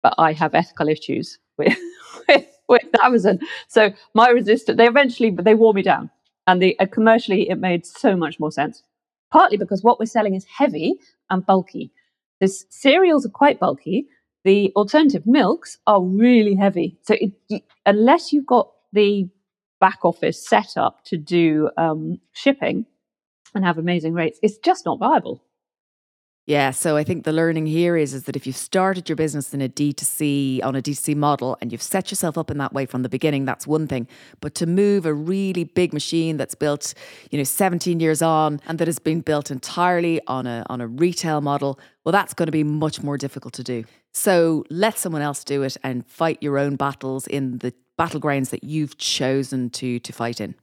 but 0.02 0.14
I 0.18 0.32
have 0.32 0.54
ethical 0.54 0.88
issues 0.88 1.38
with, 1.56 1.76
with, 2.28 2.46
with 2.68 2.82
Amazon. 3.02 3.38
So 3.68 3.92
my 4.14 4.28
resistance. 4.30 4.76
They 4.76 4.88
eventually, 4.88 5.30
but 5.30 5.44
they 5.44 5.54
wore 5.54 5.74
me 5.74 5.82
down, 5.82 6.10
and 6.46 6.60
the 6.60 6.78
uh, 6.78 6.86
commercially 6.86 7.48
it 7.48 7.58
made 7.58 7.86
so 7.86 8.16
much 8.16 8.38
more 8.40 8.52
sense. 8.52 8.82
Partly 9.32 9.56
because 9.56 9.82
what 9.82 9.98
we're 9.98 10.06
selling 10.06 10.34
is 10.34 10.44
heavy 10.44 10.94
and 11.30 11.44
bulky. 11.44 11.90
The 12.40 12.48
cereals 12.48 13.26
are 13.26 13.30
quite 13.30 13.58
bulky, 13.58 14.06
the 14.46 14.72
alternative 14.76 15.26
milks 15.26 15.78
are 15.88 16.00
really 16.00 16.54
heavy. 16.54 16.96
So 17.02 17.16
it, 17.20 17.64
unless 17.84 18.32
you've 18.32 18.46
got 18.46 18.70
the 18.92 19.28
back 19.80 20.04
office 20.04 20.48
set 20.48 20.76
up 20.76 21.02
to 21.06 21.16
do 21.16 21.68
um, 21.76 22.20
shipping 22.32 22.86
and 23.56 23.64
have 23.64 23.76
amazing 23.76 24.14
rates, 24.14 24.38
it's 24.42 24.58
just 24.58 24.86
not 24.86 25.00
viable. 25.00 25.42
Yeah, 26.46 26.70
so 26.70 26.96
I 26.96 27.02
think 27.02 27.24
the 27.24 27.32
learning 27.32 27.66
here 27.66 27.96
is 27.96 28.14
is 28.14 28.22
that 28.24 28.36
if 28.36 28.46
you've 28.46 28.56
started 28.56 29.08
your 29.08 29.16
business 29.16 29.52
in 29.52 29.60
a 29.60 29.68
D2C 29.68 30.62
on 30.64 30.76
a 30.76 30.80
D2C 30.80 31.16
model 31.16 31.58
and 31.60 31.72
you've 31.72 31.82
set 31.82 32.12
yourself 32.12 32.38
up 32.38 32.52
in 32.52 32.58
that 32.58 32.72
way 32.72 32.86
from 32.86 33.02
the 33.02 33.08
beginning, 33.08 33.44
that's 33.44 33.66
one 33.66 33.88
thing. 33.88 34.06
But 34.40 34.54
to 34.56 34.66
move 34.66 35.06
a 35.06 35.12
really 35.12 35.64
big 35.64 35.92
machine 35.92 36.36
that's 36.36 36.54
built, 36.54 36.94
you 37.32 37.38
know, 37.38 37.42
17 37.42 37.98
years 37.98 38.22
on 38.22 38.60
and 38.68 38.78
that 38.78 38.86
has 38.86 39.00
been 39.00 39.22
built 39.22 39.50
entirely 39.50 40.20
on 40.28 40.46
a 40.46 40.64
on 40.70 40.80
a 40.80 40.86
retail 40.86 41.40
model, 41.40 41.80
well 42.04 42.12
that's 42.12 42.32
going 42.32 42.46
to 42.46 42.52
be 42.52 42.62
much 42.62 43.02
more 43.02 43.18
difficult 43.18 43.52
to 43.54 43.64
do. 43.64 43.84
So 44.12 44.64
let 44.70 44.98
someone 44.98 45.22
else 45.22 45.42
do 45.42 45.64
it 45.64 45.76
and 45.82 46.06
fight 46.06 46.40
your 46.40 46.58
own 46.58 46.76
battles 46.76 47.26
in 47.26 47.58
the 47.58 47.74
battlegrounds 47.98 48.50
that 48.50 48.62
you've 48.62 48.96
chosen 48.98 49.68
to 49.70 49.98
to 49.98 50.12
fight 50.12 50.40
in. 50.40 50.54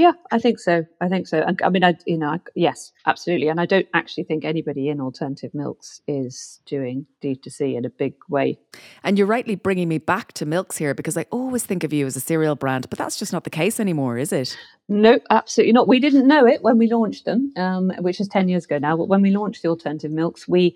Yeah, 0.00 0.12
I 0.30 0.38
think 0.38 0.58
so. 0.58 0.86
I 1.02 1.10
think 1.10 1.26
so. 1.26 1.40
I, 1.42 1.54
I 1.62 1.68
mean, 1.68 1.84
I 1.84 1.94
you 2.06 2.16
know, 2.16 2.28
I, 2.28 2.40
yes, 2.54 2.92
absolutely. 3.04 3.48
And 3.48 3.60
I 3.60 3.66
don't 3.66 3.86
actually 3.92 4.24
think 4.24 4.46
anybody 4.46 4.88
in 4.88 4.98
alternative 4.98 5.52
milks 5.52 6.00
is 6.08 6.62
doing 6.64 7.04
D2C 7.22 7.76
in 7.76 7.84
a 7.84 7.90
big 7.90 8.14
way. 8.26 8.58
And 9.04 9.18
you're 9.18 9.26
rightly 9.26 9.56
bringing 9.56 9.90
me 9.90 9.98
back 9.98 10.32
to 10.34 10.46
milks 10.46 10.78
here 10.78 10.94
because 10.94 11.18
I 11.18 11.26
always 11.30 11.66
think 11.66 11.84
of 11.84 11.92
you 11.92 12.06
as 12.06 12.16
a 12.16 12.20
cereal 12.20 12.54
brand, 12.54 12.88
but 12.88 12.98
that's 12.98 13.18
just 13.18 13.30
not 13.30 13.44
the 13.44 13.50
case 13.50 13.78
anymore, 13.78 14.16
is 14.16 14.32
it? 14.32 14.56
No, 14.88 15.20
absolutely 15.28 15.74
not. 15.74 15.86
We 15.86 16.00
didn't 16.00 16.26
know 16.26 16.46
it 16.46 16.62
when 16.62 16.78
we 16.78 16.90
launched 16.90 17.26
them, 17.26 17.52
um, 17.58 17.92
which 17.98 18.20
is 18.22 18.28
10 18.28 18.48
years 18.48 18.64
ago 18.64 18.78
now. 18.78 18.96
But 18.96 19.08
when 19.08 19.20
we 19.20 19.32
launched 19.32 19.60
the 19.60 19.68
alternative 19.68 20.12
milks, 20.12 20.48
we, 20.48 20.74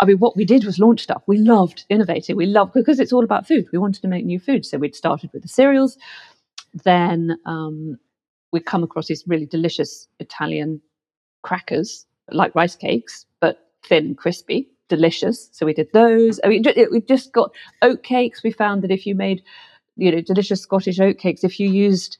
I 0.00 0.04
mean, 0.04 0.18
what 0.18 0.36
we 0.36 0.44
did 0.44 0.64
was 0.64 0.80
launch 0.80 1.02
stuff. 1.04 1.22
We 1.28 1.38
loved 1.38 1.84
innovating. 1.88 2.34
We 2.34 2.46
loved, 2.46 2.72
because 2.72 2.98
it's 2.98 3.12
all 3.12 3.22
about 3.22 3.46
food. 3.46 3.66
We 3.72 3.78
wanted 3.78 4.02
to 4.02 4.08
make 4.08 4.24
new 4.24 4.40
food. 4.40 4.66
So 4.66 4.78
we'd 4.78 4.96
started 4.96 5.30
with 5.32 5.42
the 5.42 5.48
cereals. 5.48 5.96
Then 6.82 7.38
um, 7.46 8.00
we 8.54 8.60
come 8.60 8.84
across 8.84 9.08
these 9.08 9.24
really 9.26 9.46
delicious 9.46 10.06
Italian 10.20 10.80
crackers, 11.42 12.06
like 12.30 12.54
rice 12.54 12.76
cakes, 12.76 13.26
but 13.40 13.70
thin 13.82 14.06
and 14.06 14.16
crispy, 14.16 14.70
delicious. 14.88 15.50
So 15.52 15.66
we 15.66 15.74
did 15.74 15.88
those. 15.92 16.38
I 16.44 16.48
mean, 16.48 16.62
we 16.92 17.00
just 17.00 17.32
got 17.32 17.50
oat 17.82 18.04
cakes. 18.04 18.44
We 18.44 18.52
found 18.52 18.82
that 18.82 18.92
if 18.92 19.06
you 19.06 19.16
made, 19.16 19.42
you 19.96 20.12
know, 20.12 20.20
delicious 20.20 20.62
Scottish 20.62 21.00
oat 21.00 21.18
cakes, 21.18 21.42
if 21.42 21.58
you 21.58 21.68
used 21.68 22.16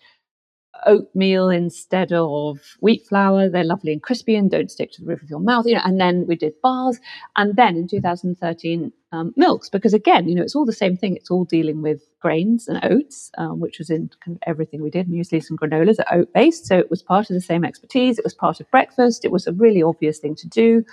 oatmeal 0.86 1.48
instead 1.48 2.12
of 2.12 2.58
wheat 2.80 3.06
flour. 3.06 3.48
They're 3.48 3.64
lovely 3.64 3.92
and 3.92 4.02
crispy 4.02 4.36
and 4.36 4.50
don't 4.50 4.70
stick 4.70 4.92
to 4.92 5.00
the 5.00 5.06
roof 5.06 5.22
of 5.22 5.30
your 5.30 5.40
mouth. 5.40 5.66
You 5.66 5.74
know, 5.74 5.82
and 5.84 6.00
then 6.00 6.26
we 6.26 6.36
did 6.36 6.54
bars, 6.62 6.98
and 7.36 7.56
then 7.56 7.76
in 7.76 7.88
2013 7.88 8.92
um, 9.12 9.32
milks 9.36 9.68
because 9.68 9.94
again, 9.94 10.28
you 10.28 10.34
know, 10.34 10.42
it's 10.42 10.54
all 10.54 10.66
the 10.66 10.72
same 10.72 10.96
thing. 10.96 11.16
It's 11.16 11.30
all 11.30 11.44
dealing 11.44 11.82
with 11.82 12.02
grains 12.20 12.68
and 12.68 12.84
oats, 12.84 13.30
um, 13.38 13.60
which 13.60 13.78
was 13.78 13.90
in 13.90 14.10
kind 14.24 14.36
of 14.36 14.42
everything 14.46 14.82
we 14.82 14.90
did. 14.90 15.08
Muesli 15.08 15.48
and 15.48 15.60
granolas 15.60 15.98
are 16.00 16.18
oat 16.18 16.32
based, 16.32 16.66
so 16.66 16.78
it 16.78 16.90
was 16.90 17.02
part 17.02 17.30
of 17.30 17.34
the 17.34 17.40
same 17.40 17.64
expertise. 17.64 18.18
It 18.18 18.24
was 18.24 18.34
part 18.34 18.60
of 18.60 18.70
breakfast. 18.70 19.24
It 19.24 19.32
was 19.32 19.46
a 19.46 19.52
really 19.52 19.82
obvious 19.82 20.18
thing 20.18 20.34
to 20.36 20.48
do, 20.48 20.84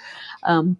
um, 0.43 0.77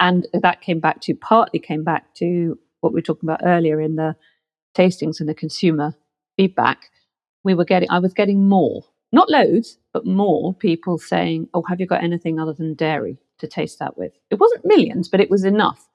and 0.00 0.26
that 0.32 0.60
came 0.60 0.80
back 0.80 1.00
to 1.02 1.14
partly 1.14 1.60
came 1.60 1.84
back 1.84 2.14
to 2.14 2.58
what 2.80 2.92
we 2.92 2.98
were 2.98 3.02
talking 3.02 3.28
about 3.28 3.40
earlier 3.44 3.80
in 3.80 3.96
the 3.96 4.16
tastings 4.76 5.20
and 5.20 5.28
the 5.28 5.34
consumer 5.34 5.94
feedback 6.36 6.90
we 7.46 7.54
were 7.54 7.64
getting, 7.64 7.90
I 7.90 7.98
was 7.98 8.12
getting 8.12 8.46
more, 8.48 8.82
not 9.12 9.30
loads, 9.30 9.78
but 9.94 10.04
more 10.04 10.52
people 10.54 10.98
saying, 10.98 11.48
"Oh, 11.54 11.62
have 11.68 11.80
you 11.80 11.86
got 11.86 12.04
anything 12.04 12.38
other 12.38 12.52
than 12.52 12.74
dairy 12.74 13.16
to 13.38 13.46
taste 13.46 13.78
that 13.78 13.96
with?" 13.96 14.12
It 14.30 14.38
wasn't 14.38 14.66
millions, 14.66 15.08
but 15.08 15.20
it 15.20 15.30
was 15.30 15.44
enough. 15.44 15.88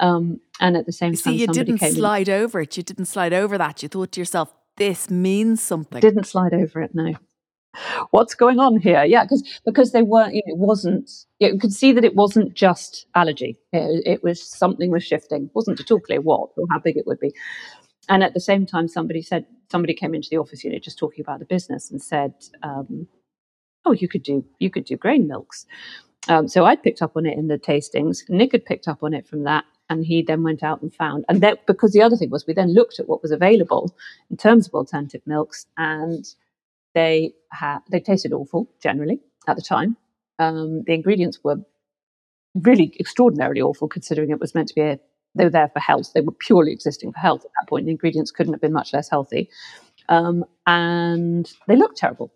Um, 0.00 0.40
and 0.60 0.76
at 0.76 0.86
the 0.86 0.92
same 0.92 1.12
time, 1.12 1.34
See, 1.34 1.36
you 1.36 1.46
didn't 1.46 1.78
slide 1.78 2.28
in. 2.28 2.42
over 2.42 2.60
it. 2.60 2.76
You 2.76 2.82
didn't 2.82 3.06
slide 3.06 3.32
over 3.32 3.56
that. 3.58 3.82
You 3.82 3.88
thought 3.88 4.12
to 4.12 4.20
yourself, 4.20 4.52
"This 4.76 5.08
means 5.10 5.62
something." 5.62 6.00
Didn't 6.00 6.24
slide 6.24 6.54
over 6.54 6.82
it. 6.82 6.94
No. 6.94 7.14
What's 8.10 8.34
going 8.34 8.58
on 8.58 8.80
here? 8.80 9.04
Yeah, 9.04 9.24
because 9.24 9.60
because 9.64 9.92
they 9.92 10.02
weren't. 10.02 10.34
You 10.34 10.42
know, 10.46 10.54
it 10.54 10.58
wasn't. 10.58 11.10
You 11.40 11.58
could 11.58 11.72
see 11.72 11.92
that 11.92 12.04
it 12.04 12.14
wasn't 12.14 12.54
just 12.54 13.06
allergy. 13.14 13.58
It, 13.72 14.02
it 14.06 14.22
was 14.22 14.42
something 14.42 14.90
was 14.90 15.04
shifting. 15.04 15.44
It 15.44 15.50
wasn't 15.54 15.80
at 15.80 15.90
all 15.90 16.00
clear 16.00 16.22
what 16.22 16.50
or 16.56 16.64
how 16.70 16.78
big 16.78 16.96
it 16.96 17.06
would 17.06 17.20
be. 17.20 17.34
And 18.08 18.22
at 18.22 18.34
the 18.34 18.40
same 18.40 18.66
time, 18.66 18.88
somebody 18.88 19.22
said, 19.22 19.46
somebody 19.70 19.94
came 19.94 20.14
into 20.14 20.28
the 20.30 20.36
office, 20.38 20.64
know, 20.64 20.78
just 20.78 20.98
talking 20.98 21.22
about 21.22 21.38
the 21.40 21.44
business 21.44 21.90
and 21.90 22.00
said, 22.00 22.34
um, 22.62 23.08
"Oh, 23.84 23.92
you 23.92 24.08
could 24.08 24.22
do 24.22 24.44
you 24.58 24.70
could 24.70 24.84
do 24.84 24.96
grain 24.96 25.26
milks." 25.26 25.66
Um, 26.28 26.48
so 26.48 26.64
I'd 26.64 26.82
picked 26.82 27.02
up 27.02 27.16
on 27.16 27.26
it 27.26 27.38
in 27.38 27.48
the 27.48 27.58
tastings. 27.58 28.28
Nick 28.28 28.52
had 28.52 28.64
picked 28.64 28.88
up 28.88 29.02
on 29.02 29.14
it 29.14 29.26
from 29.26 29.44
that, 29.44 29.64
and 29.88 30.04
he 30.04 30.22
then 30.22 30.42
went 30.42 30.62
out 30.62 30.82
and 30.82 30.94
found. 30.94 31.24
And 31.28 31.40
that 31.42 31.66
because 31.66 31.92
the 31.92 32.02
other 32.02 32.16
thing 32.16 32.30
was, 32.30 32.46
we 32.46 32.54
then 32.54 32.74
looked 32.74 32.98
at 33.00 33.08
what 33.08 33.22
was 33.22 33.32
available 33.32 33.94
in 34.30 34.36
terms 34.36 34.66
of 34.66 34.74
alternative 34.74 35.22
milks, 35.26 35.66
and 35.76 36.24
they 36.94 37.34
had 37.50 37.80
they 37.90 38.00
tasted 38.00 38.32
awful 38.32 38.68
generally 38.82 39.20
at 39.48 39.56
the 39.56 39.62
time. 39.62 39.96
Um, 40.38 40.82
the 40.84 40.94
ingredients 40.94 41.40
were 41.42 41.56
really 42.54 42.94
extraordinarily 42.98 43.62
awful, 43.62 43.88
considering 43.88 44.30
it 44.30 44.40
was 44.40 44.54
meant 44.54 44.68
to 44.68 44.74
be 44.74 44.80
a 44.82 45.00
they 45.36 45.44
were 45.44 45.50
there 45.50 45.68
for 45.68 45.80
health. 45.80 46.12
They 46.14 46.20
were 46.20 46.32
purely 46.32 46.72
existing 46.72 47.12
for 47.12 47.18
health 47.18 47.44
at 47.44 47.50
that 47.60 47.68
point. 47.68 47.86
The 47.86 47.92
ingredients 47.92 48.30
couldn't 48.30 48.52
have 48.54 48.60
been 48.60 48.72
much 48.72 48.92
less 48.92 49.08
healthy, 49.08 49.48
um, 50.08 50.44
and 50.66 51.50
they 51.68 51.76
looked 51.76 51.98
terrible. 51.98 52.32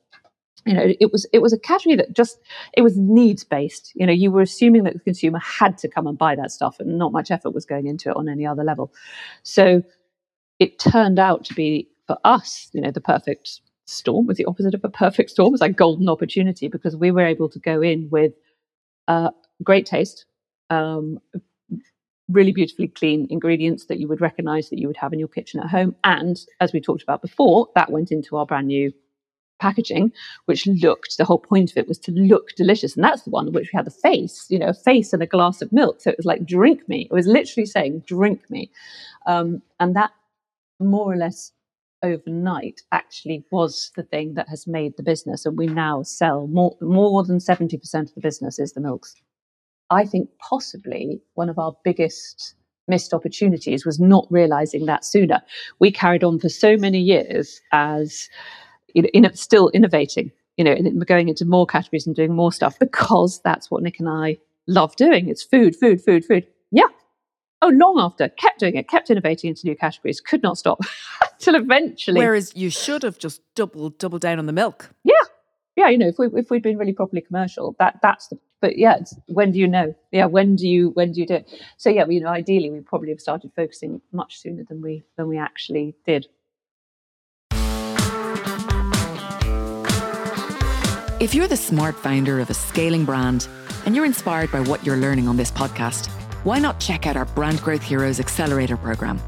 You 0.66 0.74
know, 0.74 0.92
it 1.01 1.11
was 1.11 1.26
it 1.32 1.40
was 1.40 1.53
a 1.53 1.59
category 1.59 1.96
that 1.96 2.12
just 2.14 2.38
it 2.76 2.82
was 2.82 2.96
needs 2.96 3.44
based. 3.44 3.92
You 3.94 4.07
know, 4.07 4.12
you 4.12 4.30
were 4.30 4.42
assuming 4.42 4.84
that 4.84 4.94
the 4.94 5.01
consumer 5.01 5.38
had 5.38 5.78
to 5.78 5.88
come 5.88 6.07
and 6.07 6.18
buy 6.18 6.36
that 6.36 6.53
stuff, 6.53 6.78
and 6.80 6.98
not 6.98 7.12
much 7.12 7.30
effort 7.30 7.51
was 7.51 7.66
going 7.66 7.86
into 7.86 8.11
it 8.11 8.16
on 8.16 8.28
any 8.28 8.46
other 8.46 8.64
level. 8.64 8.92
So 9.42 9.82
it 10.59 10.78
turned 10.78 11.18
out 11.18 11.44
to 11.46 11.55
be 11.55 11.88
for 12.07 12.18
us, 12.24 12.68
you 12.72 12.80
know, 12.80 12.90
the 12.90 13.01
perfect 13.01 13.61
storm 13.86 14.26
was 14.26 14.36
the 14.36 14.44
opposite 14.44 14.74
of 14.74 14.84
a 14.84 14.88
perfect 14.90 15.30
storm. 15.30 15.48
It 15.48 15.53
was 15.53 15.61
like 15.61 15.76
golden 15.76 16.09
opportunity 16.09 16.68
because 16.68 16.96
we 16.96 17.11
were 17.11 17.24
able 17.26 17.48
to 17.48 17.59
go 17.59 17.80
in 17.82 18.09
with 18.11 18.32
uh, 19.09 19.30
great 19.62 19.86
taste, 19.86 20.26
um, 20.70 21.18
really 22.31 22.53
beautifully 22.53 22.89
clean 22.89 23.26
ingredients 23.31 23.87
that 23.87 23.99
you 23.99 24.09
would 24.09 24.20
recognize 24.20 24.70
that 24.70 24.78
you 24.78 24.87
would 24.87 24.97
have 24.97 25.12
in 25.12 25.18
your 25.18 25.28
kitchen 25.28 25.61
at 25.61 25.70
home. 25.70 25.95
And 26.05 26.41
as 26.61 26.72
we 26.72 26.81
talked 26.81 27.03
about 27.03 27.22
before, 27.22 27.68
that 27.74 27.91
went 27.91 28.12
into 28.12 28.37
our 28.37 28.47
brand 28.47 28.68
new 28.68 28.93
packaging, 29.61 30.12
which 30.47 30.66
looked, 30.66 31.18
the 31.18 31.24
whole 31.24 31.39
point 31.39 31.70
of 31.70 31.76
it 31.76 31.87
was 31.87 31.99
to 31.99 32.12
look 32.12 32.49
delicious. 32.57 32.95
And 32.97 33.05
that's 33.05 33.22
the 33.22 33.31
one 33.31 33.53
which 33.53 33.70
we 33.72 33.76
had 33.76 33.87
the 33.87 33.91
face, 33.91 34.47
you 34.49 34.59
know, 34.59 34.68
a 34.68 34.74
face 34.74 35.12
and 35.12 35.22
a 35.22 35.26
glass 35.26 35.62
of 35.62 35.72
milk. 35.72 36.01
So 36.01 36.11
it 36.11 36.16
was 36.16 36.26
like, 36.26 36.47
drink 36.47 36.89
me. 36.89 37.09
It 37.11 37.14
was 37.14 37.26
literally 37.26 37.66
saying, 37.66 38.05
drink 38.07 38.51
me. 38.51 38.70
Um, 39.26 39.62
and 39.78 39.95
that 39.97 40.11
more 40.81 41.12
or 41.12 41.16
less 41.16 41.53
overnight 42.03 42.81
actually 42.93 43.45
was 43.51 43.93
the 43.95 44.03
thing 44.03 44.35
that 44.35 44.49
has 44.49 44.66
made 44.66 44.97
the 44.97 45.03
business. 45.03 45.45
And 45.45 45.59
we 45.59 45.66
now 45.66 46.03
sell 46.03 46.47
more, 46.47 46.76
more 46.81 47.22
than 47.22 47.39
70% 47.39 47.74
of 47.95 48.14
the 48.14 48.20
business 48.20 48.59
is 48.59 48.72
the 48.72 48.81
milks. 48.81 49.14
I 49.91 50.05
think 50.05 50.30
possibly 50.38 51.20
one 51.34 51.49
of 51.49 51.59
our 51.59 51.76
biggest 51.84 52.55
missed 52.88 53.14
opportunities 53.14 53.86
was 53.86 53.99
not 53.99 54.26
realizing 54.30 54.86
that 54.86 55.05
sooner. 55.05 55.41
We 55.78 55.91
carried 55.91 56.24
on 56.24 56.38
for 56.38 56.49
so 56.49 56.76
many 56.76 57.01
years 57.01 57.61
as 57.72 58.28
you 58.95 59.03
know, 59.03 59.09
in, 59.14 59.34
still 59.34 59.68
innovating, 59.70 60.30
you 60.57 60.64
know, 60.64 60.72
and 60.72 61.07
going 61.07 61.28
into 61.28 61.45
more 61.45 61.66
categories 61.66 62.07
and 62.07 62.14
doing 62.14 62.34
more 62.34 62.53
stuff 62.53 62.78
because 62.78 63.41
that's 63.43 63.70
what 63.70 63.82
Nick 63.82 64.01
and 64.01 64.09
I 64.09 64.38
love 64.66 64.97
doing. 64.97 65.28
It's 65.28 65.43
food, 65.43 65.76
food, 65.76 66.03
food, 66.03 66.24
food. 66.24 66.47
Yeah. 66.70 66.88
Oh, 67.62 67.68
long 67.68 68.01
after, 68.01 68.28
kept 68.28 68.59
doing 68.59 68.76
it, 68.76 68.88
kept 68.88 69.11
innovating 69.11 69.51
into 69.51 69.66
new 69.66 69.76
categories, 69.76 70.20
could 70.20 70.43
not 70.43 70.57
stop 70.57 70.80
till 71.38 71.55
eventually. 71.55 72.18
Whereas 72.18 72.57
you 72.57 72.70
should 72.70 73.03
have 73.03 73.18
just 73.18 73.43
doubled 73.55 73.99
doubled 73.99 74.22
down 74.22 74.38
on 74.38 74.47
the 74.47 74.53
milk. 74.53 74.91
Yeah, 75.05 75.12
yeah. 75.76 75.88
You 75.88 75.99
know, 75.99 76.09
if 76.09 76.18
we 76.18 76.28
if 76.34 76.51
we'd 76.51 76.62
been 76.62 76.78
really 76.78 76.95
properly 76.95 77.20
commercial, 77.20 77.76
that 77.78 77.99
that's 78.03 78.28
the 78.28 78.38
but 78.61 78.77
yeah, 78.79 78.99
when 79.27 79.53
do 79.53 79.59
you 79.59 79.67
know? 79.67 79.95
Yeah, 80.13 80.27
when 80.27 80.57
do 80.57 80.69
you 80.69 80.91
when 80.91 81.13
do 81.13 81.21
you 81.21 81.27
do 81.27 81.35
it? 81.35 81.51
So 81.77 81.91
yeah, 81.91 82.07
you 82.07 82.21
know, 82.21 82.29
ideally 82.29 82.71
we 82.71 82.81
probably 82.81 83.11
have 83.11 83.21
started 83.21 83.53
focusing 83.57 84.01
much 84.13 84.39
sooner 84.39 84.65
than 84.65 84.83
we 84.83 85.05
than 85.17 85.29
we 85.29 85.39
actually 85.39 85.95
did. 86.07 86.27
If 91.21 91.35
you're 91.35 91.49
the 91.49 91.57
smart 91.57 91.97
founder 91.97 92.41
of 92.41 92.49
a 92.49 92.55
scaling 92.55 93.05
brand 93.05 93.47
and 93.85 93.95
you're 93.95 94.07
inspired 94.07 94.51
by 94.51 94.61
what 94.61 94.85
you're 94.85 94.97
learning 94.97 95.29
on 95.29 95.37
this 95.37 95.51
podcast, 95.51 96.07
why 96.45 96.59
not 96.59 96.81
check 96.81 97.07
out 97.07 97.17
our 97.17 97.27
Brand 97.27 97.61
Growth 97.61 97.83
Heroes 97.83 98.21
Accelerator 98.21 98.79
program? 98.79 99.21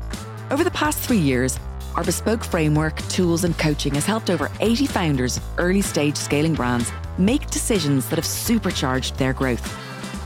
Over 0.50 0.64
the 0.64 0.70
past 0.70 0.98
three 0.98 1.18
years, 1.18 1.58
our 1.94 2.02
bespoke 2.02 2.44
framework, 2.44 2.96
tools, 3.08 3.44
and 3.44 3.56
coaching 3.58 3.94
has 3.94 4.06
helped 4.06 4.30
over 4.30 4.50
80 4.60 4.86
founders 4.86 5.36
of 5.36 5.44
early 5.58 5.82
stage 5.82 6.16
scaling 6.16 6.54
brands 6.54 6.90
make 7.18 7.50
decisions 7.50 8.08
that 8.08 8.16
have 8.16 8.26
supercharged 8.26 9.16
their 9.16 9.32
growth. 9.32 9.64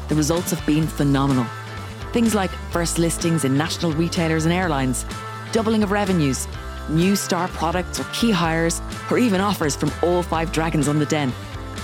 The 0.09 0.15
results 0.15 0.51
have 0.51 0.65
been 0.67 0.87
phenomenal. 0.87 1.47
Things 2.13 2.35
like 2.35 2.51
first 2.71 2.99
listings 2.99 3.45
in 3.45 3.57
national 3.57 3.93
retailers 3.93 4.45
and 4.45 4.55
airlines, 4.55 5.05
doubling 5.53 5.83
of 5.83 5.91
revenues, 5.91 6.47
new 6.89 7.17
star 7.17 7.49
products 7.49 8.01
or 8.01 8.05
key 8.13 8.31
hires, 8.31 8.81
or 9.11 9.19
even 9.19 9.41
offers 9.41 9.75
from 9.75 9.91
all 10.03 10.23
five 10.23 10.53
dragons 10.53 10.89
on 10.89 10.99
the 10.99 11.07
den. 11.07 11.33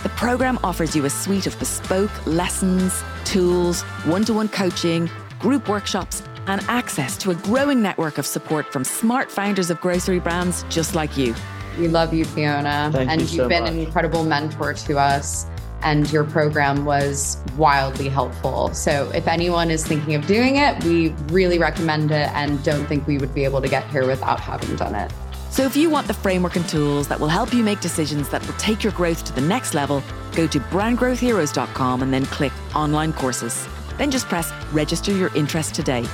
The 0.02 0.08
program 0.10 0.58
offers 0.64 0.96
you 0.96 1.04
a 1.04 1.10
suite 1.10 1.46
of 1.46 1.58
bespoke 1.58 2.26
lessons, 2.26 3.02
tools, 3.24 3.82
one 4.04 4.24
to 4.24 4.34
one 4.34 4.48
coaching, 4.48 5.10
group 5.38 5.68
workshops, 5.68 6.22
and 6.46 6.60
access 6.68 7.16
to 7.18 7.30
a 7.30 7.34
growing 7.36 7.82
network 7.82 8.18
of 8.18 8.26
support 8.26 8.72
from 8.72 8.84
smart 8.84 9.30
founders 9.30 9.70
of 9.70 9.80
grocery 9.80 10.18
brands 10.18 10.64
just 10.68 10.94
like 10.94 11.16
you. 11.16 11.34
We 11.78 11.88
love 11.88 12.12
you, 12.14 12.24
Fiona. 12.24 12.90
Thank 12.92 13.10
and 13.10 13.20
you 13.20 13.26
have 13.26 13.36
so 13.36 13.48
been 13.48 13.62
much. 13.64 13.72
an 13.72 13.78
incredible 13.78 14.24
mentor 14.24 14.74
to 14.74 14.98
us. 14.98 15.46
and 15.84 16.10
your 16.12 16.22
program 16.22 16.84
was 16.84 17.38
wildly 17.56 18.08
helpful. 18.08 18.72
So 18.72 19.10
if 19.14 19.26
anyone 19.26 19.68
is 19.68 19.84
thinking 19.84 20.14
of 20.14 20.24
doing 20.28 20.54
it, 20.56 20.82
we 20.84 21.08
really 21.32 21.58
recommend 21.58 22.12
it 22.12 22.30
and 22.34 22.62
don't 22.62 22.86
think 22.86 23.04
we 23.08 23.18
would 23.18 23.34
be 23.34 23.42
able 23.42 23.60
to 23.60 23.68
get 23.68 23.84
here 23.90 24.06
without 24.06 24.38
having 24.38 24.76
done 24.76 24.94
it. 24.94 25.10
So 25.50 25.64
if 25.64 25.76
you 25.76 25.90
want 25.90 26.06
the 26.06 26.14
framework 26.14 26.54
and 26.54 26.68
tools 26.68 27.08
that 27.08 27.18
will 27.18 27.26
help 27.26 27.52
you 27.52 27.64
make 27.64 27.80
decisions 27.80 28.28
that 28.28 28.46
will 28.46 28.54
take 28.54 28.84
your 28.84 28.92
growth 28.92 29.24
to 29.24 29.32
the 29.32 29.40
next 29.40 29.74
level, 29.74 30.04
go 30.36 30.46
to 30.46 30.60
brandgrowthheroes.com 30.60 32.02
and 32.02 32.14
then 32.14 32.26
click 32.26 32.52
online 32.76 33.12
courses. 33.12 33.66
Then 33.98 34.12
just 34.12 34.28
press 34.28 34.52
register 34.72 35.10
your 35.12 35.34
interest 35.34 35.74
today. 35.74 36.04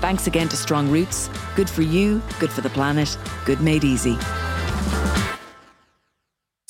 Thanks 0.00 0.26
again 0.26 0.48
to 0.48 0.56
Strong 0.56 0.90
Roots. 0.90 1.30
Good 1.54 1.70
for 1.70 1.82
you, 1.82 2.20
good 2.40 2.50
for 2.50 2.60
the 2.60 2.70
planet, 2.70 3.16
good 3.44 3.60
made 3.60 3.84
easy. 3.84 4.18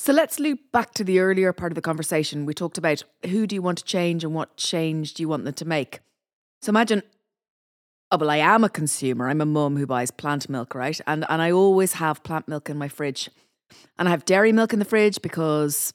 So 0.03 0.13
let's 0.13 0.41
loop 0.41 0.59
back 0.73 0.95
to 0.95 1.05
the 1.05 1.21
earlier 1.21 1.53
part 1.53 1.71
of 1.71 1.77
the 1.77 1.81
conversation. 1.81 2.45
We 2.45 2.55
talked 2.55 2.77
about 2.77 3.05
who 3.25 3.47
do 3.47 3.55
you 3.55 3.63
want 3.63 3.79
to 3.79 3.85
change 3.85 4.25
and 4.25 4.35
what 4.35 4.57
change 4.57 5.15
do 5.15 5.23
you 5.23 5.29
want 5.29 5.45
them 5.45 5.55
to 5.55 5.65
make. 5.65 6.01
So 6.61 6.71
imagine, 6.71 7.05
oh, 8.11 8.17
well, 8.17 8.29
I 8.29 8.39
am 8.39 8.65
a 8.65 8.69
consumer. 8.69 9.29
I'm 9.29 9.41
a 9.41 9.47
mum 9.47 9.77
who 9.77 9.87
buys 9.87 10.11
plant 10.11 10.49
milk, 10.49 10.75
right? 10.75 11.01
And, 11.07 11.25
and 11.29 11.41
I 11.41 11.53
always 11.53 11.93
have 11.93 12.25
plant 12.25 12.49
milk 12.49 12.69
in 12.69 12.77
my 12.77 12.89
fridge. 12.89 13.31
And 13.97 14.09
I 14.09 14.11
have 14.11 14.25
dairy 14.25 14.51
milk 14.51 14.73
in 14.73 14.81
the 14.81 14.85
fridge 14.85 15.23
because, 15.23 15.95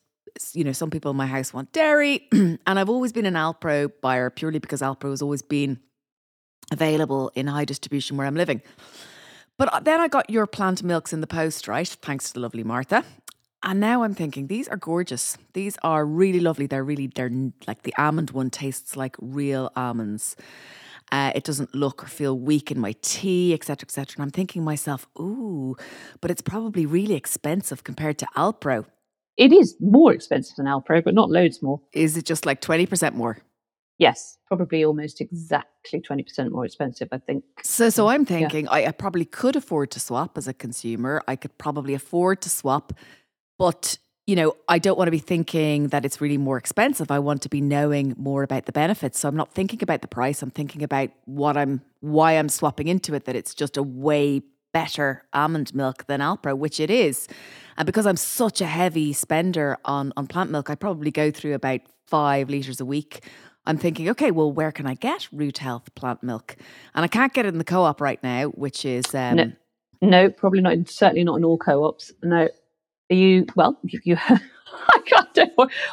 you 0.53 0.63
know, 0.63 0.71
some 0.71 0.89
people 0.89 1.11
in 1.11 1.17
my 1.17 1.27
house 1.27 1.53
want 1.53 1.73
dairy. 1.73 2.29
and 2.31 2.59
I've 2.65 2.89
always 2.89 3.11
been 3.11 3.25
an 3.25 3.33
Alpro 3.33 3.91
buyer 4.01 4.29
purely 4.29 4.59
because 4.59 4.79
Alpro 4.79 5.09
has 5.09 5.21
always 5.21 5.41
been 5.41 5.81
available 6.71 7.29
in 7.35 7.47
high 7.47 7.65
distribution 7.65 8.15
where 8.15 8.25
I'm 8.25 8.35
living. 8.35 8.61
But 9.57 9.73
uh, 9.73 9.79
then 9.81 9.99
I 9.99 10.07
got 10.07 10.29
your 10.29 10.47
plant 10.47 10.81
milks 10.81 11.11
in 11.11 11.19
the 11.19 11.27
post, 11.27 11.67
right? 11.67 11.89
Thanks 11.89 12.29
to 12.29 12.35
the 12.35 12.39
lovely 12.39 12.63
Martha. 12.63 13.03
And 13.63 13.79
now 13.79 14.03
I'm 14.03 14.13
thinking 14.13 14.47
these 14.47 14.67
are 14.67 14.77
gorgeous. 14.77 15.37
These 15.53 15.77
are 15.83 16.05
really 16.05 16.39
lovely. 16.39 16.67
They're 16.67 16.83
really 16.83 17.07
they're 17.07 17.31
like 17.67 17.83
the 17.83 17.93
almond 17.97 18.31
one 18.31 18.49
tastes 18.49 18.95
like 18.95 19.15
real 19.19 19.71
almonds. 19.75 20.35
Uh, 21.11 21.31
it 21.33 21.43
doesn't 21.43 21.73
look 21.73 22.03
or 22.03 22.07
feel 22.07 22.37
weak 22.37 22.69
in 22.69 22.79
my 22.79 22.93
tea, 23.01 23.53
etc., 23.53 23.85
etc. 23.85 24.15
And 24.17 24.23
I'm 24.23 24.29
thinking 24.31 24.63
myself, 24.63 25.07
ooh, 25.17 25.75
but 26.19 26.29
it's 26.29 26.41
probably 26.41 26.85
really 26.85 27.15
expensive 27.15 27.85
compared 27.85 28.17
to 28.17 28.27
Alpro. 28.35 28.85
It 29.37 29.53
is 29.53 29.75
more 29.79 30.11
expensive 30.11 30.57
than 30.57 30.65
Alpro, 30.65 31.03
but 31.03 31.13
not 31.13 31.29
loads 31.29 31.61
more. 31.61 31.79
Is 31.93 32.17
it 32.17 32.25
just 32.25 32.45
like 32.45 32.61
twenty 32.61 32.85
percent 32.85 33.15
more? 33.15 33.39
Yes, 33.99 34.37
probably 34.45 34.83
almost 34.83 35.21
exactly 35.21 36.01
twenty 36.01 36.23
percent 36.23 36.51
more 36.51 36.65
expensive. 36.65 37.07
I 37.11 37.19
think. 37.19 37.43
So, 37.63 37.89
so 37.89 38.07
I'm 38.07 38.25
thinking 38.25 38.65
yeah. 38.65 38.71
I, 38.71 38.85
I 38.87 38.91
probably 38.91 39.25
could 39.25 39.55
afford 39.55 39.91
to 39.91 39.99
swap 39.99 40.37
as 40.37 40.47
a 40.47 40.53
consumer. 40.53 41.23
I 41.27 41.35
could 41.35 41.57
probably 41.57 41.93
afford 41.93 42.41
to 42.41 42.49
swap 42.49 42.93
but, 43.57 43.97
you 44.25 44.35
know, 44.35 44.55
I 44.67 44.79
don't 44.79 44.97
want 44.97 45.07
to 45.07 45.11
be 45.11 45.19
thinking 45.19 45.87
that 45.89 46.05
it's 46.05 46.21
really 46.21 46.37
more 46.37 46.57
expensive. 46.57 47.11
I 47.11 47.19
want 47.19 47.41
to 47.43 47.49
be 47.49 47.61
knowing 47.61 48.13
more 48.17 48.43
about 48.43 48.65
the 48.65 48.71
benefits. 48.71 49.19
So 49.19 49.29
I'm 49.29 49.35
not 49.35 49.53
thinking 49.53 49.81
about 49.81 50.01
the 50.01 50.07
price. 50.07 50.41
I'm 50.41 50.51
thinking 50.51 50.83
about 50.83 51.09
what 51.25 51.57
I'm, 51.57 51.81
why 52.01 52.33
I'm 52.33 52.49
swapping 52.49 52.87
into 52.87 53.13
it, 53.13 53.25
that 53.25 53.35
it's 53.35 53.53
just 53.53 53.77
a 53.77 53.83
way 53.83 54.41
better 54.73 55.23
almond 55.33 55.73
milk 55.73 56.05
than 56.07 56.19
Alpro, 56.19 56.57
which 56.57 56.79
it 56.79 56.89
is. 56.89 57.27
And 57.77 57.85
because 57.85 58.05
I'm 58.05 58.17
such 58.17 58.61
a 58.61 58.65
heavy 58.65 59.13
spender 59.13 59.77
on, 59.85 60.13
on 60.17 60.27
plant 60.27 60.51
milk, 60.51 60.69
I 60.69 60.75
probably 60.75 61.11
go 61.11 61.31
through 61.31 61.53
about 61.53 61.81
five 62.05 62.49
litres 62.49 62.79
a 62.79 62.85
week. 62.85 63.23
I'm 63.65 63.77
thinking, 63.77 64.09
okay, 64.09 64.31
well, 64.31 64.51
where 64.51 64.71
can 64.71 64.85
I 64.87 64.93
get 64.93 65.27
Rude 65.31 65.57
Health 65.57 65.93
plant 65.95 66.23
milk? 66.23 66.55
And 66.95 67.03
I 67.03 67.07
can't 67.07 67.33
get 67.33 67.45
it 67.45 67.49
in 67.49 67.57
the 67.57 67.65
co 67.65 67.83
op 67.83 67.99
right 68.01 68.21
now, 68.23 68.45
which 68.49 68.85
is. 68.85 69.13
Um, 69.13 69.35
no, 69.35 69.51
no, 70.01 70.29
probably 70.29 70.61
not. 70.61 70.87
Certainly 70.87 71.25
not 71.25 71.37
in 71.37 71.43
all 71.43 71.57
co 71.57 71.83
ops. 71.83 72.13
No, 72.23 72.47
are 73.09 73.15
you 73.15 73.45
well? 73.55 73.77
You, 73.83 73.99
you 74.03 74.17
I 74.89 74.99
can't 75.05 75.33
do 75.33 75.45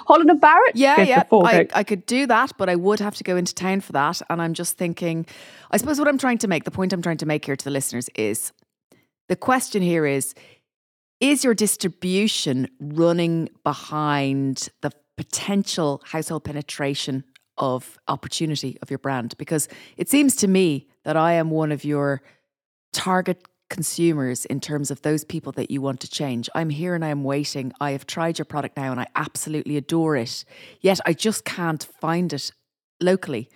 Holland 0.06 0.30
and 0.30 0.40
Barrett. 0.40 0.76
Yeah, 0.76 1.00
yeah. 1.02 1.24
I, 1.32 1.66
I 1.74 1.84
could 1.84 2.06
do 2.06 2.26
that, 2.26 2.52
but 2.58 2.68
I 2.68 2.76
would 2.76 3.00
have 3.00 3.14
to 3.16 3.24
go 3.24 3.36
into 3.36 3.54
town 3.54 3.80
for 3.80 3.92
that. 3.92 4.20
And 4.28 4.40
I'm 4.42 4.54
just 4.54 4.76
thinking, 4.76 5.26
I 5.70 5.76
suppose 5.76 5.98
what 5.98 6.08
I'm 6.08 6.18
trying 6.18 6.38
to 6.38 6.48
make, 6.48 6.64
the 6.64 6.70
point 6.70 6.92
I'm 6.92 7.02
trying 7.02 7.18
to 7.18 7.26
make 7.26 7.44
here 7.44 7.56
to 7.56 7.64
the 7.64 7.70
listeners 7.70 8.08
is 8.14 8.52
the 9.28 9.36
question 9.36 9.82
here 9.82 10.06
is 10.06 10.34
is 11.20 11.44
your 11.44 11.54
distribution 11.54 12.68
running 12.80 13.48
behind 13.62 14.68
the 14.82 14.90
potential 15.16 16.02
household 16.04 16.44
penetration 16.44 17.24
of 17.56 17.98
opportunity 18.08 18.76
of 18.82 18.90
your 18.90 18.98
brand? 18.98 19.34
Because 19.38 19.68
it 19.96 20.08
seems 20.08 20.34
to 20.36 20.48
me 20.48 20.88
that 21.04 21.16
I 21.16 21.34
am 21.34 21.50
one 21.50 21.72
of 21.72 21.84
your 21.84 22.20
target 22.92 23.46
consumers 23.74 24.44
in 24.44 24.60
terms 24.60 24.92
of 24.92 25.02
those 25.02 25.24
people 25.24 25.50
that 25.52 25.68
you 25.68 25.82
want 25.82 25.98
to 25.98 26.08
change. 26.08 26.48
I'm 26.54 26.70
here 26.70 26.94
and 26.94 27.04
I 27.04 27.08
am 27.08 27.24
waiting. 27.24 27.72
I 27.80 27.90
have 27.90 28.06
tried 28.06 28.38
your 28.38 28.44
product 28.44 28.76
now 28.76 28.92
and 28.92 29.00
I 29.00 29.08
absolutely 29.16 29.76
adore 29.76 30.14
it. 30.14 30.44
Yet 30.80 31.00
I 31.04 31.12
just 31.12 31.44
can't 31.44 31.82
find 32.00 32.32
it 32.32 32.52
locally. 33.00 33.50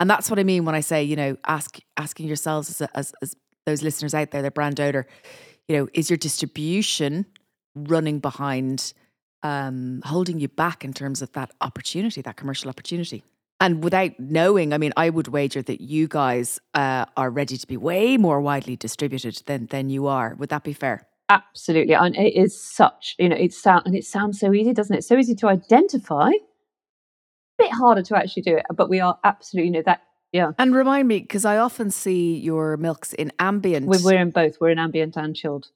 And 0.00 0.08
that's 0.08 0.30
what 0.30 0.38
I 0.38 0.42
mean 0.42 0.64
when 0.64 0.74
I 0.74 0.80
say, 0.80 1.02
you 1.04 1.16
know, 1.16 1.36
ask 1.46 1.78
asking 1.98 2.28
yourselves 2.28 2.80
as, 2.80 2.88
as, 2.94 3.12
as 3.20 3.36
those 3.66 3.82
listeners 3.82 4.14
out 4.14 4.30
there, 4.30 4.40
their 4.40 4.50
brand 4.50 4.80
owner, 4.80 5.06
you 5.68 5.76
know, 5.76 5.88
is 5.92 6.08
your 6.08 6.16
distribution 6.16 7.26
running 7.74 8.20
behind 8.20 8.94
um, 9.42 10.00
holding 10.06 10.40
you 10.40 10.48
back 10.48 10.82
in 10.82 10.94
terms 10.94 11.20
of 11.20 11.30
that 11.32 11.50
opportunity, 11.60 12.22
that 12.22 12.36
commercial 12.36 12.70
opportunity? 12.70 13.22
And 13.60 13.82
without 13.82 14.12
knowing, 14.18 14.72
I 14.72 14.78
mean, 14.78 14.92
I 14.96 15.10
would 15.10 15.28
wager 15.28 15.62
that 15.62 15.80
you 15.80 16.06
guys 16.06 16.60
uh, 16.74 17.06
are 17.16 17.30
ready 17.30 17.56
to 17.56 17.66
be 17.66 17.76
way 17.76 18.16
more 18.16 18.40
widely 18.40 18.76
distributed 18.76 19.42
than 19.46 19.66
than 19.66 19.90
you 19.90 20.06
are. 20.06 20.36
Would 20.38 20.50
that 20.50 20.62
be 20.62 20.72
fair? 20.72 21.06
Absolutely, 21.28 21.94
and 21.94 22.16
it 22.16 22.34
is 22.34 22.58
such 22.60 23.16
you 23.18 23.28
know 23.28 23.36
it 23.36 23.52
sound 23.52 23.82
and 23.84 23.96
it 23.96 24.04
sounds 24.04 24.38
so 24.38 24.54
easy, 24.54 24.72
doesn't 24.72 24.96
it? 24.96 25.04
So 25.04 25.16
easy 25.16 25.34
to 25.36 25.48
identify, 25.48 26.30
bit 27.58 27.72
harder 27.72 28.02
to 28.02 28.16
actually 28.16 28.42
do 28.42 28.56
it, 28.56 28.64
but 28.74 28.88
we 28.88 29.00
are 29.00 29.18
absolutely 29.24 29.68
you 29.68 29.72
know 29.72 29.82
that 29.84 30.02
yeah. 30.32 30.52
And 30.58 30.74
remind 30.74 31.08
me 31.08 31.20
because 31.20 31.44
I 31.44 31.56
often 31.56 31.90
see 31.90 32.36
your 32.36 32.76
milks 32.76 33.12
in 33.12 33.32
ambient. 33.38 33.86
We're, 33.86 34.02
we're 34.04 34.20
in 34.20 34.30
both. 34.30 34.58
We're 34.60 34.70
in 34.70 34.78
ambient 34.78 35.16
and 35.16 35.34
chilled, 35.34 35.68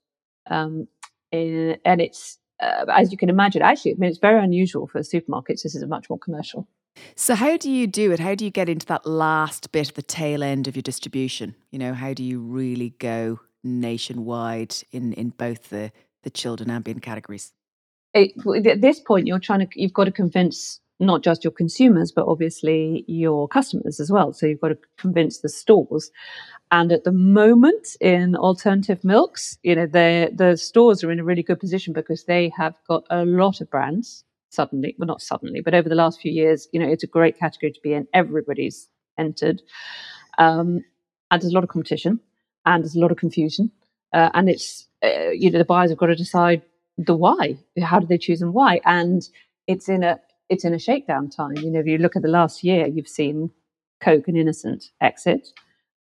um, 0.49 0.87
in, 1.33 1.79
and 1.85 2.01
it's 2.01 2.39
uh, 2.61 2.85
as 2.93 3.11
you 3.11 3.19
can 3.19 3.29
imagine. 3.29 3.63
Actually, 3.63 3.93
I 3.93 3.95
mean, 3.99 4.11
it's 4.11 4.19
very 4.19 4.43
unusual 4.43 4.87
for 4.87 5.01
supermarkets. 5.01 5.63
This 5.63 5.75
is 5.75 5.83
a 5.83 5.87
much 5.87 6.09
more 6.09 6.19
commercial. 6.19 6.69
So, 7.15 7.35
how 7.35 7.57
do 7.57 7.71
you 7.71 7.87
do 7.87 8.13
it? 8.13 8.21
How 8.21 8.35
do 8.35 8.45
you 8.45 8.51
get 8.51 8.69
into 8.69 8.87
that 8.87 9.07
last 9.07 9.73
bit, 9.73 9.89
of 9.89 9.95
the 9.95 10.03
tail 10.03 10.43
end 10.43 10.69
of 10.69 10.77
your 10.77 10.83
distribution? 10.83 11.55
You 11.71 11.79
know, 11.79 11.95
how 11.95 12.15
do 12.15 12.23
you 12.23 12.41
really 12.41 12.91
go 12.99 13.41
nationwide 13.65 14.75
in, 14.91 15.13
in 15.13 15.31
both 15.31 15.71
the, 15.71 15.93
the 16.23 16.31
chilled 16.31 16.61
and 16.61 16.71
ambient 16.71 17.03
categories? 17.03 17.53
It, 18.15 18.33
at 18.67 18.81
this 18.81 19.01
point, 19.01 19.27
you're 19.27 19.39
trying 19.39 19.61
to, 19.61 19.69
you've 19.75 19.95
got 19.95 20.05
to 20.05 20.13
convince 20.13 20.81
not 21.01 21.23
just 21.23 21.43
your 21.43 21.51
consumers, 21.51 22.13
but 22.13 22.27
obviously 22.27 23.05
your 23.09 23.49
customers 23.49 23.99
as 23.99 24.11
well. 24.11 24.33
So, 24.33 24.47
you've 24.47 24.61
got 24.61 24.69
to 24.69 24.79
convince 24.99 25.39
the 25.39 25.49
stores. 25.49 26.11
And 26.71 26.91
at 26.93 27.05
the 27.05 27.13
moment 27.13 27.97
in 28.01 28.35
alternative 28.35 29.05
milks, 29.05 29.59
you 29.63 29.77
know, 29.77 29.87
the 29.87 30.31
the 30.35 30.57
stores 30.57 31.05
are 31.05 31.13
in 31.13 31.21
a 31.21 31.25
really 31.25 31.43
good 31.43 31.61
position 31.61 31.93
because 31.93 32.25
they 32.25 32.51
have 32.57 32.75
got 32.89 33.05
a 33.11 33.25
lot 33.25 33.61
of 33.61 33.71
brands 33.71 34.25
suddenly, 34.53 34.95
well, 34.99 35.07
not 35.07 35.23
suddenly, 35.23 35.61
but 35.61 35.75
over 35.75 35.89
the 35.89 35.95
last 35.95 36.21
few 36.21 36.31
years, 36.31 36.69
you 36.73 36.81
know, 36.81 36.89
it's 36.89 37.03
a 37.03 37.09
great 37.09 37.39
category 37.39 37.73
to 37.73 37.81
be 37.83 37.93
in. 37.93 38.07
Everybody's 38.13 38.89
entered. 39.19 39.63
Um, 40.39 40.85
and 41.31 41.43
there's 41.43 41.53
a 41.53 41.55
lot 41.55 41.65
of 41.65 41.71
competition 41.71 42.21
and 42.67 42.83
there's 42.83 42.95
a 42.95 43.01
lot 43.01 43.11
of 43.11 43.17
confusion. 43.17 43.71
Uh, 44.13 44.31
and 44.35 44.49
it's, 44.49 44.89
uh, 45.03 45.31
you 45.31 45.51
know, 45.51 45.59
the 45.59 45.65
buyers 45.65 45.91
have 45.91 45.99
got 45.99 46.07
to 46.07 46.15
decide 46.15 46.63
the 46.99 47.17
why. 47.17 47.57
How 47.83 47.99
do 47.99 48.07
they 48.07 48.19
choose 48.19 48.43
and 48.43 48.53
why? 48.53 48.81
And 48.85 49.23
it's 49.67 49.89
in 49.89 50.05
a, 50.05 50.21
it's 50.49 50.65
in 50.65 50.75
a 50.75 50.79
shakedown 50.79 51.31
time. 51.31 51.57
You 51.57 51.71
know, 51.71 51.81
if 51.81 51.87
you 51.87 51.99
look 51.99 52.17
at 52.17 52.23
the 52.23 52.29
last 52.29 52.63
year, 52.63 52.87
you've 52.87 53.09
seen 53.09 53.51
Coke 54.01 54.29
and 54.29 54.37
Innocent 54.37 54.91
exit. 55.01 55.49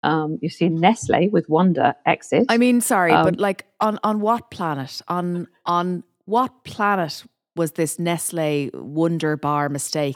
Um, 0.02 0.39
you've 0.41 0.54
seen 0.54 0.80
Nestle 0.80 1.28
with 1.30 1.47
Wunda 1.50 1.95
exit. 2.06 2.45
I 2.50 2.58
mean, 2.58 2.80
sorry, 2.82 3.12
um, 3.12 3.26
but 3.26 3.38
like 3.38 3.66
on 3.82 4.00
on 4.02 4.22
what 4.22 4.50
planet? 4.50 5.02
On 5.10 5.47
on 5.66 6.04
what 6.24 6.64
planet 6.64 7.26
was 7.60 7.74
this 7.74 7.99
Nestle 7.99 8.72
Wunda 8.74 9.39
Bar 9.39 9.68
mistake. 9.68 10.16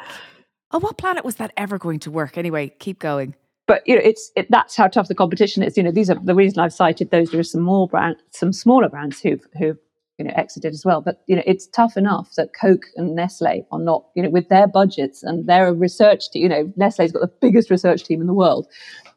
Oh, 0.72 0.80
what 0.80 0.98
planet 0.98 1.26
was 1.26 1.36
that 1.36 1.52
ever 1.58 1.78
going 1.78 2.00
to 2.00 2.10
work? 2.10 2.38
Anyway, 2.38 2.70
keep 2.80 3.00
going. 3.00 3.36
But 3.68 3.86
you 3.86 3.96
know, 3.96 4.02
it's 4.02 4.32
it, 4.38 4.48
that's 4.50 4.78
how 4.78 4.88
tough 4.88 5.10
the 5.10 5.14
competition 5.14 5.62
is. 5.62 5.76
You 5.78 5.84
know, 5.84 5.92
these 5.92 6.10
are 6.10 6.18
the 6.24 6.36
reason 6.36 6.60
I've 6.60 6.74
cited 6.74 7.12
those. 7.12 7.32
There 7.32 7.40
are 7.42 7.44
some 7.44 7.62
more 7.62 7.88
brand, 7.88 8.16
some 8.32 8.54
smaller 8.54 8.88
brands 8.88 9.20
who've 9.20 9.46
who've 9.60 9.78
you 10.18 10.26
know 10.26 10.34
exited 10.38 10.74
as 10.74 10.86
well. 10.86 11.02
But 11.02 11.22
you 11.28 11.36
know, 11.36 11.44
it's 11.46 11.68
tough 11.68 11.98
enough 11.98 12.32
that 12.38 12.54
Coke 12.60 12.86
and 12.96 13.14
Nestle 13.14 13.68
are 13.72 13.80
not 13.80 14.06
you 14.16 14.24
know 14.24 14.30
with 14.30 14.48
their 14.48 14.68
budgets 14.68 15.22
and 15.22 15.46
their 15.46 15.74
research. 15.74 16.32
Team, 16.32 16.44
you 16.44 16.50
know, 16.50 16.74
Nestle's 16.78 17.12
got 17.12 17.22
the 17.22 17.34
biggest 17.42 17.70
research 17.70 18.06
team 18.06 18.22
in 18.22 18.28
the 18.28 18.34
world. 18.34 18.68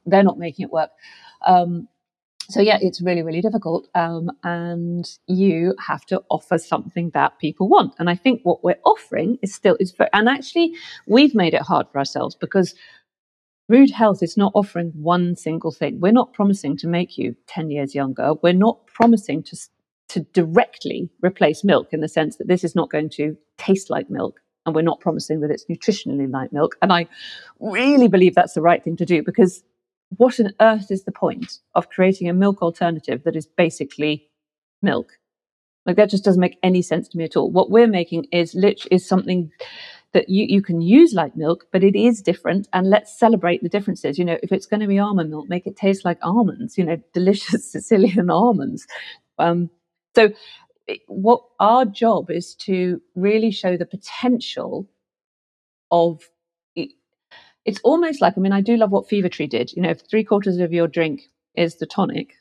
They're 0.04 0.24
not 0.24 0.38
making 0.38 0.64
it 0.64 0.72
work. 0.72 0.90
Um, 1.46 1.86
so 2.48 2.60
yeah, 2.60 2.78
it's 2.80 3.00
really, 3.00 3.22
really 3.22 3.40
difficult. 3.40 3.88
Um, 3.94 4.30
and 4.44 5.08
you 5.26 5.74
have 5.86 6.04
to 6.06 6.22
offer 6.30 6.58
something 6.58 7.10
that 7.10 7.38
people 7.38 7.68
want. 7.68 7.94
And 7.98 8.08
I 8.08 8.14
think 8.14 8.42
what 8.44 8.62
we're 8.62 8.78
offering 8.84 9.38
is 9.42 9.54
still 9.54 9.76
is 9.80 9.92
for, 9.92 10.08
and 10.12 10.28
actually 10.28 10.74
we've 11.06 11.34
made 11.34 11.54
it 11.54 11.62
hard 11.62 11.86
for 11.90 11.98
ourselves 11.98 12.36
because 12.36 12.74
Rude 13.68 13.90
Health 13.90 14.22
is 14.22 14.36
not 14.36 14.52
offering 14.54 14.92
one 14.94 15.34
single 15.34 15.72
thing. 15.72 15.98
We're 16.00 16.12
not 16.12 16.32
promising 16.32 16.76
to 16.78 16.86
make 16.86 17.18
you 17.18 17.34
10 17.48 17.70
years 17.70 17.94
younger. 17.94 18.34
We're 18.34 18.52
not 18.52 18.86
promising 18.86 19.42
to, 19.44 19.56
to 20.10 20.20
directly 20.20 21.10
replace 21.20 21.64
milk 21.64 21.88
in 21.92 22.00
the 22.00 22.08
sense 22.08 22.36
that 22.36 22.46
this 22.46 22.62
is 22.62 22.76
not 22.76 22.90
going 22.90 23.10
to 23.10 23.36
taste 23.58 23.90
like 23.90 24.08
milk. 24.08 24.40
and 24.64 24.74
we're 24.74 24.82
not 24.82 25.00
promising 25.00 25.40
that 25.40 25.50
it's 25.50 25.64
nutritionally 25.66 26.30
like 26.30 26.52
milk. 26.52 26.76
And 26.82 26.92
I 26.92 27.06
really 27.60 28.08
believe 28.08 28.34
that's 28.34 28.54
the 28.54 28.62
right 28.62 28.82
thing 28.82 28.96
to 28.96 29.04
do 29.04 29.22
because 29.22 29.62
what 30.10 30.38
on 30.40 30.52
earth 30.60 30.90
is 30.90 31.04
the 31.04 31.12
point 31.12 31.58
of 31.74 31.90
creating 31.90 32.28
a 32.28 32.34
milk 32.34 32.62
alternative 32.62 33.24
that 33.24 33.36
is 33.36 33.46
basically 33.46 34.28
milk? 34.82 35.18
Like 35.84 35.96
that 35.96 36.10
just 36.10 36.24
doesn't 36.24 36.40
make 36.40 36.58
any 36.62 36.82
sense 36.82 37.08
to 37.08 37.18
me 37.18 37.24
at 37.24 37.36
all. 37.36 37.50
What 37.50 37.70
we're 37.70 37.86
making 37.86 38.26
is 38.32 38.54
lit 38.54 38.86
is 38.90 39.06
something 39.06 39.52
that 40.12 40.28
you, 40.28 40.46
you 40.48 40.62
can 40.62 40.80
use 40.80 41.12
like 41.12 41.36
milk, 41.36 41.66
but 41.72 41.84
it 41.84 41.94
is 41.94 42.22
different. 42.22 42.68
And 42.72 42.88
let's 42.88 43.16
celebrate 43.18 43.62
the 43.62 43.68
differences. 43.68 44.18
You 44.18 44.24
know, 44.24 44.38
if 44.42 44.50
it's 44.50 44.66
going 44.66 44.80
to 44.80 44.86
be 44.86 44.98
almond 44.98 45.30
milk, 45.30 45.48
make 45.48 45.66
it 45.66 45.76
taste 45.76 46.04
like 46.04 46.18
almonds, 46.22 46.76
you 46.76 46.84
know, 46.84 46.96
delicious 47.12 47.70
Sicilian 47.72 48.30
almonds. 48.30 48.86
Um, 49.38 49.70
so 50.14 50.32
what 51.06 51.42
our 51.60 51.84
job 51.84 52.30
is 52.30 52.54
to 52.54 53.00
really 53.14 53.50
show 53.50 53.76
the 53.76 53.86
potential 53.86 54.88
of 55.90 56.22
it's 57.66 57.80
almost 57.84 58.20
like 58.22 58.34
i 58.36 58.40
mean 58.40 58.52
i 58.52 58.60
do 58.60 58.76
love 58.76 58.90
what 58.90 59.08
Fever-Tree 59.08 59.48
did. 59.48 59.72
You 59.72 59.82
know 59.82 59.90
if 59.90 60.00
three 60.08 60.24
quarters 60.24 60.58
of 60.58 60.72
your 60.72 60.88
drink 60.88 61.22
is 61.54 61.76
the 61.76 61.86
tonic 61.86 62.32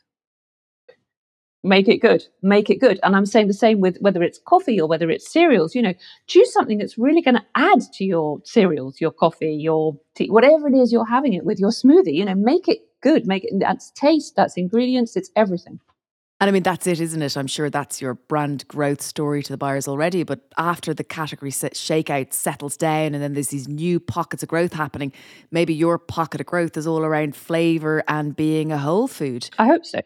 make 1.63 1.88
it 1.88 1.97
good 1.97 2.23
make 2.41 2.69
it 2.69 2.80
good. 2.80 2.99
And 3.03 3.15
i'm 3.15 3.26
saying 3.26 3.47
the 3.47 3.53
same 3.53 3.82
with 3.82 3.97
whether 3.99 4.21
it's 4.23 4.39
coffee 4.45 4.80
or 4.80 4.88
whether 4.88 5.09
it's 5.09 5.32
cereals 5.32 5.76
you 5.76 5.82
know 5.82 5.93
choose 6.28 6.53
something 6.53 6.78
that's 6.78 6.97
really 6.97 7.21
going 7.21 7.36
to 7.36 7.45
add 7.55 7.82
to 7.95 8.05
your 8.05 8.39
cereals 8.45 9.01
your 9.01 9.11
coffee 9.11 9.55
your 9.55 9.97
tea 10.15 10.30
whatever 10.30 10.67
it 10.67 10.76
is 10.76 10.93
you're 10.93 11.05
having 11.05 11.34
it 11.34 11.43
with 11.43 11.59
your 11.59 11.71
smoothie 11.71 12.13
you 12.13 12.23
know 12.26 12.36
make 12.36 12.67
it 12.67 12.80
good 13.01 13.26
make 13.26 13.43
it 13.43 13.53
that's 13.59 13.91
taste 13.91 14.36
that's 14.36 14.57
ingredients 14.57 15.15
it's 15.15 15.32
everything 15.36 15.80
and 16.41 16.49
I 16.49 16.51
mean, 16.51 16.63
that's 16.63 16.86
it, 16.86 16.99
isn't 16.99 17.21
it? 17.21 17.38
I'm 17.38 17.47
sure 17.47 17.69
that's 17.69 18.01
your 18.01 18.15
brand 18.15 18.67
growth 18.67 19.01
story 19.01 19.41
to 19.41 19.53
the 19.53 19.57
buyers 19.57 19.88
already. 19.88 20.23
But 20.23 20.41
after 20.57 20.93
the 20.93 21.03
category 21.03 21.51
shakeout 21.51 22.33
settles 22.33 22.75
down 22.75 23.13
and 23.13 23.23
then 23.23 23.33
there's 23.33 23.47
these 23.47 23.69
new 23.69 24.01
pockets 24.01 24.43
of 24.43 24.49
growth 24.49 24.73
happening, 24.73 25.13
maybe 25.51 25.73
your 25.73 25.97
pocket 25.97 26.41
of 26.41 26.47
growth 26.47 26.75
is 26.75 26.86
all 26.86 27.03
around 27.03 27.38
flavour 27.38 28.03
and 28.09 28.36
being 28.36 28.73
a 28.73 28.77
whole 28.77 29.07
food. 29.07 29.49
I 29.57 29.67
hope 29.67 29.86
so. 29.86 30.01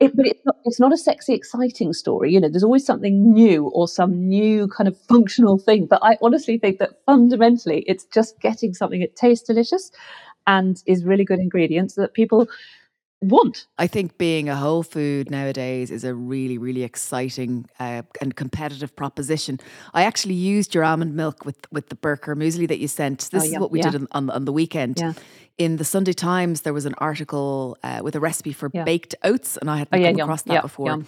It, 0.00 0.16
but 0.16 0.26
it's 0.26 0.40
not, 0.44 0.56
it's 0.64 0.80
not 0.80 0.92
a 0.92 0.96
sexy, 0.96 1.34
exciting 1.34 1.92
story. 1.92 2.32
You 2.32 2.40
know, 2.40 2.48
there's 2.48 2.64
always 2.64 2.84
something 2.84 3.32
new 3.32 3.68
or 3.68 3.86
some 3.86 4.26
new 4.28 4.66
kind 4.66 4.88
of 4.88 4.98
functional 5.02 5.58
thing. 5.58 5.86
But 5.86 6.00
I 6.02 6.16
honestly 6.20 6.58
think 6.58 6.78
that 6.78 7.04
fundamentally, 7.06 7.84
it's 7.86 8.06
just 8.06 8.40
getting 8.40 8.74
something 8.74 9.00
that 9.00 9.14
tastes 9.14 9.46
delicious 9.46 9.92
and 10.46 10.82
is 10.86 11.04
really 11.04 11.24
good 11.24 11.38
ingredients 11.38 11.94
that 11.94 12.14
people 12.14 12.48
want. 13.20 13.66
I 13.78 13.86
think 13.86 14.18
being 14.18 14.48
a 14.48 14.56
whole 14.56 14.82
food 14.82 15.30
nowadays 15.30 15.90
is 15.90 16.04
a 16.04 16.14
really, 16.14 16.58
really 16.58 16.82
exciting 16.82 17.66
uh, 17.78 18.02
and 18.20 18.34
competitive 18.34 18.94
proposition. 18.96 19.60
I 19.94 20.04
actually 20.04 20.34
used 20.34 20.74
your 20.74 20.84
almond 20.84 21.14
milk 21.14 21.44
with 21.44 21.70
with 21.70 21.88
the 21.88 21.96
Bircher 21.96 22.34
muesli 22.34 22.66
that 22.68 22.78
you 22.78 22.88
sent. 22.88 23.30
This 23.30 23.42
oh, 23.42 23.46
yeah, 23.46 23.52
is 23.52 23.60
what 23.60 23.70
we 23.70 23.80
yeah. 23.80 23.90
did 23.90 24.06
on, 24.12 24.30
on 24.30 24.44
the 24.44 24.52
weekend. 24.52 24.98
Yeah. 24.98 25.12
In 25.58 25.76
the 25.76 25.84
Sunday 25.84 26.14
Times, 26.14 26.62
there 26.62 26.72
was 26.72 26.86
an 26.86 26.94
article 26.98 27.76
uh, 27.82 28.00
with 28.02 28.16
a 28.16 28.20
recipe 28.20 28.52
for 28.52 28.70
baked 28.70 29.14
oats, 29.22 29.58
and 29.58 29.70
I 29.70 29.78
hadn't 29.78 30.02
oh, 30.02 30.12
come 30.12 30.20
across 30.20 30.42
that 30.42 30.62
before. 30.62 31.04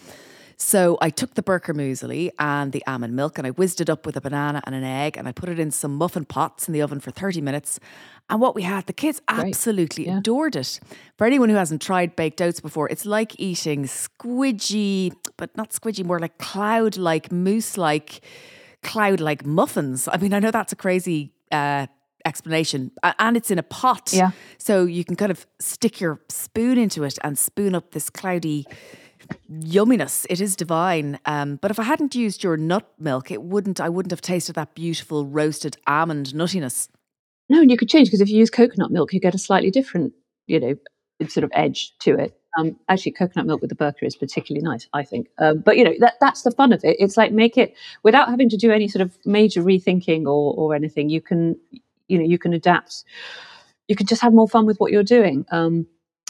So 0.62 0.96
I 1.00 1.10
took 1.10 1.34
the 1.34 1.42
Bircher 1.42 1.74
muesli 1.74 2.30
and 2.38 2.70
the 2.70 2.84
almond 2.86 3.16
milk 3.16 3.36
and 3.36 3.46
I 3.46 3.50
whizzed 3.50 3.80
it 3.80 3.90
up 3.90 4.06
with 4.06 4.16
a 4.16 4.20
banana 4.20 4.62
and 4.64 4.76
an 4.76 4.84
egg 4.84 5.16
and 5.18 5.26
I 5.26 5.32
put 5.32 5.48
it 5.48 5.58
in 5.58 5.72
some 5.72 5.96
muffin 5.96 6.24
pots 6.24 6.68
in 6.68 6.72
the 6.72 6.80
oven 6.80 7.00
for 7.00 7.10
30 7.10 7.40
minutes. 7.40 7.80
And 8.30 8.40
what 8.40 8.54
we 8.54 8.62
had, 8.62 8.86
the 8.86 8.92
kids 8.92 9.20
absolutely 9.26 10.06
yeah. 10.06 10.18
adored 10.18 10.54
it. 10.54 10.78
For 11.18 11.26
anyone 11.26 11.48
who 11.48 11.56
hasn't 11.56 11.82
tried 11.82 12.14
baked 12.14 12.40
oats 12.40 12.60
before, 12.60 12.88
it's 12.88 13.04
like 13.04 13.38
eating 13.40 13.84
squidgy, 13.84 15.12
but 15.36 15.54
not 15.56 15.70
squidgy, 15.70 16.04
more 16.04 16.20
like 16.20 16.38
cloud 16.38 16.96
like, 16.96 17.32
mousse 17.32 17.76
like, 17.76 18.24
cloud 18.84 19.18
like 19.18 19.44
muffins. 19.44 20.08
I 20.10 20.16
mean, 20.18 20.32
I 20.32 20.38
know 20.38 20.52
that's 20.52 20.72
a 20.72 20.76
crazy 20.76 21.32
uh, 21.50 21.88
explanation 22.24 22.92
and 23.18 23.36
it's 23.36 23.50
in 23.50 23.58
a 23.58 23.64
pot 23.64 24.12
yeah 24.12 24.30
so 24.56 24.84
you 24.84 25.04
can 25.04 25.16
kind 25.16 25.32
of 25.32 25.44
stick 25.58 26.00
your 26.00 26.20
spoon 26.28 26.78
into 26.78 27.02
it 27.02 27.18
and 27.24 27.36
spoon 27.36 27.74
up 27.74 27.90
this 27.90 28.08
cloudy 28.08 28.64
yumminess. 29.50 30.26
It 30.28 30.40
is 30.40 30.56
divine. 30.56 31.18
Um, 31.26 31.56
but 31.56 31.70
if 31.70 31.78
I 31.78 31.84
hadn't 31.84 32.14
used 32.14 32.42
your 32.42 32.56
nut 32.56 32.90
milk, 32.98 33.30
it 33.30 33.42
wouldn't. 33.42 33.80
I 33.80 33.88
wouldn't 33.88 34.10
have 34.10 34.20
tasted 34.20 34.54
that 34.54 34.74
beautiful 34.74 35.26
roasted 35.26 35.76
almond 35.86 36.28
nuttiness. 36.28 36.88
No, 37.48 37.60
and 37.60 37.70
you 37.70 37.76
could 37.76 37.88
change 37.88 38.08
because 38.08 38.20
if 38.20 38.28
you 38.28 38.38
use 38.38 38.50
coconut 38.50 38.90
milk, 38.90 39.12
you 39.12 39.20
get 39.20 39.34
a 39.34 39.38
slightly 39.38 39.70
different, 39.70 40.12
you 40.46 40.58
know, 40.60 40.74
sort 41.28 41.44
of 41.44 41.50
edge 41.54 41.92
to 42.00 42.14
it. 42.14 42.38
Um, 42.58 42.76
actually, 42.88 43.12
coconut 43.12 43.46
milk 43.46 43.60
with 43.60 43.70
the 43.70 43.76
Bircher 43.76 44.02
is 44.02 44.16
particularly 44.16 44.62
nice, 44.62 44.86
I 44.92 45.04
think. 45.04 45.28
Um, 45.38 45.58
but 45.60 45.76
you 45.76 45.84
know, 45.84 45.94
that 46.00 46.14
that's 46.20 46.42
the 46.42 46.50
fun 46.50 46.72
of 46.72 46.84
it. 46.84 46.96
It's 46.98 47.16
like 47.16 47.32
make 47.32 47.56
it 47.56 47.74
without 48.02 48.28
having 48.28 48.48
to 48.50 48.56
do 48.56 48.70
any 48.70 48.88
sort 48.88 49.02
of 49.02 49.16
major 49.24 49.62
rethinking 49.62 50.24
or 50.24 50.54
or 50.54 50.74
anything. 50.74 51.08
You 51.08 51.20
can, 51.20 51.56
you 52.08 52.18
know, 52.18 52.24
you 52.24 52.38
can 52.38 52.52
adapt. 52.52 53.04
You 53.88 53.96
can 53.96 54.06
just 54.06 54.22
have 54.22 54.32
more 54.32 54.48
fun 54.48 54.66
with 54.66 54.78
what 54.78 54.92
you're 54.92 55.02
doing. 55.02 55.44
Um, 55.50 55.86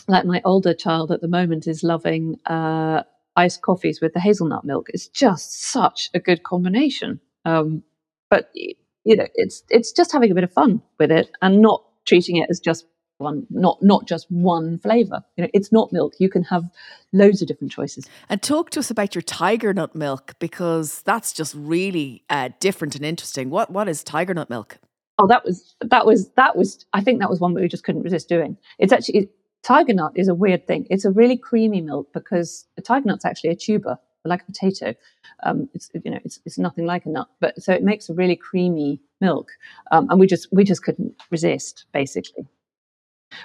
like 0.08 0.24
my 0.24 0.40
older 0.44 0.74
child 0.74 1.10
at 1.10 1.20
the 1.20 1.28
moment 1.28 1.66
is 1.66 1.82
loving 1.82 2.38
uh, 2.46 3.02
iced 3.36 3.62
coffees 3.62 4.00
with 4.00 4.12
the 4.12 4.20
hazelnut 4.20 4.64
milk. 4.64 4.88
It's 4.90 5.08
just 5.08 5.62
such 5.62 6.10
a 6.14 6.20
good 6.20 6.42
combination. 6.42 7.20
Um, 7.44 7.82
but 8.30 8.50
you 8.54 9.16
know, 9.16 9.26
it's 9.34 9.62
it's 9.68 9.92
just 9.92 10.12
having 10.12 10.30
a 10.30 10.34
bit 10.34 10.44
of 10.44 10.52
fun 10.52 10.82
with 10.98 11.10
it 11.10 11.30
and 11.40 11.60
not 11.60 11.84
treating 12.04 12.36
it 12.36 12.48
as 12.50 12.60
just 12.60 12.86
one, 13.18 13.46
not 13.50 13.82
not 13.82 14.06
just 14.06 14.30
one 14.30 14.78
flavor. 14.78 15.24
You 15.36 15.44
know, 15.44 15.50
it's 15.54 15.72
not 15.72 15.92
milk. 15.92 16.14
You 16.18 16.28
can 16.28 16.44
have 16.44 16.64
loads 17.12 17.42
of 17.42 17.48
different 17.48 17.72
choices. 17.72 18.08
And 18.28 18.42
talk 18.42 18.70
to 18.70 18.80
us 18.80 18.90
about 18.90 19.14
your 19.14 19.22
tiger 19.22 19.72
nut 19.72 19.94
milk 19.94 20.34
because 20.38 21.02
that's 21.02 21.32
just 21.32 21.54
really 21.54 22.24
uh, 22.30 22.50
different 22.60 22.94
and 22.94 23.04
interesting. 23.04 23.50
What 23.50 23.70
what 23.70 23.88
is 23.88 24.02
tiger 24.02 24.34
nut 24.34 24.50
milk? 24.50 24.78
Oh, 25.18 25.26
that 25.26 25.44
was 25.44 25.74
that 25.80 26.06
was 26.06 26.30
that 26.36 26.56
was. 26.56 26.84
I 26.92 27.02
think 27.02 27.20
that 27.20 27.30
was 27.30 27.40
one 27.40 27.54
we 27.54 27.68
just 27.68 27.84
couldn't 27.84 28.02
resist 28.02 28.28
doing. 28.28 28.56
It's 28.78 28.92
actually 28.92 29.30
tiger 29.62 29.94
nut 29.94 30.12
is 30.14 30.28
a 30.28 30.34
weird 30.34 30.66
thing. 30.66 30.86
It's 30.90 31.04
a 31.04 31.10
really 31.10 31.36
creamy 31.36 31.80
milk 31.80 32.12
because 32.12 32.66
a 32.76 32.82
tiger 32.82 33.06
nut's 33.06 33.24
actually 33.24 33.50
a 33.50 33.56
tuber, 33.56 33.98
like 34.24 34.42
a 34.42 34.44
potato. 34.44 34.94
Um, 35.42 35.68
it's 35.74 35.90
you 36.04 36.10
know 36.10 36.20
it's 36.24 36.40
it's 36.44 36.58
nothing 36.58 36.86
like 36.86 37.06
a 37.06 37.08
nut, 37.08 37.28
but 37.40 37.60
so 37.62 37.72
it 37.72 37.82
makes 37.82 38.08
a 38.08 38.14
really 38.14 38.36
creamy 38.36 39.00
milk, 39.20 39.50
um, 39.90 40.08
and 40.10 40.20
we 40.20 40.26
just 40.26 40.48
we 40.52 40.64
just 40.64 40.82
couldn't 40.82 41.14
resist 41.30 41.86
basically. 41.92 42.46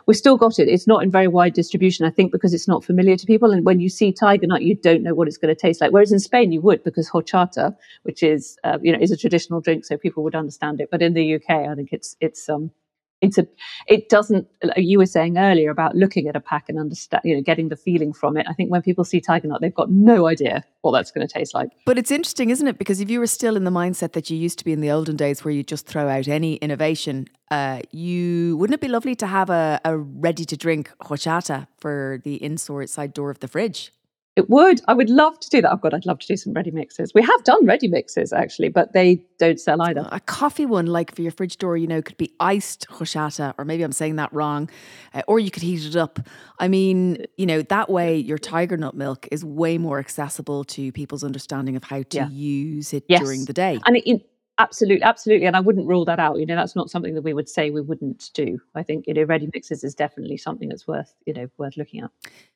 We've 0.06 0.18
still 0.18 0.36
got 0.36 0.60
it. 0.60 0.68
It's 0.68 0.86
not 0.86 1.02
in 1.02 1.10
very 1.10 1.30
wide 1.30 1.54
distribution, 1.54 2.06
I 2.06 2.10
think, 2.10 2.34
because 2.34 2.54
it's 2.54 2.68
not 2.68 2.84
familiar 2.84 3.16
to 3.16 3.26
people. 3.26 3.52
And 3.52 3.66
when 3.66 3.80
you 3.80 3.88
see 3.88 4.12
tiger 4.12 4.46
nut, 4.46 4.62
you 4.62 4.76
don't 4.76 5.02
know 5.02 5.14
what 5.14 5.30
it's 5.30 5.38
going 5.38 5.54
to 5.56 5.60
taste 5.60 5.80
like. 5.80 5.94
Whereas 5.94 6.12
in 6.12 6.20
Spain, 6.20 6.52
you 6.52 6.60
would, 6.60 6.84
because 6.84 7.10
horchata, 7.10 7.74
which 8.04 8.22
is 8.22 8.58
uh, 8.66 8.78
you 8.82 8.92
know 8.92 9.00
is 9.00 9.12
a 9.12 9.18
traditional 9.18 9.62
drink, 9.62 9.86
so 9.86 9.98
people 9.98 10.24
would 10.24 10.36
understand 10.36 10.82
it. 10.82 10.90
But 10.92 11.02
in 11.02 11.14
the 11.14 11.36
UK, 11.36 11.50
I 11.50 11.76
think 11.76 11.90
it's 11.94 12.16
it's 12.20 12.50
um 12.50 12.72
it's 13.22 13.38
a 13.38 13.48
it 13.88 14.10
doesn't 14.10 14.48
like 14.64 14.78
you 14.78 14.98
were 14.98 15.06
saying 15.06 15.38
earlier 15.38 15.72
about 15.72 15.96
looking 15.96 16.28
at 16.28 16.36
a 16.36 16.40
pack 16.40 16.66
and 16.70 16.80
understand 16.80 17.22
you 17.24 17.36
know 17.36 17.42
getting 17.42 17.70
the 17.70 17.76
feeling 17.76 18.14
from 18.14 18.38
it. 18.38 18.46
I 18.50 18.54
think 18.54 18.72
when 18.72 18.82
people 18.82 19.04
see 19.04 19.20
tiger 19.20 19.48
nut 19.48 19.62
they've 19.62 19.74
got 19.74 19.90
no 19.90 20.28
idea 20.28 20.64
what 20.82 20.92
that's 20.92 21.12
going 21.12 21.28
to 21.28 21.34
taste 21.34 21.54
like. 21.54 21.70
But 21.86 21.98
it's 21.98 22.12
interesting 22.12 22.50
isn't 22.50 22.68
it? 22.68 22.78
Because 22.78 23.02
if 23.02 23.10
you 23.10 23.20
were 23.20 23.28
still 23.28 23.56
in 23.56 23.64
the 23.64 23.72
mindset 23.72 24.14
that 24.14 24.30
you 24.30 24.38
used 24.38 24.60
to 24.60 24.66
be 24.66 24.74
in 24.74 24.82
the 24.82 24.92
olden 24.92 25.16
days 25.16 25.44
where 25.44 25.54
you 25.54 25.64
just 25.64 25.88
throw 25.88 26.08
out 26.08 26.28
any 26.28 26.56
innovation 26.56 27.28
uh, 27.50 27.80
you 27.92 28.58
wouldn't 28.58 28.76
it 28.76 28.82
be 28.82 28.88
lovely 28.88 29.16
to 29.16 29.26
have 29.26 29.50
a, 29.50 29.80
a 29.86 29.98
ready 29.98 30.44
to 30.46 30.58
drink 30.58 30.92
horchata 31.04 31.68
for 31.78 32.20
the 32.24 32.44
inside 32.44 33.14
door 33.14 33.32
of 33.32 33.40
the 33.40 33.48
fridge 33.48 33.94
it 34.38 34.52
would. 34.52 34.82
I 34.88 34.94
would 34.94 35.10
love 35.10 35.40
to 35.40 35.50
do 35.50 35.62
that. 35.64 35.72
Oh 35.74 35.78
God, 35.78 35.96
I'd 35.96 36.06
love 36.06 36.20
to 36.20 36.28
do 36.28 36.38
some 36.38 36.54
ready 36.54 36.70
mixes. 36.70 37.12
We 37.16 37.24
have 37.24 37.44
done 37.44 37.66
ready 37.66 37.88
mixes 37.88 38.32
actually, 38.32 38.70
but 38.70 38.94
they 38.94 39.20
don't 39.40 39.60
sell 39.60 39.82
either. 39.82 40.08
A 40.12 40.20
coffee 40.20 40.68
one, 40.68 40.86
like 40.86 41.14
for 41.16 41.24
your 41.24 41.32
fridge 41.32 41.58
door, 41.58 41.76
you 41.76 41.88
know, 41.88 42.04
could 42.04 42.18
be 42.18 42.32
iced 42.40 42.88
horchata, 42.88 43.56
or 43.58 43.66
maybe 43.66 43.82
I'm 43.82 43.92
saying 43.92 44.18
that 44.18 44.32
wrong, 44.32 44.70
uh, 45.16 45.24
or 45.28 45.40
you 45.40 45.50
could 45.50 45.64
heat 45.64 45.84
it 45.84 45.96
up. 45.96 46.20
I 46.60 46.68
mean, 46.68 47.26
you 47.36 47.48
know, 47.48 47.64
that 47.64 47.90
way 47.90 48.16
your 48.16 48.38
tiger 48.38 48.78
nut 48.78 48.96
milk 48.96 49.28
is 49.32 49.44
way 49.44 49.80
more 49.80 49.98
accessible 49.98 50.64
to 50.66 50.92
people's 50.92 51.24
understanding 51.24 51.76
of 51.76 51.84
how 51.84 52.04
to 52.04 52.18
yeah. 52.18 52.30
use 52.30 52.94
it 52.94 53.06
yes. 53.08 53.22
during 53.22 53.46
the 53.46 53.54
day. 53.54 53.80
And 53.88 53.98
it, 53.98 54.22
Absolutely, 54.60 55.04
absolutely, 55.04 55.46
and 55.46 55.56
I 55.56 55.60
wouldn't 55.60 55.88
rule 55.88 56.04
that 56.06 56.20
out. 56.20 56.40
You 56.40 56.46
know, 56.48 56.56
that's 56.56 56.76
not 56.76 56.90
something 56.90 57.14
that 57.14 57.22
we 57.22 57.32
would 57.32 57.48
say 57.48 57.70
we 57.70 57.82
wouldn't 57.82 58.32
do. 58.34 58.60
I 58.74 58.82
think 58.82 59.06
you 59.06 59.14
know, 59.14 59.24
ready 59.24 59.48
mixes 59.54 59.84
is 59.84 59.94
definitely 59.94 60.38
something 60.38 60.68
that's 60.70 60.88
worth 60.88 61.14
you 61.28 61.34
know 61.34 61.48
worth 61.58 61.78
looking 61.78 62.02
at. 62.02 62.10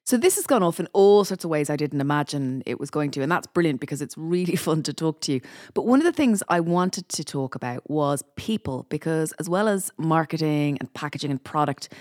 So 0.03 0.17
this 0.17 0.35
has 0.35 0.47
gone 0.47 0.63
off 0.63 0.79
in 0.79 0.87
all 0.93 1.23
sorts 1.23 1.43
of 1.43 1.51
ways 1.51 1.69
I 1.69 1.75
didn't 1.75 2.01
imagine 2.01 2.63
it 2.65 2.79
was 2.79 2.89
going 2.89 3.11
to, 3.11 3.21
and 3.21 3.31
that's 3.31 3.45
brilliant 3.45 3.79
because 3.79 4.01
it's 4.01 4.17
really 4.17 4.55
fun 4.67 4.81
to 4.83 4.93
talk 4.93 5.21
to 5.21 5.33
you. 5.33 5.41
But 5.75 5.85
one 5.85 5.99
of 5.99 6.05
the 6.05 6.11
things 6.11 6.41
I 6.49 6.59
wanted 6.59 7.07
to 7.09 7.23
talk 7.23 7.53
about 7.53 7.87
was 7.87 8.23
people, 8.35 8.87
because 8.89 9.31
as 9.33 9.47
well 9.47 9.67
as 9.67 9.91
marketing 9.97 10.77
and 10.79 10.91
packaging 10.95 11.29
and 11.29 11.43
product, 11.43 11.93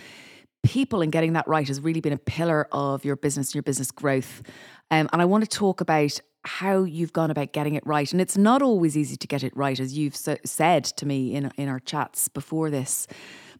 people 0.63 1.03
and 1.03 1.13
getting 1.13 1.35
that 1.35 1.47
right 1.47 1.69
has 1.69 1.81
really 1.81 2.01
been 2.01 2.13
a 2.13 2.19
pillar 2.19 2.69
of 2.73 3.05
your 3.05 3.17
business 3.17 3.49
and 3.49 3.57
your 3.57 3.63
business 3.63 3.91
growth. 3.91 4.43
Um, 4.91 5.09
and 5.13 5.21
I 5.21 5.25
want 5.27 5.45
to 5.45 5.51
talk 5.51 5.81
about 5.81 6.21
how 6.45 6.83
you've 6.85 7.13
gone 7.13 7.31
about 7.31 7.53
getting 7.53 7.75
it 7.75 7.87
right. 7.87 8.11
And 8.11 8.21
it's 8.21 8.37
not 8.37 8.63
always 8.63 8.97
easy 8.97 9.17
to 9.17 9.27
get 9.27 9.43
it 9.43 9.55
right, 9.57 9.79
as 9.79 9.97
you've 9.97 10.17
so, 10.17 10.37
said 10.45 10.85
to 10.85 11.07
me 11.07 11.35
in, 11.35 11.51
in 11.57 11.69
our 11.69 11.81
chats 11.81 12.29
before 12.29 12.71
this. 12.71 13.07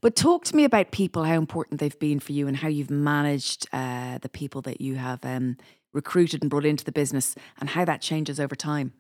But 0.01 0.17
talk 0.17 0.45
to 0.47 0.57
me 0.57 0.65
about 0.65 0.91
people, 0.93 1.25
how 1.25 1.35
important 1.35 1.81
they've 1.81 1.99
been 1.99 2.21
for 2.21 2.33
you, 2.33 2.49
and 2.49 2.57
how 2.57 2.69
you've 2.69 2.91
managed 2.91 3.69
uh, 3.73 4.19
the 4.19 4.31
people 4.31 4.63
that 4.63 4.81
you 4.81 4.95
have 4.97 5.25
um, 5.25 5.59
recruited 5.93 6.43
and 6.43 6.51
brought 6.51 6.65
into 6.65 6.85
the 6.85 6.93
business, 6.93 7.35
and 7.59 7.69
how 7.69 7.85
that 7.85 8.01
changes 8.01 8.41
over 8.41 8.55
time. 8.55 8.95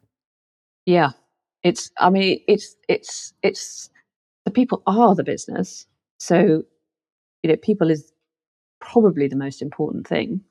Yeah. 0.84 1.12
it's 1.62 1.90
I 1.98 2.10
mean 2.10 2.40
it's 2.48 2.76
it's 2.88 3.32
it's 3.42 3.90
the 4.44 4.50
people 4.50 4.82
are 4.86 5.14
the 5.14 5.24
business. 5.24 5.86
So 6.18 6.64
you 7.42 7.50
know, 7.50 7.56
people 7.56 7.90
is 7.90 8.12
probably 8.80 9.28
the 9.28 9.36
most 9.36 9.62
important 9.62 10.06
thing. 10.06 10.42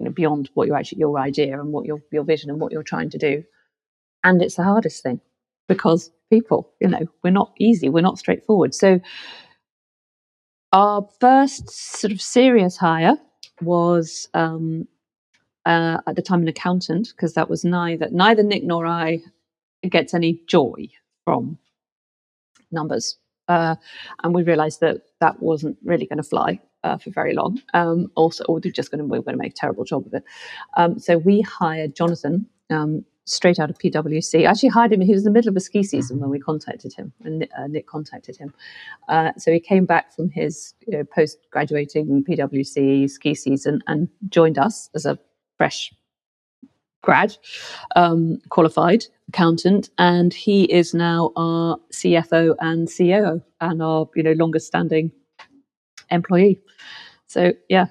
You 0.00 0.06
know, 0.06 0.12
beyond 0.12 0.48
what 0.54 0.66
your 0.66 0.76
actually 0.76 1.00
your 1.00 1.18
idea 1.18 1.60
and 1.60 1.72
what 1.72 1.84
your 1.84 2.00
your 2.10 2.24
vision 2.24 2.48
and 2.48 2.58
what 2.58 2.72
you're 2.72 2.82
trying 2.82 3.10
to 3.10 3.18
do, 3.18 3.44
and 4.24 4.40
it's 4.40 4.56
the 4.56 4.64
hardest 4.64 5.02
thing 5.02 5.20
because 5.68 6.10
people, 6.30 6.72
you 6.80 6.88
know, 6.88 7.06
we're 7.22 7.30
not 7.30 7.52
easy, 7.58 7.90
we're 7.90 8.00
not 8.00 8.18
straightforward. 8.18 8.74
So 8.74 9.00
our 10.72 11.06
first 11.20 11.68
sort 11.68 12.12
of 12.12 12.20
serious 12.22 12.78
hire 12.78 13.16
was 13.60 14.26
um, 14.32 14.88
uh, 15.66 15.98
at 16.06 16.16
the 16.16 16.22
time 16.22 16.40
an 16.42 16.48
accountant 16.48 17.08
because 17.14 17.34
that 17.34 17.50
was 17.50 17.62
neither 17.62 18.08
neither 18.10 18.42
Nick 18.42 18.64
nor 18.64 18.86
I 18.86 19.18
gets 19.88 20.14
any 20.14 20.40
joy 20.46 20.88
from 21.26 21.58
numbers, 22.72 23.18
uh, 23.48 23.76
and 24.24 24.34
we 24.34 24.44
realised 24.44 24.80
that 24.80 25.02
that 25.20 25.42
wasn't 25.42 25.76
really 25.84 26.06
going 26.06 26.22
to 26.22 26.22
fly 26.22 26.58
uh, 26.84 26.98
for 26.98 27.10
very 27.10 27.34
long. 27.34 27.60
Um, 27.74 28.10
also, 28.14 28.44
or 28.44 28.54
we're 28.54 28.72
just 28.72 28.90
going 28.90 28.98
to 29.00 29.04
we 29.04 29.18
are 29.18 29.22
going 29.22 29.36
to 29.36 29.42
make 29.42 29.52
a 29.52 29.56
terrible 29.56 29.84
job 29.84 30.06
of 30.06 30.14
it. 30.14 30.24
Um, 30.76 30.98
so 30.98 31.18
we 31.18 31.40
hired 31.40 31.94
Jonathan. 31.94 32.46
Um, 32.70 33.04
straight 33.30 33.60
out 33.60 33.70
of 33.70 33.78
PwC. 33.78 34.44
Actually 34.46 34.70
hired 34.70 34.92
him. 34.92 35.00
He 35.00 35.12
was 35.12 35.24
in 35.24 35.32
the 35.32 35.38
middle 35.38 35.50
of 35.50 35.56
a 35.56 35.60
ski 35.60 35.82
season 35.82 36.18
when 36.18 36.30
we 36.30 36.40
contacted 36.40 36.92
him, 36.92 37.12
and 37.24 37.46
uh, 37.56 37.66
Nick 37.68 37.86
contacted 37.86 38.36
him. 38.36 38.52
Uh, 39.08 39.30
so 39.38 39.52
he 39.52 39.60
came 39.60 39.86
back 39.86 40.14
from 40.14 40.30
his 40.30 40.74
you 40.86 40.98
know, 40.98 41.04
post 41.04 41.38
graduating 41.50 42.24
PwC 42.24 43.08
ski 43.08 43.34
season 43.34 43.82
and 43.86 44.08
joined 44.28 44.58
us 44.58 44.90
as 44.94 45.06
a 45.06 45.18
fresh 45.56 45.92
grad, 47.02 47.36
um, 47.96 48.38
qualified 48.50 49.04
accountant, 49.28 49.90
and 49.98 50.34
he 50.34 50.64
is 50.64 50.92
now 50.92 51.32
our 51.36 51.78
CFO 51.92 52.56
and 52.58 52.88
CEO 52.88 53.42
and 53.60 53.82
our 53.82 54.08
you 54.14 54.22
know 54.22 54.32
longest 54.32 54.66
standing 54.66 55.12
employee. 56.10 56.60
So 57.26 57.52
yeah, 57.68 57.86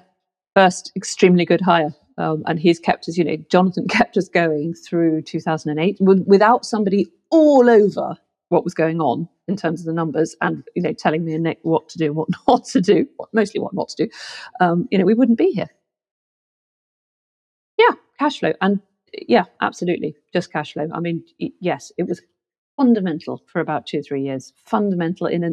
first 0.54 0.92
extremely 0.96 1.44
good 1.44 1.60
hire. 1.60 1.94
Um, 2.18 2.42
and 2.46 2.58
he's 2.58 2.78
kept 2.78 3.08
us, 3.08 3.16
you 3.16 3.24
know, 3.24 3.36
Jonathan 3.50 3.86
kept 3.88 4.16
us 4.16 4.28
going 4.28 4.74
through 4.74 5.22
2008 5.22 5.98
without 6.00 6.66
somebody 6.66 7.10
all 7.30 7.70
over 7.70 8.16
what 8.50 8.64
was 8.64 8.74
going 8.74 9.00
on 9.00 9.28
in 9.48 9.56
terms 9.56 9.80
of 9.80 9.86
the 9.86 9.92
numbers 9.92 10.36
and, 10.40 10.64
you 10.74 10.82
know, 10.82 10.92
telling 10.92 11.24
me 11.24 11.34
and 11.34 11.44
Nick 11.44 11.60
what 11.62 11.88
to 11.88 11.98
do, 11.98 12.06
and 12.06 12.16
what 12.16 12.28
not 12.48 12.64
to 12.66 12.80
do, 12.80 13.06
mostly 13.32 13.60
what 13.60 13.72
not 13.72 13.88
to 13.90 14.04
do. 14.04 14.10
Um, 14.60 14.88
you 14.90 14.98
know, 14.98 15.04
we 15.04 15.14
wouldn't 15.14 15.38
be 15.38 15.52
here. 15.52 15.68
Yeah, 17.78 17.94
cash 18.18 18.40
flow. 18.40 18.52
And 18.60 18.80
yeah, 19.26 19.44
absolutely. 19.62 20.16
Just 20.32 20.52
cash 20.52 20.74
flow. 20.74 20.88
I 20.92 21.00
mean, 21.00 21.24
yes, 21.38 21.92
it 21.96 22.06
was 22.06 22.20
fundamental 22.76 23.42
for 23.46 23.60
about 23.60 23.86
two, 23.86 24.02
three 24.02 24.22
years, 24.22 24.52
fundamental 24.56 25.26
in 25.26 25.44
a 25.44 25.50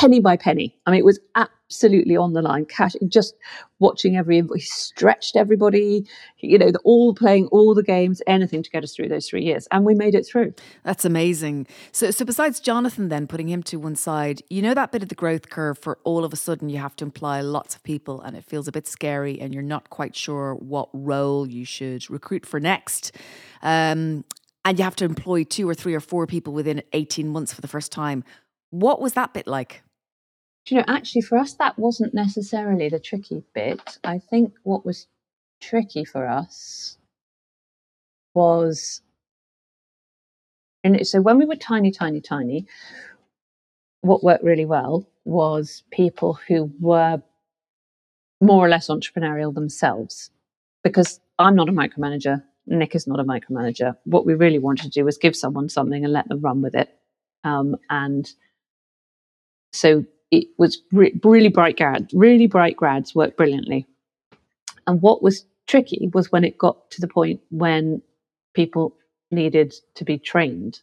penny 0.00 0.18
by 0.18 0.34
penny. 0.34 0.74
I 0.86 0.90
mean, 0.90 1.00
it 1.00 1.04
was 1.04 1.20
absolutely 1.34 2.16
on 2.16 2.32
the 2.32 2.40
line. 2.40 2.64
Cash, 2.64 2.94
just 3.06 3.34
watching 3.80 4.16
every 4.16 4.38
invoice, 4.38 4.62
he 4.62 4.66
stretched 4.66 5.36
everybody, 5.36 6.06
you 6.38 6.58
know, 6.58 6.72
all 6.84 7.14
playing 7.14 7.48
all 7.48 7.74
the 7.74 7.82
games, 7.82 8.22
anything 8.26 8.62
to 8.62 8.70
get 8.70 8.82
us 8.82 8.94
through 8.94 9.08
those 9.10 9.28
three 9.28 9.44
years. 9.44 9.68
And 9.70 9.84
we 9.84 9.94
made 9.94 10.14
it 10.14 10.26
through. 10.26 10.54
That's 10.84 11.04
amazing. 11.04 11.66
So, 11.92 12.10
so 12.10 12.24
besides 12.24 12.60
Jonathan, 12.60 13.10
then 13.10 13.26
putting 13.26 13.48
him 13.48 13.62
to 13.64 13.78
one 13.78 13.94
side, 13.94 14.42
you 14.48 14.62
know, 14.62 14.72
that 14.72 14.90
bit 14.90 15.02
of 15.02 15.10
the 15.10 15.14
growth 15.14 15.50
curve 15.50 15.76
for 15.76 15.98
all 16.04 16.24
of 16.24 16.32
a 16.32 16.36
sudden 16.36 16.70
you 16.70 16.78
have 16.78 16.96
to 16.96 17.04
employ 17.04 17.42
lots 17.42 17.76
of 17.76 17.82
people 17.82 18.22
and 18.22 18.36
it 18.36 18.44
feels 18.44 18.68
a 18.68 18.72
bit 18.72 18.86
scary 18.86 19.38
and 19.38 19.52
you're 19.52 19.62
not 19.62 19.90
quite 19.90 20.16
sure 20.16 20.54
what 20.54 20.88
role 20.94 21.46
you 21.46 21.66
should 21.66 22.08
recruit 22.08 22.46
for 22.46 22.58
next. 22.58 23.12
Um, 23.60 24.24
and 24.64 24.78
you 24.78 24.84
have 24.84 24.96
to 24.96 25.04
employ 25.04 25.44
two 25.44 25.68
or 25.68 25.74
three 25.74 25.94
or 25.94 26.00
four 26.00 26.26
people 26.26 26.54
within 26.54 26.82
18 26.94 27.28
months 27.28 27.52
for 27.52 27.60
the 27.60 27.68
first 27.68 27.92
time. 27.92 28.24
What 28.70 29.00
was 29.00 29.12
that 29.14 29.34
bit 29.34 29.46
like? 29.46 29.82
You 30.70 30.78
know, 30.78 30.84
actually, 30.88 31.22
for 31.22 31.38
us, 31.38 31.54
that 31.54 31.78
wasn't 31.78 32.14
necessarily 32.14 32.88
the 32.88 33.00
tricky 33.00 33.42
bit. 33.54 33.98
I 34.04 34.18
think 34.18 34.54
what 34.62 34.86
was 34.86 35.06
tricky 35.60 36.04
for 36.04 36.26
us 36.26 36.96
was, 38.34 39.02
and 40.84 41.06
so 41.06 41.20
when 41.20 41.38
we 41.38 41.44
were 41.44 41.56
tiny, 41.56 41.90
tiny, 41.90 42.20
tiny, 42.20 42.66
what 44.02 44.24
worked 44.24 44.44
really 44.44 44.64
well 44.64 45.06
was 45.24 45.82
people 45.90 46.38
who 46.48 46.72
were 46.80 47.22
more 48.40 48.64
or 48.64 48.68
less 48.68 48.88
entrepreneurial 48.88 49.54
themselves. 49.54 50.30
Because 50.82 51.20
I'm 51.38 51.54
not 51.54 51.68
a 51.68 51.72
micromanager, 51.72 52.42
Nick 52.66 52.94
is 52.94 53.06
not 53.06 53.20
a 53.20 53.24
micromanager. 53.24 53.96
What 54.04 54.24
we 54.24 54.34
really 54.34 54.58
wanted 54.58 54.84
to 54.84 55.00
do 55.00 55.04
was 55.04 55.18
give 55.18 55.36
someone 55.36 55.68
something 55.68 56.04
and 56.04 56.12
let 56.12 56.28
them 56.28 56.40
run 56.40 56.62
with 56.62 56.74
it. 56.74 56.88
Um, 57.44 57.76
and 57.90 58.30
so 59.72 60.04
it 60.30 60.46
was 60.58 60.82
re- 60.92 61.18
really 61.24 61.48
bright 61.48 61.76
grads, 61.76 62.12
really 62.14 62.46
bright 62.46 62.76
grads 62.76 63.14
worked 63.14 63.36
brilliantly. 63.36 63.86
And 64.86 65.02
what 65.02 65.22
was 65.22 65.44
tricky 65.66 66.10
was 66.12 66.32
when 66.32 66.44
it 66.44 66.58
got 66.58 66.90
to 66.92 67.00
the 67.00 67.08
point 67.08 67.40
when 67.50 68.02
people 68.54 68.96
needed 69.30 69.74
to 69.94 70.04
be 70.04 70.18
trained, 70.18 70.80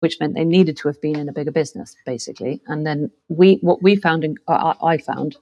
which 0.00 0.18
meant 0.20 0.34
they 0.34 0.44
needed 0.44 0.76
to 0.78 0.88
have 0.88 1.00
been 1.00 1.18
in 1.18 1.28
a 1.28 1.32
bigger 1.32 1.52
business, 1.52 1.96
basically. 2.06 2.60
And 2.66 2.86
then 2.86 3.10
we, 3.28 3.58
what 3.60 3.82
we 3.82 3.96
found, 3.96 4.24
in, 4.24 4.36
uh, 4.48 4.74
I 4.82 4.98
found 4.98 5.36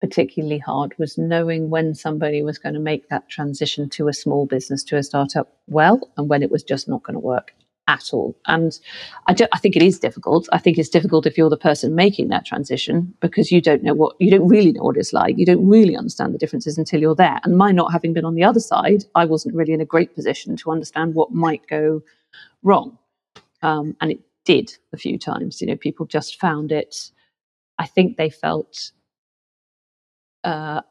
particularly 0.00 0.58
hard 0.58 0.94
was 0.98 1.18
knowing 1.18 1.68
when 1.68 1.94
somebody 1.94 2.42
was 2.42 2.58
going 2.58 2.74
to 2.74 2.80
make 2.80 3.08
that 3.08 3.28
transition 3.28 3.88
to 3.90 4.08
a 4.08 4.14
small 4.14 4.46
business, 4.46 4.82
to 4.84 4.96
a 4.96 5.02
startup 5.02 5.48
well, 5.66 6.10
and 6.16 6.28
when 6.28 6.42
it 6.42 6.50
was 6.50 6.62
just 6.62 6.88
not 6.88 7.02
going 7.02 7.14
to 7.14 7.20
work 7.20 7.54
at 7.90 8.14
all. 8.14 8.38
And 8.46 8.78
I, 9.26 9.34
I, 9.52 9.58
think 9.58 9.74
it 9.74 9.82
is 9.82 9.98
difficult. 9.98 10.48
I 10.52 10.58
think 10.58 10.78
it's 10.78 10.88
difficult 10.88 11.26
if 11.26 11.36
you're 11.36 11.50
the 11.50 11.56
person 11.56 11.96
making 11.96 12.28
that 12.28 12.46
transition 12.46 13.12
because 13.18 13.50
you 13.50 13.60
don't 13.60 13.82
know 13.82 13.94
what, 13.94 14.14
you 14.20 14.30
don't 14.30 14.46
really 14.46 14.70
know 14.70 14.84
what 14.84 14.96
it's 14.96 15.12
like. 15.12 15.36
You 15.36 15.44
don't 15.44 15.66
really 15.66 15.96
understand 15.96 16.32
the 16.32 16.38
differences 16.38 16.78
until 16.78 17.00
you're 17.00 17.16
there. 17.16 17.40
And 17.42 17.58
my 17.58 17.72
not 17.72 17.92
having 17.92 18.12
been 18.12 18.24
on 18.24 18.36
the 18.36 18.44
other 18.44 18.60
side, 18.60 19.04
I 19.16 19.24
wasn't 19.24 19.56
really 19.56 19.72
in 19.72 19.80
a 19.80 19.84
great 19.84 20.14
position 20.14 20.56
to 20.58 20.70
understand 20.70 21.14
what 21.14 21.32
might 21.32 21.66
go 21.66 22.00
wrong. 22.62 22.96
Um, 23.62 23.96
and 24.00 24.12
it 24.12 24.20
did 24.44 24.72
a 24.92 24.96
few 24.96 25.18
times. 25.18 25.60
You 25.60 25.66
know, 25.66 25.76
people 25.76 26.06
just 26.06 26.40
found 26.40 26.70
it, 26.70 27.10
I 27.76 27.86
think 27.86 28.16
they 28.16 28.30
felt 28.30 28.92
uh, 30.44 30.82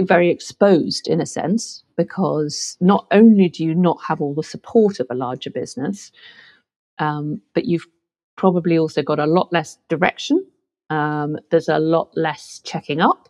very 0.00 0.30
exposed 0.30 1.08
in 1.08 1.20
a 1.20 1.26
sense 1.26 1.82
because 2.02 2.76
not 2.80 3.06
only 3.12 3.48
do 3.48 3.64
you 3.64 3.74
not 3.74 3.98
have 4.08 4.20
all 4.20 4.34
the 4.34 4.42
support 4.42 4.98
of 4.98 5.06
a 5.10 5.14
larger 5.14 5.50
business, 5.50 6.10
um, 6.98 7.40
but 7.54 7.64
you've 7.64 7.86
probably 8.36 8.76
also 8.76 9.02
got 9.02 9.20
a 9.20 9.26
lot 9.26 9.52
less 9.52 9.78
direction. 9.88 10.44
Um, 10.90 11.38
there's 11.50 11.68
a 11.68 11.78
lot 11.78 12.10
less 12.16 12.60
checking 12.64 13.00
up, 13.00 13.28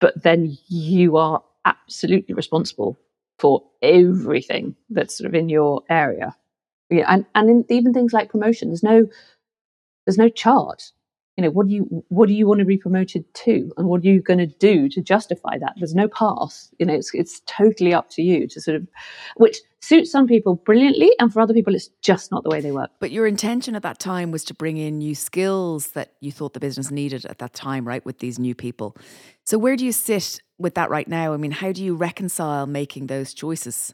but 0.00 0.20
then 0.22 0.56
you 0.66 1.16
are 1.16 1.42
absolutely 1.64 2.34
responsible 2.34 2.98
for 3.38 3.62
everything 3.82 4.74
that's 4.90 5.16
sort 5.16 5.28
of 5.28 5.34
in 5.34 5.48
your 5.48 5.82
area. 5.88 6.34
Yeah, 6.90 7.04
and 7.08 7.24
and 7.34 7.50
in, 7.50 7.64
even 7.68 7.92
things 7.92 8.12
like 8.12 8.30
promotion, 8.30 8.68
there's 8.68 8.82
no 8.82 9.06
there's 10.06 10.18
no 10.18 10.28
chart 10.28 10.92
you 11.36 11.42
know 11.44 11.50
what 11.50 11.68
do 11.68 11.74
you 11.74 12.04
what 12.08 12.28
do 12.28 12.34
you 12.34 12.46
want 12.46 12.60
to 12.60 12.64
be 12.64 12.78
promoted 12.78 13.22
to? 13.34 13.70
And 13.76 13.88
what 13.88 14.00
are 14.00 14.06
you 14.06 14.22
going 14.22 14.38
to 14.38 14.46
do 14.46 14.88
to 14.88 15.02
justify 15.02 15.58
that? 15.58 15.74
There's 15.76 15.94
no 15.94 16.08
path. 16.08 16.68
You 16.78 16.86
know 16.86 16.94
it's 16.94 17.10
it's 17.12 17.40
totally 17.46 17.92
up 17.92 18.08
to 18.10 18.22
you 18.22 18.48
to 18.48 18.60
sort 18.60 18.76
of 18.76 18.88
which 19.36 19.58
suits 19.80 20.10
some 20.10 20.26
people 20.26 20.54
brilliantly 20.54 21.10
and 21.20 21.30
for 21.32 21.40
other 21.40 21.52
people 21.52 21.74
it's 21.74 21.90
just 22.00 22.32
not 22.32 22.42
the 22.42 22.48
way 22.48 22.60
they 22.60 22.72
work. 22.72 22.90
But 23.00 23.10
your 23.10 23.26
intention 23.26 23.76
at 23.76 23.82
that 23.82 23.98
time 23.98 24.30
was 24.30 24.44
to 24.44 24.54
bring 24.54 24.78
in 24.78 24.98
new 24.98 25.14
skills 25.14 25.88
that 25.88 26.14
you 26.20 26.32
thought 26.32 26.54
the 26.54 26.60
business 26.60 26.90
needed 26.90 27.26
at 27.26 27.38
that 27.38 27.52
time 27.52 27.86
right 27.86 28.04
with 28.04 28.18
these 28.18 28.38
new 28.38 28.54
people. 28.54 28.96
So 29.44 29.58
where 29.58 29.76
do 29.76 29.84
you 29.84 29.92
sit 29.92 30.40
with 30.58 30.74
that 30.76 30.88
right 30.88 31.06
now? 31.06 31.34
I 31.34 31.36
mean 31.36 31.50
how 31.50 31.70
do 31.70 31.84
you 31.84 31.94
reconcile 31.94 32.66
making 32.66 33.08
those 33.08 33.34
choices? 33.34 33.92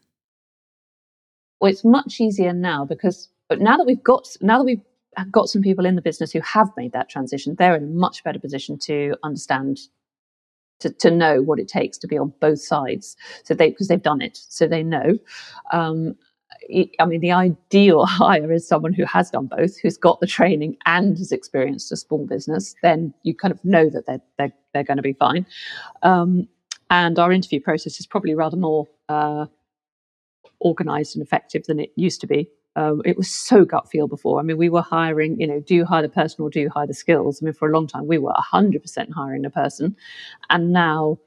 Well 1.60 1.72
it's 1.72 1.84
much 1.84 2.20
easier 2.20 2.52
now 2.52 2.84
because 2.84 3.28
but 3.48 3.60
now 3.60 3.76
that 3.76 3.84
we've 3.84 4.02
got 4.02 4.28
now 4.40 4.58
that 4.58 4.64
we've 4.64 4.80
got 5.30 5.48
some 5.48 5.62
people 5.62 5.86
in 5.86 5.96
the 5.96 6.02
business 6.02 6.32
who 6.32 6.40
have 6.40 6.70
made 6.76 6.92
that 6.92 7.08
transition, 7.08 7.54
they're 7.58 7.76
in 7.76 7.84
a 7.84 7.86
much 7.86 8.24
better 8.24 8.38
position 8.38 8.78
to 8.80 9.14
understand, 9.22 9.78
to, 10.80 10.90
to 10.90 11.10
know 11.10 11.42
what 11.42 11.58
it 11.58 11.68
takes 11.68 11.98
to 11.98 12.06
be 12.06 12.18
on 12.18 12.32
both 12.40 12.60
sides. 12.60 13.16
So 13.44 13.54
they, 13.54 13.70
because 13.70 13.88
they've 13.88 14.02
done 14.02 14.22
it, 14.22 14.36
so 14.36 14.66
they 14.66 14.82
know. 14.82 15.18
Um, 15.72 16.16
I 17.00 17.04
mean, 17.06 17.20
the 17.20 17.32
ideal 17.32 18.06
hire 18.06 18.52
is 18.52 18.66
someone 18.66 18.92
who 18.92 19.04
has 19.04 19.30
done 19.30 19.46
both, 19.46 19.78
who's 19.78 19.96
got 19.96 20.20
the 20.20 20.26
training 20.26 20.76
and 20.86 21.16
has 21.18 21.32
experienced 21.32 21.92
a 21.92 21.96
small 21.96 22.26
business. 22.26 22.74
Then 22.82 23.14
you 23.22 23.34
kind 23.34 23.52
of 23.52 23.64
know 23.64 23.90
that 23.90 24.06
they're 24.06 24.22
they're, 24.38 24.52
they're 24.72 24.84
going 24.84 24.96
to 24.96 25.02
be 25.02 25.14
fine. 25.14 25.46
Um, 26.02 26.48
and 26.90 27.18
our 27.18 27.32
interview 27.32 27.60
process 27.60 27.98
is 28.00 28.06
probably 28.06 28.34
rather 28.34 28.56
more 28.56 28.86
uh, 29.08 29.46
organized 30.60 31.16
and 31.16 31.24
effective 31.24 31.64
than 31.64 31.80
it 31.80 31.90
used 31.96 32.20
to 32.20 32.26
be. 32.26 32.48
Um, 32.74 33.02
it 33.04 33.16
was 33.16 33.30
so 33.30 33.64
gut 33.64 33.90
feel 33.90 34.08
before. 34.08 34.40
I 34.40 34.42
mean, 34.42 34.56
we 34.56 34.70
were 34.70 34.82
hiring, 34.82 35.38
you 35.38 35.46
know, 35.46 35.60
do 35.60 35.74
you 35.74 35.84
hire 35.84 36.02
the 36.02 36.08
person 36.08 36.42
or 36.42 36.50
do 36.50 36.60
you 36.60 36.70
hire 36.70 36.86
the 36.86 36.94
skills? 36.94 37.42
I 37.42 37.44
mean, 37.44 37.54
for 37.54 37.68
a 37.68 37.72
long 37.72 37.86
time, 37.86 38.06
we 38.06 38.18
were 38.18 38.32
100% 38.32 39.12
hiring 39.12 39.44
a 39.44 39.50
person. 39.50 39.94
And 40.48 40.72
now, 40.72 41.18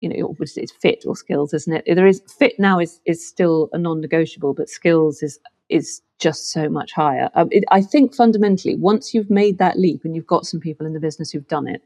you 0.00 0.08
know, 0.08 0.34
it's 0.40 0.72
fit 0.72 1.04
or 1.06 1.14
skills, 1.14 1.52
isn't 1.52 1.72
it? 1.72 1.94
There 1.94 2.06
is 2.06 2.22
fit 2.38 2.58
now 2.58 2.78
is, 2.78 3.00
is 3.04 3.26
still 3.26 3.68
a 3.72 3.78
non 3.78 4.00
negotiable, 4.00 4.54
but 4.54 4.68
skills 4.68 5.22
is 5.22 5.38
is 5.68 6.00
just 6.18 6.50
so 6.50 6.68
much 6.68 6.92
higher. 6.92 7.30
Um, 7.34 7.48
it, 7.50 7.64
I 7.70 7.82
think 7.82 8.14
fundamentally, 8.14 8.74
once 8.74 9.14
you've 9.14 9.30
made 9.30 9.58
that 9.58 9.78
leap 9.78 10.04
and 10.04 10.14
you've 10.16 10.26
got 10.26 10.46
some 10.46 10.60
people 10.60 10.86
in 10.86 10.92
the 10.92 11.00
business 11.00 11.30
who've 11.30 11.46
done 11.46 11.68
it, 11.68 11.82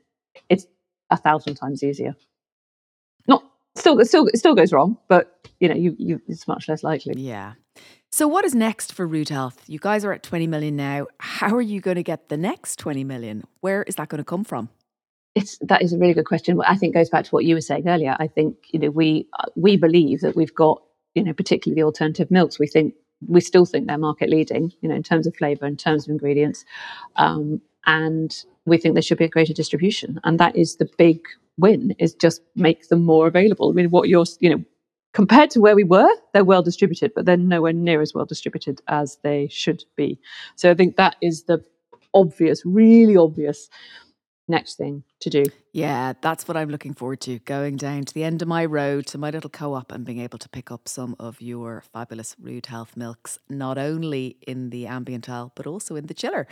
it's 0.48 0.66
a 1.10 1.16
thousand 1.16 1.56
times 1.56 1.82
easier. 1.82 2.14
Not 3.26 3.44
still, 3.76 4.02
still, 4.04 4.28
still 4.34 4.54
goes 4.54 4.72
wrong, 4.72 4.98
but 5.08 5.48
you 5.60 5.68
know, 5.68 5.74
you, 5.74 5.94
you, 5.98 6.22
it's 6.28 6.48
much 6.48 6.68
less 6.68 6.82
likely. 6.82 7.14
Yeah. 7.16 7.54
So, 8.14 8.28
what 8.28 8.44
is 8.44 8.54
next 8.54 8.92
for 8.92 9.06
Rude 9.06 9.30
Health? 9.30 9.62
You 9.66 9.78
guys 9.78 10.04
are 10.04 10.12
at 10.12 10.22
20 10.22 10.46
million 10.46 10.76
now. 10.76 11.06
How 11.18 11.56
are 11.56 11.62
you 11.62 11.80
going 11.80 11.94
to 11.94 12.02
get 12.02 12.28
the 12.28 12.36
next 12.36 12.78
20 12.78 13.04
million? 13.04 13.42
Where 13.62 13.84
is 13.84 13.94
that 13.94 14.10
going 14.10 14.18
to 14.18 14.24
come 14.24 14.44
from? 14.44 14.68
It's 15.34 15.56
that 15.62 15.80
is 15.80 15.94
a 15.94 15.98
really 15.98 16.12
good 16.12 16.26
question. 16.26 16.60
I 16.66 16.76
think 16.76 16.92
goes 16.92 17.08
back 17.08 17.24
to 17.24 17.30
what 17.30 17.46
you 17.46 17.54
were 17.54 17.62
saying 17.62 17.88
earlier. 17.88 18.14
I 18.20 18.26
think 18.26 18.56
you 18.68 18.78
know 18.80 18.90
we 18.90 19.26
we 19.56 19.78
believe 19.78 20.20
that 20.20 20.36
we've 20.36 20.54
got 20.54 20.82
you 21.14 21.24
know 21.24 21.32
particularly 21.32 21.80
the 21.80 21.86
alternative 21.86 22.30
milks. 22.30 22.58
We 22.58 22.66
think 22.66 22.92
we 23.26 23.40
still 23.40 23.64
think 23.64 23.86
they're 23.86 23.96
market 23.96 24.28
leading, 24.28 24.74
you 24.82 24.90
know, 24.90 24.94
in 24.94 25.02
terms 25.02 25.26
of 25.26 25.34
flavour, 25.34 25.64
in 25.64 25.78
terms 25.78 26.04
of 26.04 26.10
ingredients, 26.10 26.66
um, 27.16 27.62
and 27.86 28.44
we 28.66 28.76
think 28.76 28.94
there 28.94 29.00
should 29.00 29.16
be 29.16 29.24
a 29.24 29.28
greater 29.28 29.54
distribution, 29.54 30.20
and 30.22 30.38
that 30.38 30.54
is 30.54 30.76
the 30.76 30.90
big 30.98 31.20
win. 31.56 31.94
Is 31.98 32.12
just 32.12 32.42
make 32.56 32.88
them 32.88 33.06
more 33.06 33.26
available. 33.26 33.70
I 33.70 33.72
mean, 33.72 33.88
what 33.88 34.10
you're 34.10 34.26
you 34.40 34.50
know 34.50 34.62
compared 35.12 35.50
to 35.50 35.60
where 35.60 35.76
we 35.76 35.84
were, 35.84 36.08
they're 36.32 36.44
well 36.44 36.62
distributed, 36.62 37.12
but 37.14 37.26
they're 37.26 37.36
nowhere 37.36 37.72
near 37.72 38.00
as 38.00 38.14
well 38.14 38.24
distributed 38.24 38.80
as 38.88 39.18
they 39.22 39.48
should 39.48 39.84
be. 39.96 40.18
So 40.56 40.70
I 40.70 40.74
think 40.74 40.96
that 40.96 41.16
is 41.20 41.44
the 41.44 41.64
obvious, 42.14 42.62
really 42.64 43.16
obvious 43.16 43.68
next 44.48 44.76
thing 44.76 45.02
to 45.20 45.30
do. 45.30 45.44
Yeah, 45.72 46.12
that's 46.20 46.46
what 46.46 46.56
I'm 46.56 46.68
looking 46.68 46.94
forward 46.94 47.20
to 47.22 47.38
going 47.40 47.76
down 47.76 48.04
to 48.04 48.14
the 48.14 48.24
end 48.24 48.42
of 48.42 48.48
my 48.48 48.64
road 48.64 49.06
to 49.08 49.18
my 49.18 49.30
little 49.30 49.50
co 49.50 49.74
op 49.74 49.92
and 49.92 50.04
being 50.04 50.20
able 50.20 50.38
to 50.38 50.48
pick 50.48 50.70
up 50.70 50.88
some 50.88 51.16
of 51.18 51.40
your 51.40 51.82
fabulous 51.92 52.36
Rude 52.40 52.66
Health 52.66 52.96
milks, 52.96 53.38
not 53.48 53.78
only 53.78 54.36
in 54.46 54.70
the 54.70 54.86
ambient 54.86 55.28
aisle, 55.28 55.52
but 55.54 55.66
also 55.66 55.96
in 55.96 56.06
the 56.06 56.14
chiller. 56.14 56.46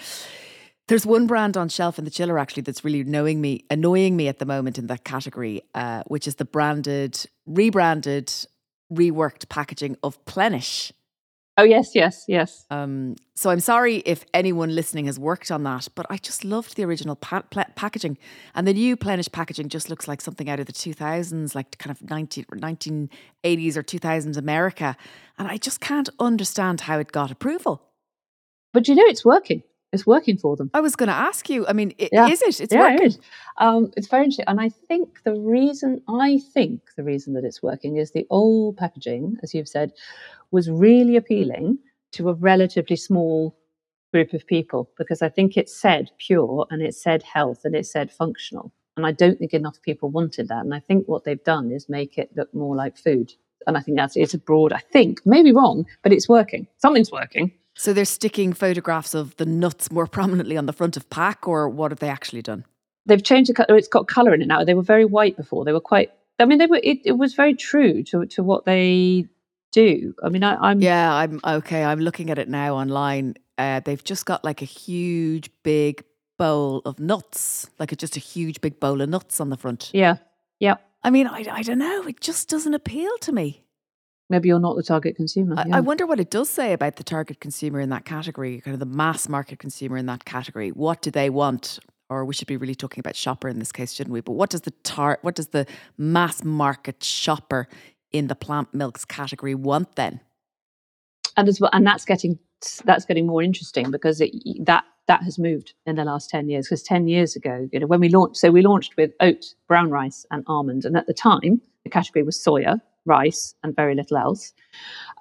There's 0.88 1.06
one 1.06 1.28
brand 1.28 1.56
on 1.56 1.68
shelf 1.68 2.00
in 2.00 2.04
the 2.04 2.10
chiller 2.10 2.36
actually 2.36 2.62
that's 2.62 2.84
really 2.84 3.02
annoying 3.02 3.40
me, 3.40 3.64
annoying 3.70 4.16
me 4.16 4.26
at 4.26 4.40
the 4.40 4.46
moment 4.46 4.76
in 4.76 4.88
that 4.88 5.04
category, 5.04 5.62
uh, 5.72 6.02
which 6.08 6.26
is 6.26 6.34
the 6.36 6.44
branded, 6.44 7.24
rebranded, 7.46 8.32
reworked 8.92 9.48
packaging 9.48 9.96
of 10.02 10.22
Plenish. 10.24 10.92
Oh 11.56 11.62
yes, 11.62 11.94
yes, 11.94 12.24
yes. 12.26 12.64
Um, 12.70 13.16
so 13.34 13.50
I'm 13.50 13.60
sorry 13.60 13.96
if 14.06 14.24
anyone 14.32 14.74
listening 14.74 15.06
has 15.06 15.18
worked 15.18 15.50
on 15.50 15.62
that, 15.64 15.88
but 15.94 16.06
I 16.08 16.16
just 16.16 16.42
loved 16.42 16.76
the 16.76 16.84
original 16.84 17.16
pa- 17.16 17.42
pl- 17.50 17.66
packaging, 17.74 18.16
and 18.54 18.66
the 18.66 18.72
new 18.72 18.96
Plenish 18.96 19.30
packaging 19.30 19.68
just 19.68 19.90
looks 19.90 20.08
like 20.08 20.22
something 20.22 20.48
out 20.48 20.58
of 20.58 20.66
the 20.66 20.72
2000s, 20.72 21.54
like 21.54 21.76
kind 21.76 21.90
of 21.90 22.08
19, 22.08 22.46
1980s 22.46 23.76
or 23.76 23.82
2000s 23.82 24.36
America, 24.38 24.96
and 25.38 25.48
I 25.48 25.58
just 25.58 25.80
can't 25.80 26.08
understand 26.18 26.82
how 26.82 26.98
it 26.98 27.12
got 27.12 27.30
approval. 27.30 27.82
But 28.72 28.88
you 28.88 28.94
know, 28.94 29.04
it's 29.06 29.24
working. 29.24 29.62
It's 29.92 30.06
working 30.06 30.38
for 30.38 30.56
them. 30.56 30.70
I 30.72 30.80
was 30.80 30.94
going 30.94 31.08
to 31.08 31.14
ask 31.14 31.50
you. 31.50 31.66
I 31.66 31.72
mean, 31.72 31.92
it, 31.98 32.10
yeah. 32.12 32.28
is 32.28 32.42
it? 32.42 32.60
It's 32.60 32.72
yeah, 32.72 32.92
working. 32.92 33.06
It 33.06 33.06
is. 33.06 33.18
Um, 33.58 33.92
it's 33.96 34.06
very 34.06 34.24
interesting, 34.24 34.44
and 34.48 34.60
I 34.60 34.68
think 34.68 35.22
the 35.24 35.34
reason 35.34 36.00
I 36.08 36.40
think 36.54 36.80
the 36.96 37.02
reason 37.02 37.34
that 37.34 37.44
it's 37.44 37.62
working 37.62 37.96
is 37.96 38.12
the 38.12 38.26
old 38.30 38.76
packaging, 38.76 39.36
as 39.42 39.52
you've 39.52 39.68
said, 39.68 39.92
was 40.52 40.70
really 40.70 41.16
appealing 41.16 41.78
to 42.12 42.28
a 42.28 42.34
relatively 42.34 42.96
small 42.96 43.56
group 44.12 44.32
of 44.32 44.46
people 44.46 44.90
because 44.98 45.22
I 45.22 45.28
think 45.28 45.56
it 45.56 45.68
said 45.68 46.10
pure 46.18 46.66
and 46.70 46.82
it 46.82 46.94
said 46.94 47.22
health 47.22 47.60
and 47.64 47.74
it 47.74 47.86
said 47.86 48.10
functional. 48.10 48.72
And 48.96 49.06
I 49.06 49.12
don't 49.12 49.38
think 49.38 49.54
enough 49.54 49.80
people 49.82 50.10
wanted 50.10 50.48
that. 50.48 50.64
And 50.64 50.74
I 50.74 50.80
think 50.80 51.06
what 51.06 51.24
they've 51.24 51.42
done 51.44 51.70
is 51.70 51.88
make 51.88 52.18
it 52.18 52.30
look 52.36 52.52
more 52.52 52.74
like 52.74 52.98
food. 52.98 53.32
And 53.66 53.76
I 53.76 53.80
think 53.80 53.96
that's 53.96 54.16
it's 54.16 54.34
a 54.34 54.38
broad, 54.38 54.72
I 54.72 54.78
think, 54.92 55.20
maybe 55.24 55.52
wrong, 55.52 55.86
but 56.02 56.12
it's 56.12 56.28
working. 56.28 56.66
Something's 56.78 57.12
working. 57.12 57.52
So 57.80 57.94
they're 57.94 58.04
sticking 58.04 58.52
photographs 58.52 59.14
of 59.14 59.34
the 59.38 59.46
nuts 59.46 59.90
more 59.90 60.06
prominently 60.18 60.58
on 60.58 60.66
the 60.66 60.72
front 60.74 60.98
of 60.98 61.08
pack, 61.08 61.48
or 61.48 61.66
what 61.66 61.90
have 61.90 61.98
they 61.98 62.10
actually 62.10 62.42
done? 62.42 62.66
They've 63.06 63.22
changed 63.22 63.48
the 63.48 63.54
color. 63.54 63.78
It's 63.78 63.88
got 63.88 64.06
color 64.06 64.34
in 64.34 64.42
it 64.42 64.48
now. 64.48 64.62
They 64.64 64.74
were 64.74 64.82
very 64.82 65.06
white 65.06 65.34
before. 65.34 65.64
They 65.64 65.72
were 65.72 65.80
quite. 65.80 66.12
I 66.38 66.44
mean, 66.44 66.58
they 66.58 66.66
were. 66.66 66.80
It, 66.82 66.98
it 67.06 67.12
was 67.12 67.32
very 67.32 67.54
true 67.54 68.02
to 68.02 68.26
to 68.26 68.42
what 68.42 68.66
they 68.66 69.24
do. 69.72 70.14
I 70.22 70.28
mean, 70.28 70.44
I, 70.44 70.70
am 70.70 70.82
Yeah, 70.82 71.10
I'm 71.10 71.40
okay. 71.42 71.82
I'm 71.82 72.00
looking 72.00 72.28
at 72.28 72.38
it 72.38 72.50
now 72.50 72.74
online. 72.74 73.36
Uh, 73.56 73.80
they've 73.80 74.04
just 74.04 74.26
got 74.26 74.44
like 74.44 74.60
a 74.60 74.66
huge, 74.66 75.50
big 75.62 76.04
bowl 76.36 76.82
of 76.84 77.00
nuts, 77.00 77.70
like 77.78 77.92
a, 77.92 77.96
just 77.96 78.14
a 78.14 78.20
huge, 78.20 78.60
big 78.60 78.78
bowl 78.78 79.00
of 79.00 79.08
nuts 79.08 79.40
on 79.40 79.48
the 79.48 79.56
front. 79.56 79.90
Yeah, 79.94 80.16
yeah. 80.58 80.76
I 81.02 81.08
mean, 81.08 81.26
I, 81.26 81.46
I 81.50 81.62
don't 81.62 81.78
know. 81.78 82.02
It 82.02 82.20
just 82.20 82.50
doesn't 82.50 82.74
appeal 82.74 83.16
to 83.22 83.32
me. 83.32 83.64
Maybe 84.30 84.48
you're 84.48 84.60
not 84.60 84.76
the 84.76 84.82
target 84.84 85.16
consumer. 85.16 85.56
I, 85.58 85.78
I 85.78 85.80
wonder 85.80 86.06
what 86.06 86.20
it 86.20 86.30
does 86.30 86.48
say 86.48 86.72
about 86.72 86.96
the 86.96 87.04
target 87.04 87.40
consumer 87.40 87.80
in 87.80 87.90
that 87.90 88.04
category, 88.04 88.60
kind 88.60 88.74
of 88.74 88.78
the 88.80 88.86
mass 88.86 89.28
market 89.28 89.58
consumer 89.58 89.96
in 89.96 90.06
that 90.06 90.24
category. 90.24 90.70
What 90.70 91.02
do 91.02 91.10
they 91.10 91.28
want? 91.28 91.80
Or 92.08 92.24
we 92.24 92.32
should 92.32 92.46
be 92.46 92.56
really 92.56 92.76
talking 92.76 93.00
about 93.00 93.16
shopper 93.16 93.48
in 93.48 93.58
this 93.58 93.72
case, 93.72 93.92
shouldn't 93.92 94.12
we? 94.12 94.20
But 94.20 94.32
what 94.32 94.50
does 94.50 94.62
the 94.62 94.70
tar- 94.84 95.18
what 95.22 95.34
does 95.34 95.48
the 95.48 95.66
mass 95.98 96.44
market 96.44 97.02
shopper 97.02 97.68
in 98.12 98.28
the 98.28 98.36
plant 98.36 98.72
milks 98.72 99.04
category 99.04 99.54
want 99.54 99.96
then? 99.96 100.20
And 101.36 101.48
as 101.48 101.60
well, 101.60 101.70
and 101.72 101.84
that's 101.84 102.04
getting 102.04 102.38
that's 102.84 103.04
getting 103.04 103.26
more 103.26 103.42
interesting 103.42 103.90
because 103.90 104.20
it, 104.20 104.32
that 104.64 104.84
that 105.08 105.24
has 105.24 105.38
moved 105.38 105.74
in 105.86 105.96
the 105.96 106.04
last 106.04 106.30
10 106.30 106.48
years 106.48 106.66
because 106.66 106.82
10 106.82 107.08
years 107.08 107.34
ago 107.34 107.68
you 107.72 107.80
know 107.80 107.86
when 107.86 108.00
we 108.00 108.10
launched 108.10 108.36
so 108.36 108.50
we 108.50 108.60
launched 108.60 108.96
with 108.98 109.12
oat 109.20 109.54
brown 109.66 109.90
rice 109.90 110.26
and 110.30 110.44
almond 110.46 110.84
and 110.84 110.96
at 110.96 111.06
the 111.06 111.14
time 111.14 111.60
the 111.84 111.90
category 111.90 112.22
was 112.22 112.36
soya 112.36 112.80
rice 113.06 113.54
and 113.62 113.76
very 113.76 113.94
little 113.94 114.16
else 114.16 114.52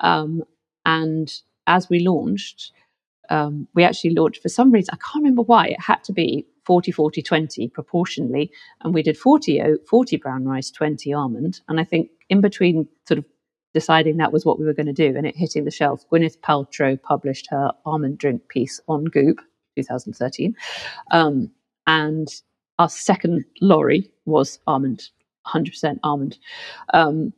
um, 0.01 0.43
and 0.86 1.41
as 1.67 1.89
we 1.89 1.99
launched 1.99 2.71
um, 3.30 3.67
we 3.75 3.84
actually 3.84 4.11
launched 4.11 4.41
for 4.41 4.49
some 4.49 4.71
reason 4.71 4.93
i 4.93 4.97
can't 4.97 5.23
remember 5.23 5.43
why 5.43 5.67
it 5.67 5.80
had 5.80 6.03
to 6.03 6.13
be 6.13 6.45
40 6.65 6.91
40 6.91 7.21
20 7.21 7.67
proportionally 7.69 8.51
and 8.82 8.93
we 8.93 9.03
did 9.03 9.17
40 9.17 9.61
oat 9.61 9.88
40 9.88 10.17
brown 10.17 10.45
rice 10.45 10.71
20 10.71 11.13
almond 11.13 11.61
and 11.67 11.80
i 11.80 11.84
think 11.84 12.09
in 12.30 12.41
between 12.41 12.88
sort 13.07 13.17
of 13.17 13.25
deciding 13.73 14.17
that 14.17 14.34
was 14.34 14.45
what 14.45 14.59
we 14.59 14.65
were 14.65 14.73
going 14.73 14.86
to 14.88 14.93
do 14.93 15.15
and 15.15 15.25
it 15.25 15.36
hitting 15.36 15.65
the 15.65 15.71
shelf, 15.71 16.03
Gwyneth 16.11 16.39
Paltrow 16.39 17.01
published 17.01 17.47
her 17.49 17.71
almond 17.86 18.17
drink 18.17 18.47
piece 18.49 18.80
on 18.88 19.05
Goop, 19.05 19.39
2013. 19.75 20.55
Um, 21.11 21.51
and 21.88 22.27
our 22.80 22.89
second 22.89 23.45
lorry 23.61 24.09
was 24.25 24.59
almond, 24.67 25.09
100% 25.47 25.99
almond. 26.03 26.38
Um, 26.93 27.34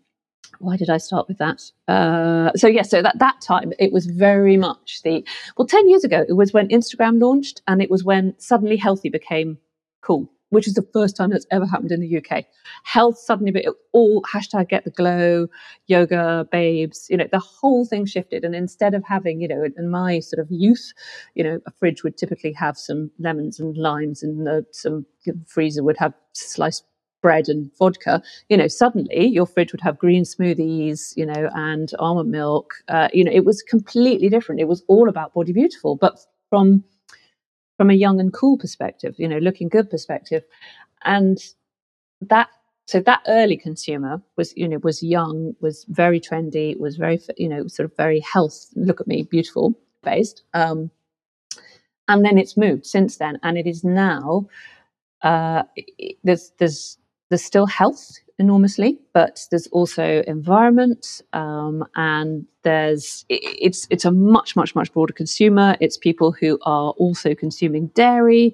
why 0.62 0.78
did 0.78 0.89
I 0.89 0.97
start 0.97 1.28
with 1.28 1.38
that? 1.39 1.62
Uh, 1.88 2.51
so 2.55 2.68
yes, 2.68 2.89
so 2.89 3.01
that 3.01 3.20
that 3.20 3.41
time 3.41 3.74
it 3.80 3.91
was 3.91 4.05
very 4.05 4.57
much 4.57 5.01
the 5.03 5.26
well, 5.57 5.68
ten 5.68 5.88
years 5.89 6.03
ago 6.03 6.26
it 6.28 6.34
was 6.34 6.53
when 6.53 6.68
Instagram 6.70 7.22
launched, 7.22 7.62
and 7.68 7.82
it 7.82 7.89
was 7.89 8.03
when 8.03 8.36
suddenly 8.38 8.78
healthy 8.78 9.09
became 9.09 9.57
cool 10.01 10.30
which 10.51 10.68
is 10.68 10.74
the 10.74 10.88
first 10.93 11.16
time 11.16 11.30
that's 11.30 11.47
ever 11.49 11.66
happened 11.66 11.91
in 11.91 12.01
the 12.01 12.18
UK. 12.18 12.45
Health 12.84 13.18
suddenly, 13.18 13.51
but 13.51 13.66
all 13.93 14.22
hashtag 14.24 14.68
get 14.68 14.84
the 14.84 14.91
glow, 14.91 15.47
yoga 15.88 16.45
babes, 16.51 17.07
you 17.09 17.18
know, 17.18 17.28
the 17.32 17.39
whole 17.39 17.86
thing 17.86 18.05
shifted. 18.05 18.43
And 18.43 18.53
instead 18.53 18.93
of 18.93 19.03
having, 19.05 19.41
you 19.41 19.47
know, 19.47 19.64
in 19.64 19.89
my 19.89 20.20
sort 20.20 20.39
of 20.39 20.51
youth, 20.51 20.93
you 21.36 21.43
know, 21.43 21.59
a 21.66 21.72
fridge 21.72 22.03
would 22.03 22.18
typically 22.18 22.51
have 22.51 22.78
some 22.78 23.12
lemons 23.18 23.59
and 23.59 23.78
limes, 23.78 24.22
and 24.24 24.47
uh, 24.47 24.62
some 24.72 25.05
freezer 25.47 25.84
would 25.84 25.97
have 25.97 26.14
sliced 26.34 26.84
bread 27.22 27.50
and 27.50 27.72
vodka. 27.78 28.22
You 28.50 28.58
know, 28.58 28.68
suddenly 28.68 29.28
your 29.28 29.46
fridge 29.46 29.72
would 29.72 29.82
have 29.82 29.98
green 29.98 30.24
smoothies, 30.24 31.16
you 31.16 31.26
know, 31.26 31.50
and 31.54 31.92
almond 32.00 32.32
milk. 32.32 32.76
Uh, 32.88 33.10
you 33.14 33.24
know, 33.24 33.32
it 33.32 33.46
was 33.46 33.62
completely 33.62 34.30
different. 34.30 34.62
It 34.62 34.68
was 34.68 34.84
all 34.88 35.10
about 35.10 35.34
body 35.34 35.54
beautiful, 35.54 35.96
but 35.96 36.20
from 36.50 36.84
from 37.78 37.90
a 37.90 37.96
young 37.96 38.20
and 38.20 38.32
cool 38.32 38.58
perspective, 38.58 39.16
you 39.18 39.28
know, 39.28 39.40
looking 39.40 39.68
good 39.68 39.90
perspective. 39.90 40.44
And 41.04 41.40
that 42.22 42.50
so 42.88 43.00
that 43.00 43.22
early 43.28 43.58
consumer 43.58 44.22
was 44.38 44.54
you 44.58 44.68
know 44.68 44.78
was 44.84 45.02
young 45.02 45.56
was 45.62 45.86
very 45.90 46.20
trendy 46.20 46.78
was 46.80 46.98
very 46.98 47.20
you 47.38 47.48
know 47.48 47.68
sort 47.68 47.90
of 47.90 47.96
very 47.96 48.20
health 48.20 48.68
look 48.76 49.00
at 49.00 49.08
me 49.08 49.24
beautiful 49.24 49.74
based 50.04 50.44
um, 50.54 50.92
and 52.08 52.26
then 52.26 52.38
it's 52.38 52.58
moved 52.58 52.86
since 52.86 53.18
then 53.18 53.40
and 53.44 53.58
it 53.58 53.66
is 53.66 53.84
now 53.84 54.46
uh, 55.22 55.64
there's 56.24 56.52
there's 56.58 56.98
there's 57.32 57.44
still 57.44 57.66
health 57.66 58.12
enormously, 58.40 59.00
but 59.14 59.48
there's 59.52 59.68
also 59.68 60.22
environment, 60.28 61.22
um, 61.32 61.86
and 61.96 62.46
there's 62.64 63.24
it's 63.30 63.88
it's 63.90 64.04
a 64.04 64.12
much 64.12 64.58
much 64.58 64.76
much 64.76 64.92
broader 64.92 65.14
consumer. 65.14 65.78
It's 65.80 65.96
people 65.96 66.34
who 66.34 66.60
are 66.64 66.92
also 66.92 67.34
consuming 67.34 67.88
dairy. 67.88 68.54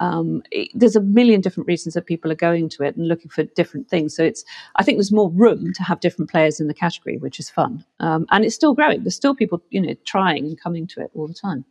Um, 0.00 0.42
it, 0.50 0.68
there's 0.74 0.94
a 0.94 1.00
million 1.00 1.40
different 1.40 1.66
reasons 1.68 1.94
that 1.94 2.04
people 2.04 2.30
are 2.30 2.42
going 2.48 2.68
to 2.68 2.82
it 2.82 2.96
and 2.96 3.08
looking 3.08 3.30
for 3.30 3.44
different 3.44 3.88
things. 3.88 4.14
So 4.14 4.22
it's 4.22 4.44
I 4.76 4.82
think 4.82 4.98
there's 4.98 5.10
more 5.10 5.30
room 5.30 5.72
to 5.72 5.82
have 5.82 6.00
different 6.00 6.30
players 6.30 6.60
in 6.60 6.68
the 6.68 6.74
category, 6.74 7.16
which 7.16 7.40
is 7.40 7.48
fun, 7.48 7.82
um, 8.00 8.26
and 8.30 8.44
it's 8.44 8.54
still 8.54 8.74
growing. 8.74 9.04
There's 9.04 9.16
still 9.16 9.34
people 9.34 9.62
you 9.70 9.80
know 9.80 9.94
trying 10.04 10.44
and 10.44 10.60
coming 10.60 10.86
to 10.88 11.00
it 11.00 11.10
all 11.14 11.26
the 11.26 11.32
time. 11.32 11.64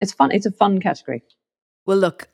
It's 0.00 0.12
fun. 0.12 0.32
It's 0.32 0.46
a 0.46 0.50
fun 0.50 0.80
category. 0.80 1.22
Well, 1.86 1.98
look, 1.98 2.28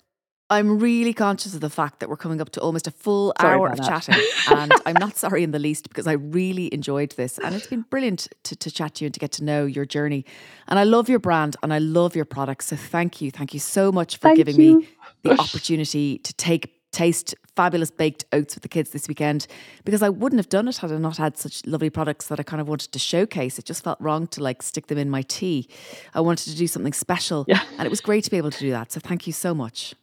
I'm 0.49 0.79
really 0.79 1.13
conscious 1.13 1.55
of 1.55 1.61
the 1.61 1.71
fact 1.71 1.99
that 2.01 2.09
we're 2.09 2.17
coming 2.17 2.41
up 2.41 2.51
to 2.51 2.61
almost 2.61 2.87
a 2.87 2.93
full 2.93 3.33
sorry 3.41 3.57
hour 3.57 3.69
of 3.69 3.79
that. 3.79 3.89
chatting. 3.89 4.23
and 4.51 4.73
I'm 4.87 4.95
not 5.01 5.17
sorry 5.17 5.43
in 5.43 5.51
the 5.51 5.59
least 5.59 5.89
because 5.89 6.07
I 6.07 6.13
really 6.13 6.73
enjoyed 6.73 7.13
this. 7.13 7.39
And 7.39 7.55
it's 7.55 7.67
been 7.67 7.83
brilliant 7.83 8.29
to, 8.45 8.55
to 8.55 8.71
chat 8.71 8.97
to 8.97 9.05
you 9.05 9.07
and 9.07 9.15
to 9.15 9.21
get 9.21 9.33
to 9.33 9.45
know 9.45 9.67
your 9.67 9.85
journey. 9.85 10.25
And 10.69 10.79
I 10.79 10.85
love 10.85 11.09
your 11.09 11.19
brand 11.19 11.57
and 11.65 11.73
I 11.73 11.79
love 11.79 12.15
your 12.15 12.25
products. 12.25 12.67
So 12.67 12.77
thank 12.77 13.21
you. 13.21 13.33
Thank 13.33 13.55
you 13.55 13.61
so 13.61 13.91
much 13.91 14.19
for 14.19 14.29
thank 14.29 14.37
giving 14.37 14.61
you. 14.61 14.81
me 14.81 14.89
the 15.23 15.33
opportunity 15.33 16.19
to 16.19 16.33
take 16.35 16.73
taste 16.93 17.35
fabulous 17.57 17.91
baked 17.91 18.25
oats 18.33 18.55
with 18.55 18.63
the 18.63 18.69
kids 18.69 18.91
this 18.91 19.09
weekend 19.09 19.47
because 19.85 20.03
I 20.03 20.09
wouldn't 20.09 20.39
have 20.39 20.49
done 20.49 20.69
it 20.69 20.77
had 20.77 20.93
I 20.93 20.99
not 20.99 21.17
had 21.17 21.37
such 21.37 21.67
lovely 21.67 21.91
products 21.91 22.29
that 22.29 22.39
I 22.39 22.43
kind 22.43 22.61
of 22.61 22.69
wanted 22.69 22.93
to 22.93 22.99
showcase. 22.99 23.59
It 23.59 23.65
just 23.65 23.83
felt 23.83 24.01
wrong 24.01 24.27
to 24.29 24.43
like 24.43 24.63
stick 24.63 24.87
them 24.87 24.97
in 24.97 25.11
my 25.11 25.23
tea. 25.23 25.69
I 26.15 26.21
wanted 26.21 26.51
to 26.51 26.57
do 26.57 26.67
something 26.67 26.93
special. 26.93 27.45
Yeah. 27.49 27.63
And 27.79 27.85
it 27.85 27.91
was 27.91 28.01
great 28.01 28.25
to 28.25 28.31
be 28.31 28.37
able 28.37 28.53
to 28.53 28.61
do 28.61 28.71
that. 28.71 28.93
So 28.93 29.01
thank 29.01 29.27
you 29.27 29.33
so 29.33 29.55
much. 29.55 29.95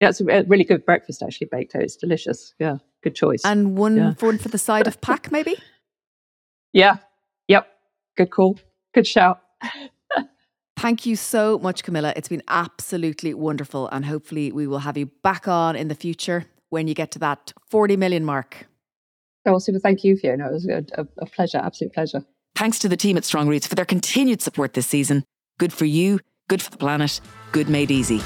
Yeah, 0.00 0.10
it's 0.10 0.20
a 0.20 0.44
really 0.44 0.64
good 0.64 0.84
breakfast 0.84 1.22
actually. 1.22 1.48
Baked 1.50 1.72
toast, 1.72 2.00
delicious. 2.00 2.54
Yeah, 2.58 2.78
good 3.02 3.14
choice. 3.14 3.42
And 3.44 3.76
one 3.76 3.96
yeah. 3.96 4.14
for 4.14 4.36
for 4.38 4.48
the 4.48 4.58
side 4.58 4.86
of 4.86 5.00
pack, 5.00 5.30
maybe. 5.32 5.56
Yeah. 6.72 6.98
Yep. 7.48 7.66
Good 8.18 8.30
call. 8.30 8.58
Good 8.92 9.06
shout. 9.06 9.40
Thank 10.78 11.06
you 11.06 11.16
so 11.16 11.58
much, 11.58 11.82
Camilla. 11.82 12.12
It's 12.16 12.28
been 12.28 12.42
absolutely 12.48 13.32
wonderful, 13.32 13.88
and 13.88 14.04
hopefully 14.04 14.52
we 14.52 14.66
will 14.66 14.80
have 14.80 14.98
you 14.98 15.06
back 15.22 15.48
on 15.48 15.74
in 15.74 15.88
the 15.88 15.94
future 15.94 16.44
when 16.68 16.86
you 16.86 16.92
get 16.92 17.10
to 17.12 17.18
that 17.20 17.54
forty 17.70 17.96
million 17.96 18.26
mark. 18.26 18.66
Oh, 19.46 19.58
super! 19.58 19.78
Thank 19.78 20.04
you, 20.04 20.18
Fiona. 20.18 20.48
It 20.48 20.52
was 20.52 20.68
a, 20.68 20.84
a, 20.98 21.06
a 21.18 21.26
pleasure, 21.26 21.58
absolute 21.58 21.94
pleasure. 21.94 22.22
Thanks 22.54 22.78
to 22.80 22.88
the 22.88 22.96
team 22.96 23.16
at 23.16 23.24
Strong 23.24 23.48
Roots 23.48 23.66
for 23.66 23.74
their 23.74 23.86
continued 23.86 24.42
support 24.42 24.74
this 24.74 24.86
season. 24.86 25.24
Good 25.58 25.72
for 25.72 25.86
you, 25.86 26.20
good 26.48 26.60
for 26.60 26.70
the 26.70 26.76
planet, 26.76 27.22
good 27.52 27.70
made 27.70 27.90
easy. 27.90 28.20